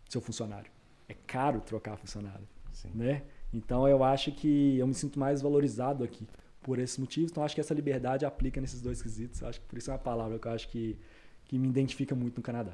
[0.08, 0.72] seu funcionário.
[1.08, 2.92] É caro trocar funcionário, Sim.
[2.94, 3.24] né?
[3.54, 6.28] Então eu acho que eu me sinto mais valorizado aqui
[6.62, 7.32] por esses motivos.
[7.32, 9.42] Então, acho que essa liberdade aplica nesses dois quesitos.
[9.44, 11.00] Acho que por isso é uma palavra que eu acho que,
[11.46, 12.74] que me identifica muito no Canadá.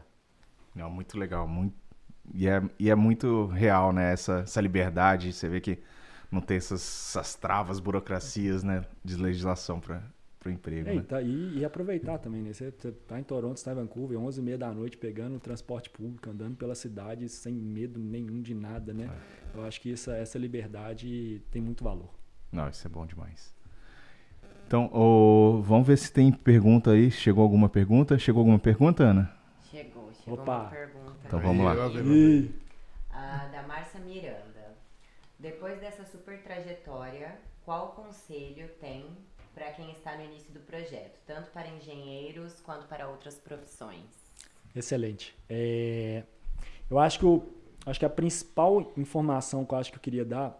[0.73, 1.73] Não, muito legal, muito
[2.33, 4.11] e é, e é muito real, né?
[4.11, 5.79] Essa, essa liberdade, você vê que
[6.31, 8.83] não tem essas, essas travas, burocracias, né?
[9.03, 10.01] De legislação para
[10.49, 10.89] o emprego.
[10.89, 11.01] É, né?
[11.01, 12.53] e, tá- e- e aproveitar também, né?
[12.53, 15.35] Você você tá em Toronto, você tá em Vancouver, 11 e meia da noite, pegando
[15.35, 19.09] o transporte público, andando pela cidade sem medo nenhum de nada, né?
[19.53, 19.57] É.
[19.57, 22.09] Eu acho que essa, essa liberdade tem muito valor.
[22.51, 23.53] Não, isso é bom demais.
[24.67, 27.11] Então, ô, vamos ver se tem pergunta aí.
[27.11, 28.17] Chegou alguma pergunta?
[28.17, 29.31] Chegou alguma pergunta, Ana?
[29.69, 30.61] Chegou, chegou Opa.
[30.61, 31.13] uma pergunta.
[31.25, 31.75] Então vamos lá.
[32.03, 32.49] E...
[33.11, 34.75] Ah, da Márcia Miranda.
[35.39, 39.05] Depois dessa super trajetória, qual conselho tem
[39.55, 44.03] para quem está no início do projeto, tanto para engenheiros quanto para outras profissões?
[44.75, 45.33] Excelente.
[45.49, 46.23] É,
[46.91, 47.25] eu acho que,
[47.85, 50.59] acho que a principal informação que eu acho que eu queria dar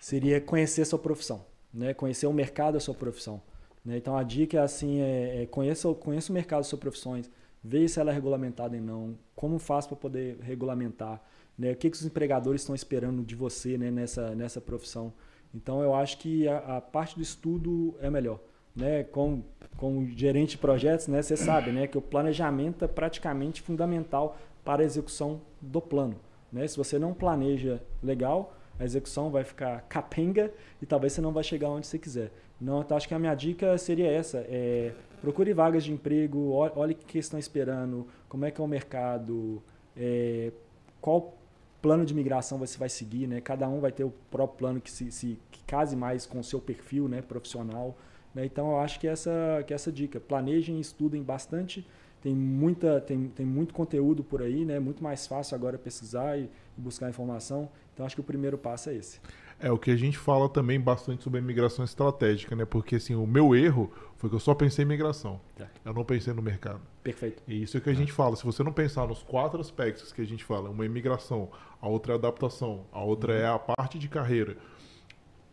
[0.00, 1.94] seria conhecer a sua profissão, né?
[1.94, 3.40] Conhecer o mercado da sua profissão.
[3.84, 3.96] né?
[3.96, 7.30] Então a dica é assim, é, é conheça, conheça o mercado das suas profissões,
[7.62, 11.22] veja se ela é regulamentada ou não, como faz para poder regulamentar,
[11.56, 11.70] né?
[11.70, 13.90] O que, que os empregadores estão esperando de você, né?
[13.92, 15.12] Nessa nessa profissão.
[15.56, 18.38] Então eu acho que a, a parte do estudo é melhor,
[18.74, 19.04] né?
[19.04, 19.42] Com
[19.76, 21.22] como gerente de projetos, né?
[21.22, 21.86] Você sabe, né?
[21.86, 26.16] Que o planejamento é praticamente fundamental para a execução do plano,
[26.52, 26.66] né?
[26.66, 31.42] Se você não planeja legal, a execução vai ficar capenga e talvez você não vai
[31.42, 32.30] chegar onde você quiser.
[32.60, 36.92] Então acho que a minha dica seria essa: é, procure vagas de emprego, ol- olhe
[36.94, 39.62] o que estão esperando, como é que é o mercado,
[39.96, 40.52] é,
[41.00, 41.34] qual
[41.82, 43.40] plano de migração você vai seguir, né?
[43.40, 46.60] Cada um vai ter o próprio plano que se, se case mais com o seu
[46.60, 47.96] perfil, né, profissional.
[48.34, 48.44] né?
[48.44, 51.86] Então eu acho que essa que essa dica, planejem, estudem bastante.
[52.22, 54.78] Tem muita tem, tem muito conteúdo por aí, né?
[54.80, 57.68] Muito mais fácil agora pesquisar e, buscar informação.
[57.94, 59.20] Então acho que o primeiro passo é esse.
[59.58, 62.66] É o que a gente fala também bastante sobre a imigração estratégica, né?
[62.66, 65.40] Porque assim, o meu erro foi que eu só pensei em migração.
[65.56, 65.66] Tá.
[65.82, 66.80] Eu não pensei no mercado.
[67.02, 67.42] Perfeito.
[67.48, 68.36] E isso é que a gente fala.
[68.36, 71.48] Se você não pensar nos quatro aspectos que a gente fala, uma é imigração,
[71.80, 74.58] a outra é adaptação, a outra é a parte de carreira,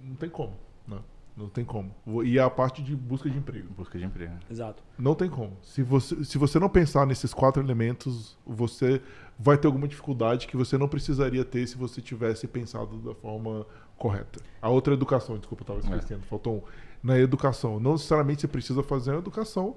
[0.04, 0.54] não tem como,
[0.88, 1.00] né?
[1.36, 1.92] Não tem como.
[2.24, 3.68] E a parte de busca de emprego.
[3.76, 4.34] Busca de emprego.
[4.50, 4.84] Exato.
[5.00, 5.58] Não tem como.
[5.64, 9.02] Se você, se você não pensar nesses quatro elementos, você
[9.38, 13.66] vai ter alguma dificuldade que você não precisaria ter se você tivesse pensado da forma
[13.98, 14.40] correta.
[14.62, 16.62] A outra é educação, desculpa, eu estava esquecendo, faltou um.
[17.02, 17.80] Na educação.
[17.80, 19.76] Não necessariamente você precisa fazer uma educação,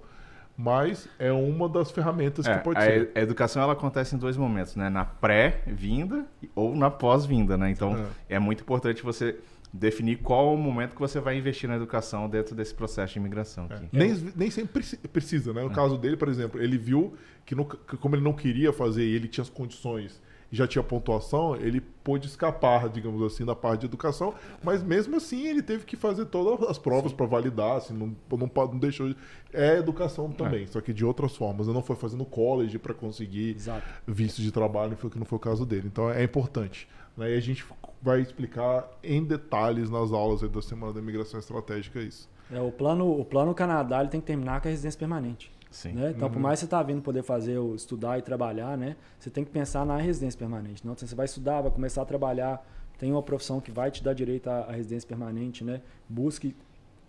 [0.57, 3.13] mas é uma das ferramentas É, que pode a, ser.
[3.15, 4.89] a educação ela acontece em dois momentos, né?
[4.89, 6.25] Na pré-vinda
[6.55, 7.71] ou na pós-vinda, né?
[7.71, 8.39] Então é.
[8.39, 9.39] muito importante você
[9.77, 13.19] definir qual é o momento que você vai investir na educação dentro desse processo de
[13.19, 13.67] imigração.
[13.71, 13.81] É.
[13.93, 15.63] Nem, nem sempre preci- precisa, né?
[15.63, 19.05] No caso dele, por exemplo, ele viu que, no- que como ele não queria fazer
[19.05, 20.21] e ele tinha as condições
[20.51, 24.33] e já tinha pontuação, ele pôde escapar, digamos assim, da parte de educação,
[24.63, 28.51] mas mesmo assim ele teve que fazer todas as provas para validar, assim, não, não,
[28.55, 29.13] não deixou.
[29.53, 31.67] É educação também, só que de outras formas.
[31.67, 33.83] Ele não foi fazendo college para conseguir Exato.
[34.07, 35.89] visto de trabalho, que não foi o caso dele.
[35.89, 36.89] Então é importante.
[37.17, 37.33] Né?
[37.33, 37.65] E a gente
[38.03, 42.29] vai explicar em detalhes nas aulas aí da Semana da Imigração Estratégica isso.
[42.53, 45.51] É, o plano o plano Canadá ele tem que terminar com a residência permanente.
[45.71, 45.93] Sim.
[45.93, 46.13] Né?
[46.15, 46.35] Então, Uhum.
[46.35, 48.97] por mais que você tá vindo poder fazer, o- estudar e trabalhar, né?
[49.19, 50.87] Você tem que pensar na residência permanente.
[50.87, 52.65] Não, você vai estudar, vai começar a trabalhar,
[52.99, 55.83] tem uma profissão que vai te dar direito à, à residência permanente, né?
[56.09, 56.55] Busque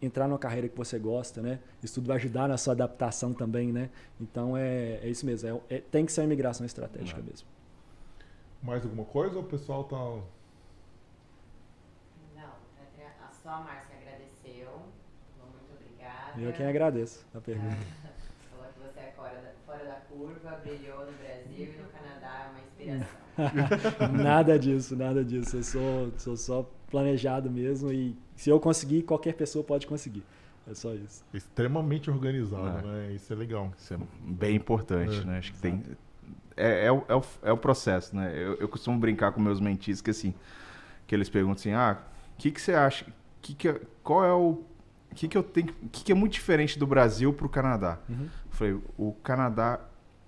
[0.01, 1.59] entrar numa carreira que você gosta, né?
[1.83, 3.89] Isso tudo vai ajudar na sua adaptação também, né?
[4.19, 5.61] Então é, é isso mesmo.
[5.69, 7.47] É, é- tem que ser uma imigração estratégica mesmo.
[8.61, 9.95] Mais alguma coisa ou o pessoal tá.
[12.35, 14.71] Não, a- só a Márcia agradeceu.
[15.39, 16.39] Muito obrigada.
[16.41, 17.75] Eu quem agradeço a pergunta.
[18.51, 22.45] Falou que você é fora da, fora da curva, brilhou no Brasil e no Canadá,
[22.45, 24.13] é uma inspiração.
[24.23, 25.57] nada disso, nada disso.
[25.57, 30.23] Eu sou, sou só planejado mesmo e se eu conseguir, qualquer pessoa pode conseguir.
[30.69, 31.23] É só isso.
[31.33, 32.91] Extremamente organizado, É.
[33.07, 33.11] né?
[33.13, 33.71] Isso é legal.
[33.77, 35.37] Isso é bem importante, É, né?
[35.37, 35.81] Acho que tem.
[36.57, 38.33] É, é, o, é, o, é o processo, né?
[38.35, 40.33] Eu, eu costumo brincar com meus mentis que assim,
[41.05, 41.99] que eles perguntam assim, ah,
[42.33, 43.05] o que, que você acha?
[43.41, 44.63] Que que, é- qual é o.
[45.09, 45.69] O que, que eu tenho.
[45.83, 47.97] O que, que é muito diferente do Brasil para o Canadá?
[48.09, 48.23] Uhum.
[48.25, 49.79] Eu falei, o Canadá,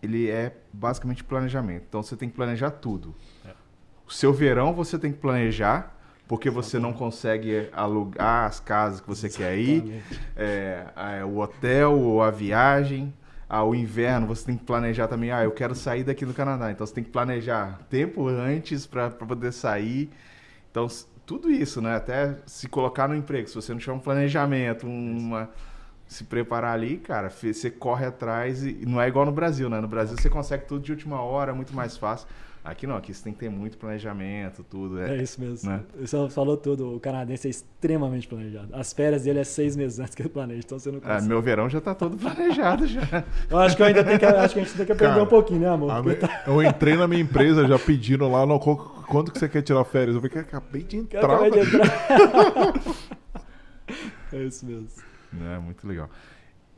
[0.01, 1.85] ele é basicamente planejamento.
[1.89, 3.13] Então você tem que planejar tudo.
[4.07, 5.95] O seu verão você tem que planejar,
[6.27, 10.21] porque você não consegue alugar as casas que você quer ir Exatamente.
[10.35, 10.85] é,
[11.19, 13.13] é, o hotel ou a viagem.
[13.49, 15.31] Ah, o inverno você tem que planejar também.
[15.31, 16.71] Ah, eu quero sair daqui do Canadá.
[16.71, 20.11] Então você tem que planejar tempo antes para poder sair.
[20.69, 20.87] Então,
[21.25, 21.95] tudo isso, né?
[21.95, 23.47] Até se colocar no emprego.
[23.47, 25.49] Se você não tiver um planejamento, uma.
[26.07, 29.79] Se preparar ali, cara, você corre atrás e não é igual no Brasil, né?
[29.79, 32.27] No Brasil você consegue tudo de última hora, muito mais fácil.
[32.63, 34.99] Aqui não, aqui você tem que ter muito planejamento, tudo.
[34.99, 35.69] É, é isso mesmo.
[35.69, 35.81] Né?
[35.99, 36.95] Você falou tudo.
[36.95, 38.75] O canadense é extremamente planejado.
[38.75, 41.23] As férias dele é seis meses antes que ele planeja, então você não consegue.
[41.23, 43.01] Ah, meu verão já está todo planejado já.
[43.49, 45.23] eu acho que eu ainda tenho que, acho que a gente tem que aprender Cara,
[45.23, 46.03] um pouquinho, né, amor?
[46.03, 49.61] Me, tá- eu entrei na minha empresa já pedindo lá, no, quanto que você quer
[49.61, 50.15] tirar férias?
[50.15, 51.23] Eu falei que acabei de entrar.
[51.23, 51.87] acabei de entrar.
[54.33, 54.89] é isso mesmo.
[55.41, 56.09] É, muito legal.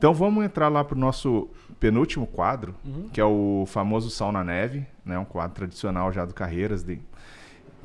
[0.02, 1.48] Então vamos entrar lá para o nosso
[1.78, 3.08] penúltimo quadro, uhum.
[3.12, 5.16] que é o famoso Sal na Neve, né?
[5.16, 7.00] um quadro tradicional já do Carreiras, de...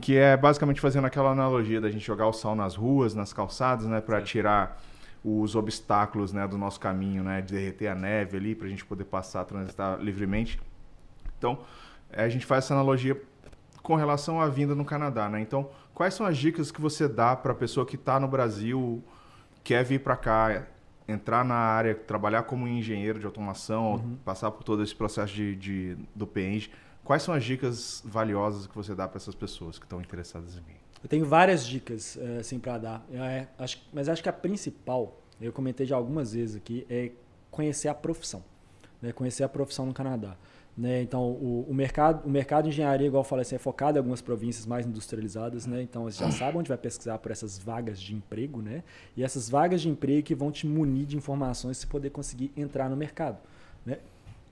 [0.01, 3.85] que é basicamente fazendo aquela analogia da gente jogar o sal nas ruas, nas calçadas,
[3.85, 4.01] né?
[4.01, 4.81] para tirar
[5.23, 7.39] os obstáculos né, do nosso caminho, né?
[7.39, 10.59] de derreter a neve ali, para a gente poder passar, transitar livremente.
[11.37, 11.59] Então,
[12.11, 13.21] a gente faz essa analogia
[13.83, 15.29] com relação à vinda no Canadá.
[15.29, 15.39] Né?
[15.39, 19.03] Então, quais são as dicas que você dá para a pessoa que está no Brasil,
[19.63, 20.63] quer vir para cá,
[21.07, 24.17] entrar na área, trabalhar como engenheiro de automação, uhum.
[24.25, 26.69] passar por todo esse processo de, de, do PENG,
[27.03, 30.61] quais são as dicas valiosas que você dá para essas pessoas que estão interessadas em
[30.61, 30.77] mim?
[31.01, 35.21] Eu tenho várias dicas eh, assim para dar, é, acho, mas acho que a principal,
[35.39, 37.11] eu comentei já algumas vezes aqui, é
[37.51, 38.43] conhecer a profissão,
[39.01, 39.11] né?
[39.11, 40.35] conhecer a profissão no Canadá.
[40.77, 41.01] Né?
[41.01, 43.99] Então, o, o, mercado, o mercado de engenharia, igual eu falei, assim, é focado em
[43.99, 45.65] algumas províncias mais industrializadas.
[45.65, 45.81] Né?
[45.81, 48.61] Então, você já sabe onde vai pesquisar por essas vagas de emprego.
[48.61, 48.83] Né?
[49.15, 52.89] E essas vagas de emprego que vão te munir de informações para poder conseguir entrar
[52.89, 53.39] no mercado.
[53.83, 53.97] Né?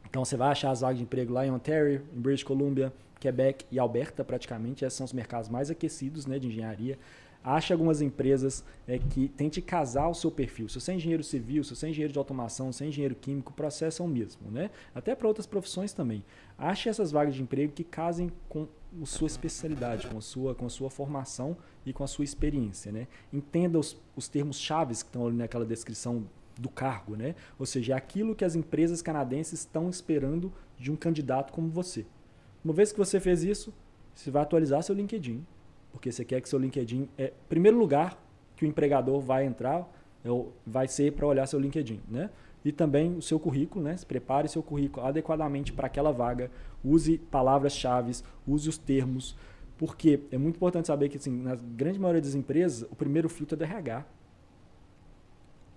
[0.09, 3.65] Então, você vai achar as vagas de emprego lá em Ontario, em British Columbia, Quebec
[3.71, 4.83] e Alberta, praticamente.
[4.83, 6.97] Esses são os mercados mais aquecidos né, de engenharia
[7.45, 10.67] ache algumas empresas é, que tente casar o seu perfil.
[10.67, 13.51] Se você é engenheiro civil, se você é engenheiro de automação, se é engenheiro químico,
[13.51, 14.71] o processo é o mesmo, né?
[14.95, 16.23] Até para outras profissões também.
[16.57, 18.67] Ache essas vagas de emprego que casem com
[19.01, 21.55] a sua especialidade, com a sua, com a sua formação
[21.85, 23.07] e com a sua experiência, né?
[23.31, 26.25] Entenda os, os termos chaves que estão ali naquela descrição
[26.57, 27.35] do cargo, né?
[27.59, 32.05] Ou seja, é aquilo que as empresas canadenses estão esperando de um candidato como você.
[32.63, 33.71] Uma vez que você fez isso,
[34.15, 35.45] você vai atualizar seu LinkedIn,
[35.95, 38.21] porque você quer que seu LinkedIn é primeiro lugar
[38.57, 39.89] que o empregador vai entrar,
[40.25, 40.29] é
[40.67, 42.29] vai ser para olhar seu LinkedIn, né?
[42.65, 43.95] E também o seu currículo, né?
[44.05, 46.51] Prepare seu currículo adequadamente para aquela vaga,
[46.83, 48.11] use palavras-chave,
[48.45, 49.37] use os termos,
[49.77, 53.55] porque é muito importante saber que assim, na grande maioria das empresas, o primeiro filtro
[53.55, 54.05] é do RH.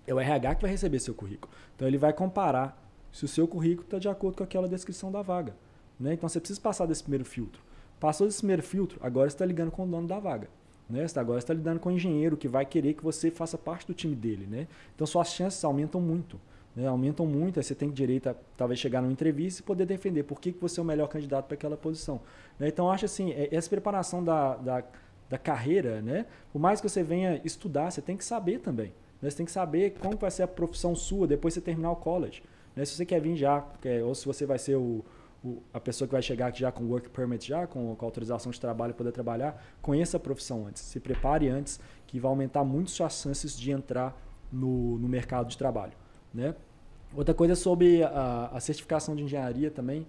[0.04, 1.52] É o RH que vai receber seu currículo.
[1.76, 2.76] Então ele vai comparar
[3.12, 5.54] se o seu currículo está de acordo com aquela descrição da vaga.
[6.00, 6.14] Né?
[6.14, 7.67] Então você precisa passar desse primeiro filtro.
[8.00, 10.48] Passou esse primeiro filtro, agora você está ligando com o dono da vaga.
[10.88, 11.06] Né?
[11.06, 13.86] Você tá, agora está lidando com o engenheiro que vai querer que você faça parte
[13.86, 14.46] do time dele.
[14.46, 14.66] Né?
[14.94, 16.40] Então suas chances aumentam muito.
[16.74, 16.86] Né?
[16.86, 20.40] Aumentam muito, aí você tem direito a talvez chegar numa entrevista e poder defender por
[20.40, 22.20] que, que você é o melhor candidato para aquela posição.
[22.58, 22.68] Né?
[22.68, 24.84] Então acho assim, é, essa preparação da, da,
[25.28, 26.26] da, carreira, né?
[26.52, 28.92] por mais que você venha estudar, você tem que saber também.
[29.20, 29.28] Né?
[29.28, 31.96] Você tem que saber como vai ser a profissão sua depois de você terminar o
[31.96, 32.42] college.
[32.74, 32.84] Né?
[32.84, 33.66] Se você quer vir já,
[34.06, 35.04] ou se você vai ser o
[35.44, 38.50] o, a pessoa que vai chegar aqui já com work permit, já com, com autorização
[38.50, 42.90] de trabalho poder trabalhar, conheça a profissão antes, se prepare antes, que vai aumentar muito
[42.90, 44.16] suas chances de entrar
[44.52, 45.92] no, no mercado de trabalho.
[46.32, 46.54] Né?
[47.14, 50.06] Outra coisa sobre a, a certificação de engenharia também,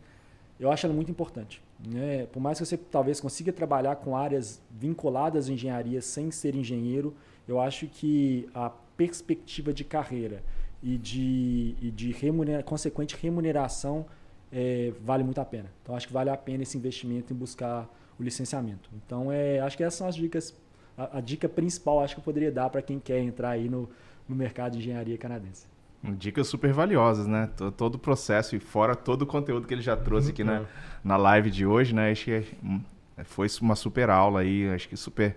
[0.60, 1.61] eu acho ela muito importante.
[1.88, 2.26] Né?
[2.27, 7.15] Por mais que você talvez consiga trabalhar com áreas vinculadas à engenharia sem ser engenheiro,
[7.47, 10.43] eu acho que a perspectiva de carreira
[10.84, 14.06] e de, e de remunera, consequente remuneração
[14.51, 15.69] é, vale muito a pena.
[15.81, 17.88] Então acho que vale a pena esse investimento em buscar
[18.19, 18.89] o licenciamento.
[19.05, 20.53] Então é, acho que essas são as dicas.
[20.97, 23.89] A, a dica principal acho que eu poderia dar para quem quer entrar aí no,
[24.27, 25.67] no mercado de engenharia canadense.
[26.01, 27.49] Dicas super valiosas, né?
[27.76, 30.63] Todo o processo e fora todo o conteúdo que ele já trouxe aqui na,
[31.03, 32.09] na live de hoje, né?
[32.09, 32.80] Acho que hum,
[33.26, 35.35] foi uma super aula aí, acho que super,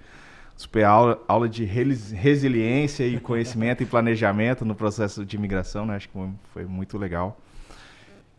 [0.57, 5.97] super aula, aula de resiliência e conhecimento e planejamento no processo de imigração, né?
[5.97, 7.37] Acho que foi muito legal.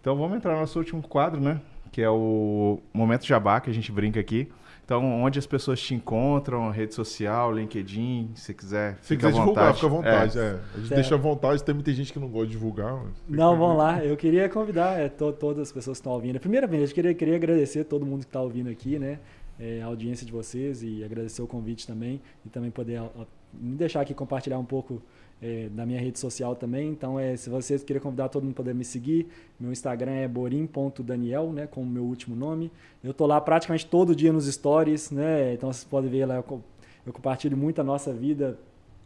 [0.03, 1.61] Então vamos entrar no nosso último quadro, né?
[1.89, 4.49] Que é o Momento Jabá, que a gente brinca aqui.
[4.83, 8.97] Então, onde as pessoas te encontram, rede social, LinkedIn, se quiser.
[9.01, 10.37] Se quiser divulgar, fica à vontade.
[10.37, 10.41] É.
[10.41, 10.59] É.
[10.75, 13.01] A gente deixa à vontade, tem muita gente que não gosta de divulgar.
[13.29, 14.03] Não, vamos lá.
[14.03, 16.37] Eu queria convidar é, to todas as pessoas que estão ouvindo.
[16.37, 19.19] Primeiramente, eu queria, queria agradecer a todo mundo que está ouvindo aqui, né?
[19.57, 22.21] É, a audiência de vocês e agradecer o convite também.
[22.45, 25.01] E também poder a, a, me deixar aqui compartilhar um pouco
[25.43, 26.89] é, da minha rede social também.
[26.89, 29.27] Então, é, se vocês querem convidar todo mundo para me seguir,
[29.59, 32.71] meu Instagram é borim.daniel, né, com o meu último nome.
[33.03, 35.53] Eu tô lá praticamente todo dia nos stories, né?
[35.53, 36.63] Então vocês podem ver lá, eu,
[37.05, 38.57] eu compartilho muito a nossa vida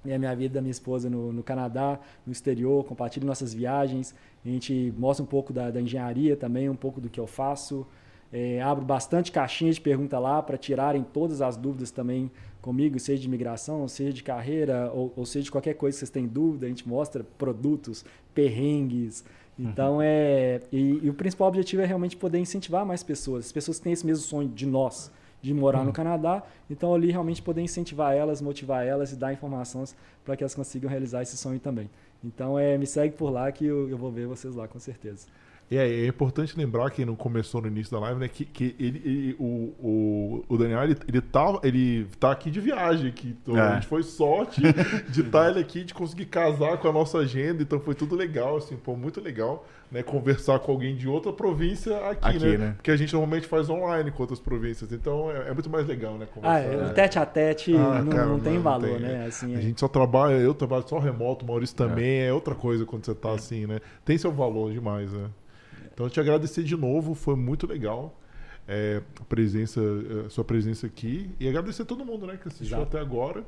[0.05, 4.13] e a minha vida da minha esposa no, no, Canadá, no exterior, compartilho nossas viagens.
[4.45, 7.85] A gente mostra um pouco da, da engenharia também, um pouco do que eu faço.
[8.31, 12.29] É, abro bastante caixinhas de pergunta lá para tirarem todas as dúvidas também
[12.61, 16.09] comigo, seja de imigração, seja de carreira, ou, ou seja de qualquer coisa que vocês
[16.09, 16.65] têm dúvida.
[16.65, 18.03] A gente mostra produtos,
[18.33, 19.23] perrengues,
[19.59, 20.61] Então, é.
[20.71, 23.47] E, e, o principal objetivo é realmente poder incentivar mais pessoas.
[23.47, 25.11] As pessoas que têm esse mesmo sonho de nós,
[25.41, 25.85] de morar uhum.
[25.85, 26.43] no Canadá.
[26.69, 30.89] Então, ali realmente poder incentivar elas, motivar elas e dar informações para que elas consigam
[30.89, 31.89] realizar esse sonho também.
[32.23, 35.27] Então, é, me segue por lá que eu, eu vou ver vocês lá com certeza.
[35.69, 39.01] É, é importante lembrar, quem não começou no início da live, né, que, que ele,
[39.03, 43.09] ele o, o, o, Daniel, ele, ele, tá, ele tá aqui de viagem.
[43.09, 43.61] Aqui, então, é.
[43.61, 44.61] A gente foi sorte
[45.09, 48.55] de estar ele aqui, de conseguir casar com a nossa agenda, então foi tudo legal,
[48.55, 52.57] assim, pô, muito legal, né, conversar com alguém de outra província aqui, aqui né?
[52.57, 52.73] né?
[52.77, 56.17] Porque a gente normalmente faz online com outras províncias, então é, é muito mais legal,
[56.17, 56.55] né, conversar.
[56.55, 59.25] Ah, é, o tete a tete ah, não, cara, não, tem não, valor, tem, né?
[59.25, 62.85] Assim, a gente só trabalha, eu trabalho só remoto, o Maurício também, é, outra coisa
[62.85, 63.81] quando você tá assim, né?
[64.05, 65.27] Tem seu valor demais, né?
[65.97, 68.15] Então, te agradecer de novo, foi muito legal
[68.67, 69.81] é, a presença,
[70.27, 71.27] a sua presença aqui.
[71.39, 72.83] E agradecer a todo mundo né, que assistiu Exato.
[72.83, 73.43] até agora.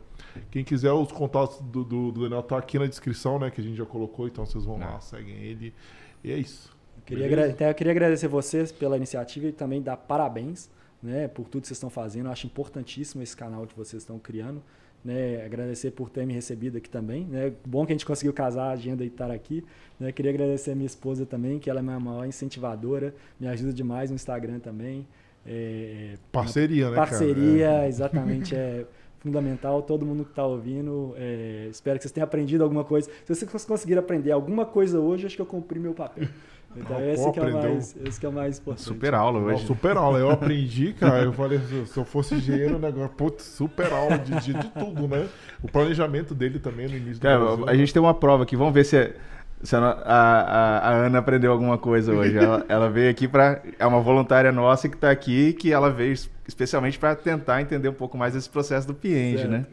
[0.49, 3.51] Quem quiser, os contatos do, do, do Daniel tá aqui na descrição, né?
[3.51, 5.76] Que a gente já colocou, então vocês vão lá, seguem ele.
[6.23, 6.76] E é isso.
[6.97, 10.71] Eu queria, até, eu queria agradecer vocês pela iniciativa e também dar parabéns
[11.03, 12.26] né, por tudo que vocês estão fazendo.
[12.26, 14.63] Eu acho importantíssimo esse canal que vocês estão criando.
[15.03, 17.23] Né, agradecer por ter me recebido aqui também.
[17.26, 17.53] Né?
[17.65, 19.63] Bom que a gente conseguiu casar a agenda e estar aqui.
[19.97, 20.11] Né?
[20.11, 24.09] Queria agradecer a minha esposa também, que ela é minha maior incentivadora, me ajuda demais
[24.09, 25.07] no Instagram também.
[25.45, 26.95] É, parceria, né?
[26.95, 27.85] Parceria, cara?
[27.85, 27.88] É.
[27.88, 28.55] exatamente.
[28.55, 28.85] É
[29.19, 29.81] fundamental.
[29.81, 33.09] Todo mundo que está ouvindo, é, espero que vocês tenham aprendido alguma coisa.
[33.26, 36.27] Se vocês conseguirem aprender alguma coisa hoje, acho que eu cumpri meu papel.
[36.75, 38.85] Então, ah, esse, pô, que é mais, esse que é o mais importante.
[38.85, 39.61] Super aula hoje.
[39.61, 40.19] Não, super aula.
[40.19, 41.23] Eu aprendi, cara.
[41.23, 45.07] Eu falei, se eu fosse engenheiro, né, agora, putz, super aula de, de, de, tudo,
[45.07, 45.27] né?
[45.63, 48.55] O planejamento dele também no início cara, do Brasil, A gente tem uma prova aqui.
[48.55, 49.15] Vamos ver se, é,
[49.63, 52.37] se a, a, a, Ana aprendeu alguma coisa hoje.
[52.37, 53.63] Ela, ela veio aqui para.
[53.79, 56.13] É uma voluntária nossa que está aqui, que ela veio
[56.47, 59.65] especialmente para tentar entender um pouco mais esse processo do Pienge, né?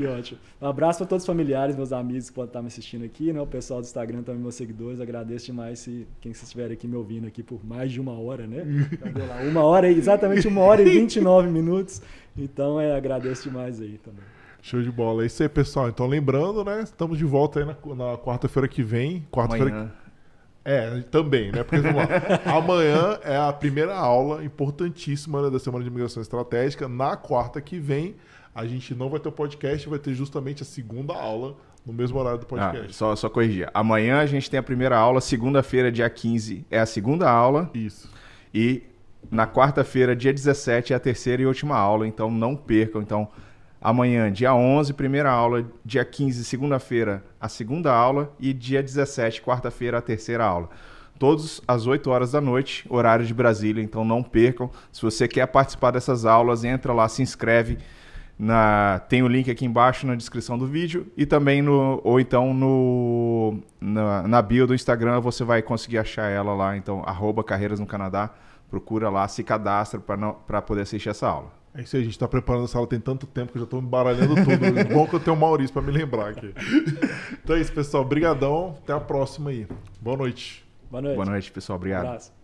[0.00, 0.40] Que ótimo.
[0.62, 3.40] Um abraço para todos os familiares, meus amigos que podem estar me assistindo aqui, né?
[3.42, 4.98] O pessoal do Instagram também, meus seguidores.
[4.98, 8.64] Agradeço demais se quem estiver aqui me ouvindo aqui por mais de uma hora, né?
[9.28, 12.00] Lá, uma hora, exatamente uma hora e 29 minutos.
[12.34, 14.24] Então, é, agradeço demais aí também.
[14.62, 15.22] Show de bola.
[15.22, 15.90] É isso aí, pessoal.
[15.90, 16.80] Então, lembrando, né?
[16.82, 19.26] Estamos de volta aí na, na quarta-feira que vem.
[19.30, 19.92] Quarta-feira.
[20.64, 21.62] É, também, né?
[21.62, 22.08] Porque vamos lá.
[22.56, 26.88] Amanhã é a primeira aula importantíssima né, da Semana de Imigração Estratégica.
[26.88, 28.16] Na quarta que vem,
[28.54, 32.18] a gente não vai ter o podcast, vai ter justamente a segunda aula no mesmo
[32.18, 32.88] horário do ah, podcast.
[32.88, 33.70] Ah, só, só corrigir.
[33.72, 37.70] Amanhã a gente tem a primeira aula, segunda-feira, dia 15, é a segunda aula.
[37.74, 38.10] Isso.
[38.52, 38.82] E
[39.30, 43.00] na quarta-feira, dia 17, é a terceira e última aula, então não percam.
[43.00, 43.28] Então,
[43.80, 49.98] amanhã, dia 11, primeira aula, dia 15, segunda-feira, a segunda aula e dia 17, quarta-feira,
[49.98, 50.68] a terceira aula.
[51.18, 54.70] Todos às 8 horas da noite, horário de Brasília, então não percam.
[54.90, 57.78] Se você quer participar dessas aulas, entra lá, se inscreve
[58.42, 62.54] na, tem o link aqui embaixo na descrição do vídeo e também no ou então
[62.54, 67.78] no na, na bio do Instagram você vai conseguir achar ela lá, então arroba Carreiras
[67.78, 68.30] no Canadá,
[68.70, 71.52] procura lá, se cadastra para poder assistir essa aula.
[71.74, 73.64] É isso aí, a gente está preparando essa aula tem tanto tempo que eu já
[73.64, 74.78] estou embaralhando tudo.
[74.78, 76.52] É bom que eu tenho o Maurício para me lembrar aqui.
[77.44, 78.02] Então é isso, pessoal.
[78.02, 78.74] Obrigadão.
[78.82, 79.68] Até a próxima aí.
[80.00, 80.66] Boa noite.
[80.90, 81.14] Boa noite.
[81.14, 81.76] Boa noite, pessoal.
[81.76, 82.06] Obrigado.
[82.06, 82.39] Um